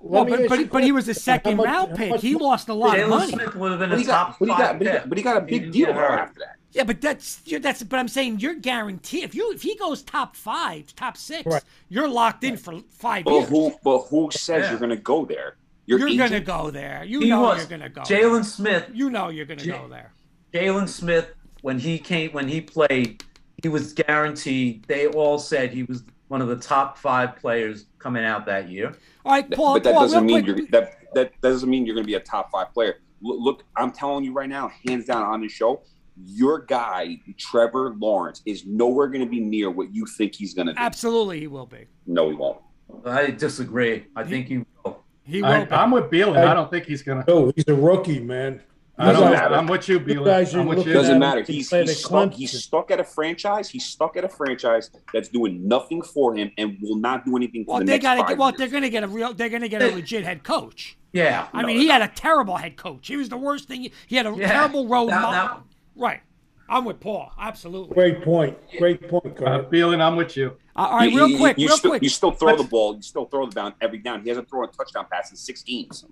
[0.00, 2.10] Well, but, but, but he was a second How much- round pick.
[2.10, 3.32] much He lost a lot of Jaylon money.
[3.32, 5.00] Smith would have been but a top got, but he five got, but he pick.
[5.02, 6.54] got, but he got a big didn't deal get right after that.
[6.72, 7.82] Yeah, but that's you're, that's.
[7.82, 11.62] But I'm saying you're guaranteed if you if he goes top five, top six, Right.
[11.88, 13.48] you're locked in for five But years.
[13.48, 14.70] who, but who says Yeah.
[14.70, 15.56] you're going to go there?
[15.86, 17.02] Your You're gonna go there.
[17.04, 17.58] You He know was.
[17.60, 18.02] you're gonna go.
[18.02, 18.90] Jaylon Smith.
[18.92, 20.12] You know you're gonna J- go there.
[20.52, 23.22] Jaylon Smith, when he came, when he played,
[23.62, 24.84] he was guaranteed.
[24.86, 28.94] They all said he was one of the top five players coming out that year.
[29.24, 29.74] All right, Paul.
[29.74, 30.58] but that Paul, doesn't mean quick.
[30.58, 32.96] you're that that doesn't mean you're going to be a top five player.
[33.20, 35.82] Look, look, I'm telling you right now, hands down on the show,
[36.24, 40.68] your guy Trevor Lawrence is nowhere going to be near what you think he's going
[40.68, 40.78] to be.
[40.78, 41.86] Absolutely, he will be.
[42.06, 42.60] No, he won't.
[43.04, 44.06] I disagree.
[44.16, 45.04] I think he will.
[45.24, 46.38] He will I, I'm with Bielen.
[46.38, 47.30] I don't think he's going to.
[47.30, 48.62] Oh, he's a rookie, man.
[49.00, 49.54] I don't, matter.
[49.54, 50.56] I'm with you, You guys Bielen.
[50.56, 50.98] are I'm with looking you.
[50.98, 51.42] Doesn't him matter.
[51.42, 52.32] He's, he's stuck.
[52.32, 53.68] He's stuck at a franchise.
[53.68, 57.64] He's stuck at a franchise that's doing nothing for him and will not do anything
[57.64, 58.38] for well, the they next gotta five get.
[58.38, 58.58] Well, years.
[58.58, 59.32] they're gonna get a real.
[59.34, 60.96] They're gonna get a legit head coach.
[61.12, 61.46] Yeah.
[61.52, 63.06] I No, mean, he had a terrible head coach.
[63.06, 63.90] He was the worst thing.
[64.08, 64.48] He had a Yeah.
[64.50, 65.10] terrible road.
[65.10, 65.62] That- mo-
[65.96, 66.20] right.
[66.68, 67.32] I'm with Paul.
[67.40, 67.94] Absolutely.
[67.94, 68.58] Great point.
[68.78, 69.64] Great point, Uh, Carl.
[69.64, 70.54] Bielen, I'm with you.
[70.76, 72.02] Uh, all right, You- real you- quick, you real still, quick.
[72.02, 72.94] You still throw the ball.
[72.96, 74.22] You still throw the down every down.
[74.22, 76.04] He hasn't thrown a touchdown pass in six games.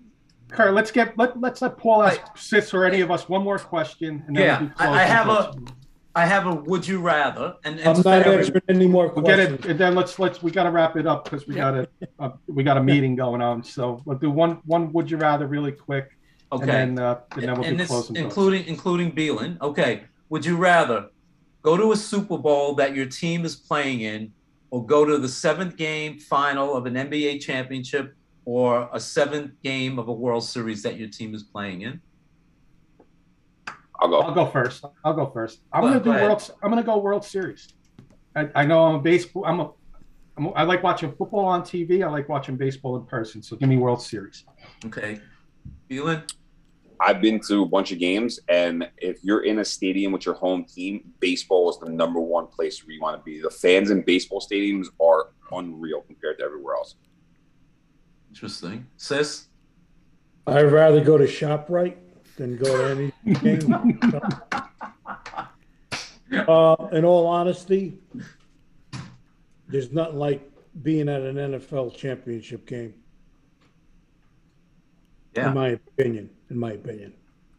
[0.49, 3.59] Kurt, let's get let let's let Paul ask Sis or any of us one more
[3.59, 5.71] question, and then Yeah, we'll do I, I have closing a,
[6.19, 8.39] I have a would you rather, and, and I'm not fair.
[8.39, 11.05] answering any more We'll get it, and then let's let's we got to wrap it
[11.05, 11.71] up because we Yeah.
[11.71, 11.87] got a,
[12.19, 13.61] uh we got a meeting going on.
[13.63, 14.91] So we'll do one one.
[14.93, 16.09] Would you rather really quick,
[16.51, 16.63] Okay.
[16.63, 18.15] and then uh, and then we'll and do this closing.
[18.15, 18.25] thoughts.
[18.25, 19.59] including including Bielen.
[19.61, 21.09] Okay, would you rather
[21.61, 24.31] go to a Super Bowl that your team is playing in,
[24.71, 28.15] or go to the seventh game final of an NBA championship,
[28.47, 31.99] or a seventh game of a World Series that your team is playing in?
[33.99, 34.21] I'll go.
[34.21, 34.85] I'll go first.
[35.03, 35.59] I'll go first.
[35.73, 36.23] I'm Go- gonna go do ahead.
[36.29, 36.51] World.
[36.63, 37.67] I'm gonna go World Series.
[38.37, 39.43] I, I know I'm a baseball.
[39.45, 39.71] I'm a.
[40.37, 42.05] I'm a I like watching football on TV.
[42.05, 43.43] I like watching baseball in person.
[43.43, 44.45] So give me World Series.
[44.85, 45.19] Okay,
[45.89, 46.23] Bielen.
[47.01, 50.35] I've been to a bunch of games, and if you're in a stadium with your
[50.35, 53.41] home team, baseball is the number one place where you want to be.
[53.41, 56.95] The fans in baseball stadiums are unreal compared to everywhere else.
[58.37, 58.85] Interesting.
[58.97, 59.47] Sis.
[60.45, 61.95] I'd rather go to ShopRite
[62.37, 62.65] than go
[62.95, 63.99] to any game.
[66.47, 67.97] uh, in all honesty,
[69.67, 70.47] there's nothing like
[70.83, 72.93] being at an NFL championship game,
[75.35, 75.47] Yeah.
[75.49, 76.29] in my opinion.
[76.51, 77.13] In my opinion.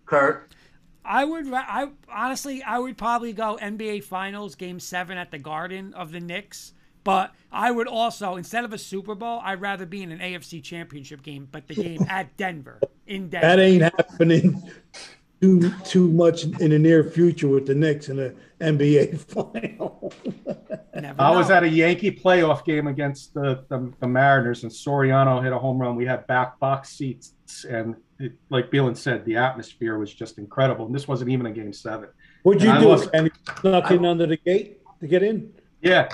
[0.07, 0.55] Kurt.
[1.05, 1.53] I would.
[1.53, 6.21] I honestly, I would probably go NBA Finals Game Seven at the Garden of the
[6.21, 6.73] Knicks.
[7.09, 10.63] But I would also, instead of a Super Bowl, I'd rather be in an AFC
[10.63, 13.47] Championship game, but the game at Denver, in Denver.
[13.47, 14.63] That ain't happening
[15.41, 20.13] too too much in the near future with the Knicks in the NBA final.
[20.95, 25.43] Never I was at a Yankee playoff game against the, the, the Mariners, and Soriano
[25.43, 25.97] hit a home run.
[25.97, 27.33] We had back box seats,
[27.71, 30.85] and it, like Bielen said, the atmosphere was just incredible.
[30.85, 32.11] And this wasn't even a game seven.
[32.43, 32.89] What'd you And I do?
[32.91, 33.31] lost- Kenny?
[33.63, 35.51] Snuck in under the gate to get in?
[35.81, 36.09] Yeah,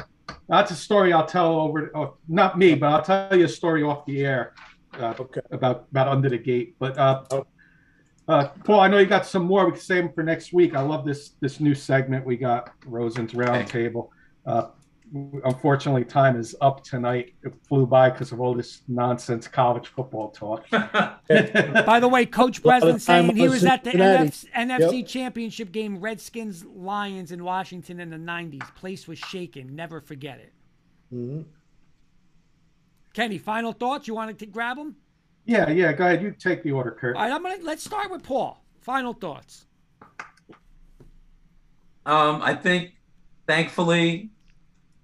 [0.48, 1.90] that's a story I'll tell over.
[1.94, 4.52] Oh, not me, but I'll tell you a story off the air
[4.98, 5.40] uh, Okay.
[5.50, 6.76] about about under the gate.
[6.78, 7.22] But uh,
[8.28, 9.66] uh, Paul, I know you got some more.
[9.66, 10.74] We can save them for next week.
[10.74, 14.08] I love this this new segment we got, Rosen's Roundtable.
[14.46, 14.68] Uh,
[15.14, 17.34] unfortunately, time is up tonight.
[17.42, 20.68] It flew by because of all this nonsense college football talk.
[20.70, 25.70] By the way, Coach A Breslin saying he on was at the NF- NFC Championship
[25.72, 28.74] game, Redskins Lions in Washington in the '90s.
[28.74, 29.76] Place was shaken.
[29.76, 30.52] Never forget it.
[31.14, 31.44] Mhm.
[33.12, 34.08] Kenny, final thoughts?
[34.08, 34.96] You wanted to grab them?
[35.46, 35.92] yeah, yeah.
[35.92, 36.22] Go ahead.
[36.22, 37.14] You take the order, Kurt.
[37.16, 38.64] All right, I'm gonna let's start with Paul.
[38.80, 39.66] Final thoughts.
[42.06, 42.92] Um, I think,
[43.46, 44.30] thankfully,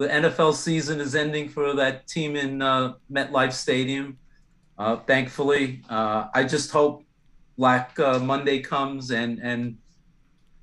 [0.01, 4.17] the NFL season is ending for that team in uh, MetLife Stadium.
[4.79, 7.05] Uh, thankfully, uh, I just hope
[7.59, 9.77] Black uh, Monday comes and and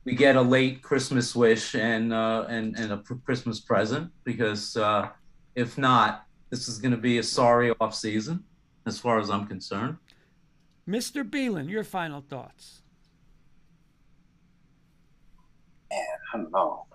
[0.05, 4.75] we get a late Christmas wish and uh, and and a pr- Christmas present because
[4.75, 5.09] uh,
[5.53, 8.43] if not, this is going to be a sorry off season
[8.87, 9.97] as far as I'm concerned.
[10.89, 11.23] Mr.
[11.23, 12.81] Bielen, your final thoughts.
[15.91, 16.01] Man,
[16.33, 16.87] I don't know.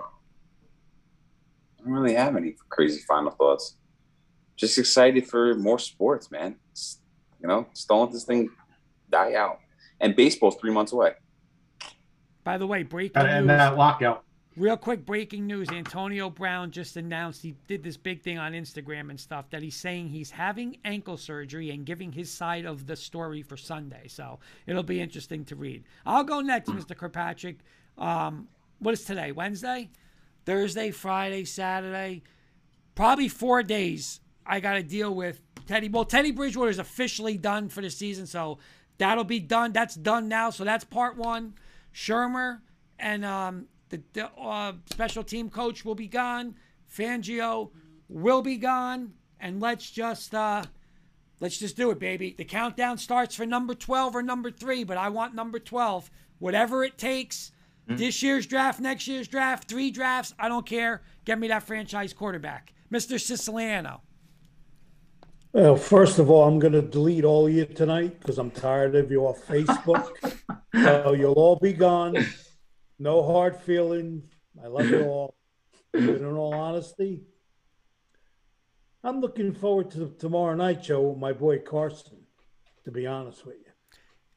[1.83, 3.77] I don't really have any crazy final thoughts.
[4.57, 6.53] Just excited for more sports, man.
[6.71, 6.99] It's-
[7.41, 8.51] you know, just don't let this thing
[9.11, 9.59] die out.
[10.01, 11.15] And baseball's three months away.
[12.45, 13.57] By the way, breaking And, and news.
[13.59, 14.25] that lockout.
[14.57, 19.09] Real quick breaking news Antonio Brown just announced he did this big thing on Instagram
[19.11, 22.95] and stuff that he's saying he's having ankle surgery and giving his side of the
[22.95, 24.07] story for Sunday.
[24.09, 25.85] So it'll be interesting to read.
[26.05, 26.95] I'll go next, Mr.
[26.97, 27.59] Kirkpatrick.
[27.97, 28.47] Um,
[28.79, 29.33] what is today?
[29.33, 29.89] Wednesday?
[30.44, 32.23] Thursday, Friday, Saturday.
[32.94, 35.89] Probably four days I got to deal with Teddy.
[35.89, 38.59] Well, Teddy Bridgewater is officially done for the season, so
[38.98, 39.73] that'll be done.
[39.73, 40.51] That's done now.
[40.51, 41.55] So that's part one.
[41.94, 42.60] Shurmur
[42.98, 46.55] and um, the, the uh, special team coach will be gone.
[46.94, 47.70] Fangio
[48.09, 50.64] will be gone, and let's just uh,
[51.40, 52.35] let's just do it, baby.
[52.36, 56.10] The countdown starts for number twelve or number three, but I want number twelve.
[56.39, 57.52] Whatever it takes.
[57.93, 58.02] Mm-hmm.
[58.02, 60.35] This year's draft, next year's draft, three drafts.
[60.39, 61.02] I don't care.
[61.24, 63.20] Get me that franchise quarterback, Mr.
[63.20, 64.01] Siciliano.
[65.52, 68.94] Well, first of all, I'm going to delete all of you tonight because I'm tired
[68.94, 70.10] of you off Facebook.
[70.74, 72.16] so you'll all be gone.
[72.98, 74.24] No hard feelings.
[74.62, 75.35] I love you all.
[75.93, 77.24] But in all honesty,
[79.05, 82.19] I'm looking forward to tomorrow night show with my boy Carson.
[82.85, 83.72] To be honest with you.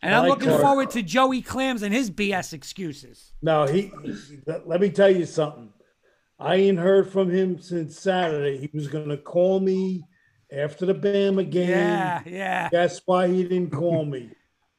[0.01, 0.61] And I'm like looking Clark.
[0.61, 3.33] forward to Joey Clams and his BS excuses.
[3.41, 5.69] Now he, he- let me tell you something.
[6.39, 8.57] I ain't heard from him since Saturday.
[8.57, 10.03] He was going to call me
[10.51, 11.69] after the Bama game.
[11.69, 12.69] Yeah, yeah.
[12.71, 14.29] That's why he didn't call me.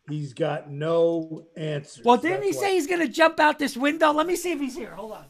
[0.08, 2.04] He's got no answers.
[2.04, 4.12] Well, didn't he That's say he's gonna jump out this window?
[4.12, 4.94] Let me see if he's here.
[4.94, 5.24] Hold on.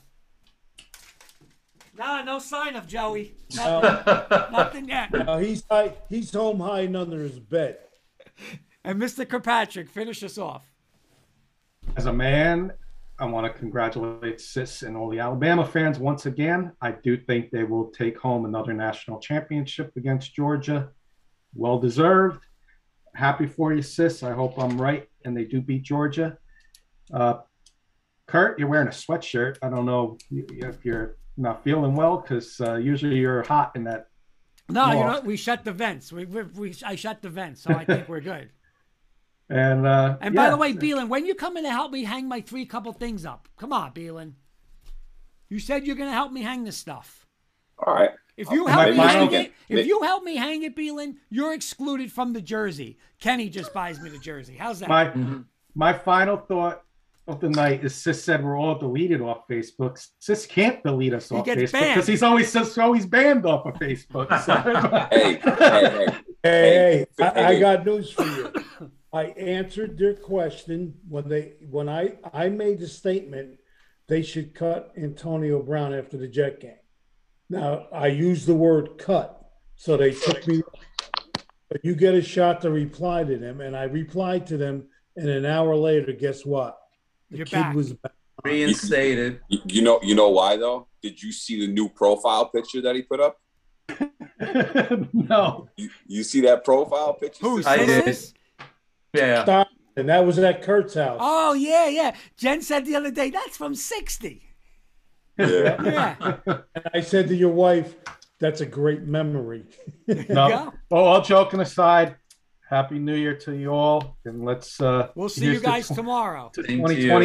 [1.96, 3.32] Nah, no sign of Joey.
[3.54, 5.10] Nothing, nothing yet.
[5.12, 7.78] No, he's hi- he's home hiding under his bed.
[8.86, 9.28] And Mr.
[9.28, 10.62] Kirkpatrick, finish us off.
[11.96, 12.72] As a man,
[13.18, 16.70] I want to congratulate Sis and all the Alabama fans once again.
[16.80, 20.90] I do think they will take home another national championship against Georgia.
[21.52, 22.44] Well deserved.
[23.12, 24.22] Happy for you, Sis.
[24.22, 26.38] I hope I'm right and they do beat Georgia.
[27.12, 27.38] Uh,
[28.28, 29.58] Kurt, you're wearing a sweatshirt.
[29.62, 34.10] I don't know if you're not feeling well because uh, usually you're hot in that.
[34.68, 36.12] No, you know We shut the vents.
[36.12, 38.50] We, we, we I shut the vents, so I think we're good.
[39.48, 42.02] And uh, And by yeah, the way, Bielen, when you come in to help me
[42.04, 44.32] hang my three couple things up, come on, Bielen.
[45.48, 47.26] You said you're gonna help me hang this stuff.
[47.78, 48.10] All right.
[48.36, 51.14] If you help my me final- hang it, if you help me hang it, Bielen,
[51.30, 52.98] you're excluded from the jersey.
[53.20, 54.56] Kenny just buys me the jersey.
[54.58, 54.88] How's that?
[54.88, 55.12] my
[55.74, 56.82] my final thought
[57.28, 60.04] of the night is Sis said we're all deleted off Facebook.
[60.18, 61.94] Sis can't delete us He off Facebook banned.
[61.94, 64.28] because he's always just always banned off of Facebook.
[64.44, 66.06] So- Hey, hey, hey.
[66.42, 67.60] Hey, Hey, I, I hey.
[67.60, 68.52] got news for you.
[69.16, 73.58] I answered their question when they when I I made the statement
[74.08, 76.82] they should cut Antonio Brown after the Jet game.
[77.48, 79.40] Now I used the word cut,
[79.74, 80.62] so they took me.
[81.70, 85.28] But you get a shot to reply to them, and I replied to them, and
[85.28, 86.78] an hour later, guess what?
[87.30, 87.74] The You're kid back.
[87.74, 88.12] was back.
[88.44, 89.40] Reinstated.
[89.48, 90.88] You, you know, you know why though?
[91.00, 93.40] Did you see the new profile picture that he put up?
[95.14, 95.68] no.
[95.78, 97.46] You, you see that profile picture?
[97.46, 97.62] Who?
[97.64, 98.04] I did.
[98.04, 98.34] Sis?
[99.12, 99.42] Yeah.
[99.42, 99.68] Stop.
[99.96, 101.18] And that was at Kurt's house.
[101.22, 102.14] Oh yeah, yeah.
[102.36, 104.42] Jen said the other day that's from '60.
[105.38, 105.82] Yeah.
[105.82, 106.36] Yeah.
[106.46, 107.94] And I said to your wife,
[108.38, 109.64] "That's a great memory."
[110.06, 110.48] No.
[110.48, 110.74] go.
[110.90, 112.16] Well, all joking aside,
[112.68, 114.80] Happy New Year to you all, and let's.
[114.80, 116.50] uh We'll see you guys tw- tomorrow.
[116.54, 117.10] To 2020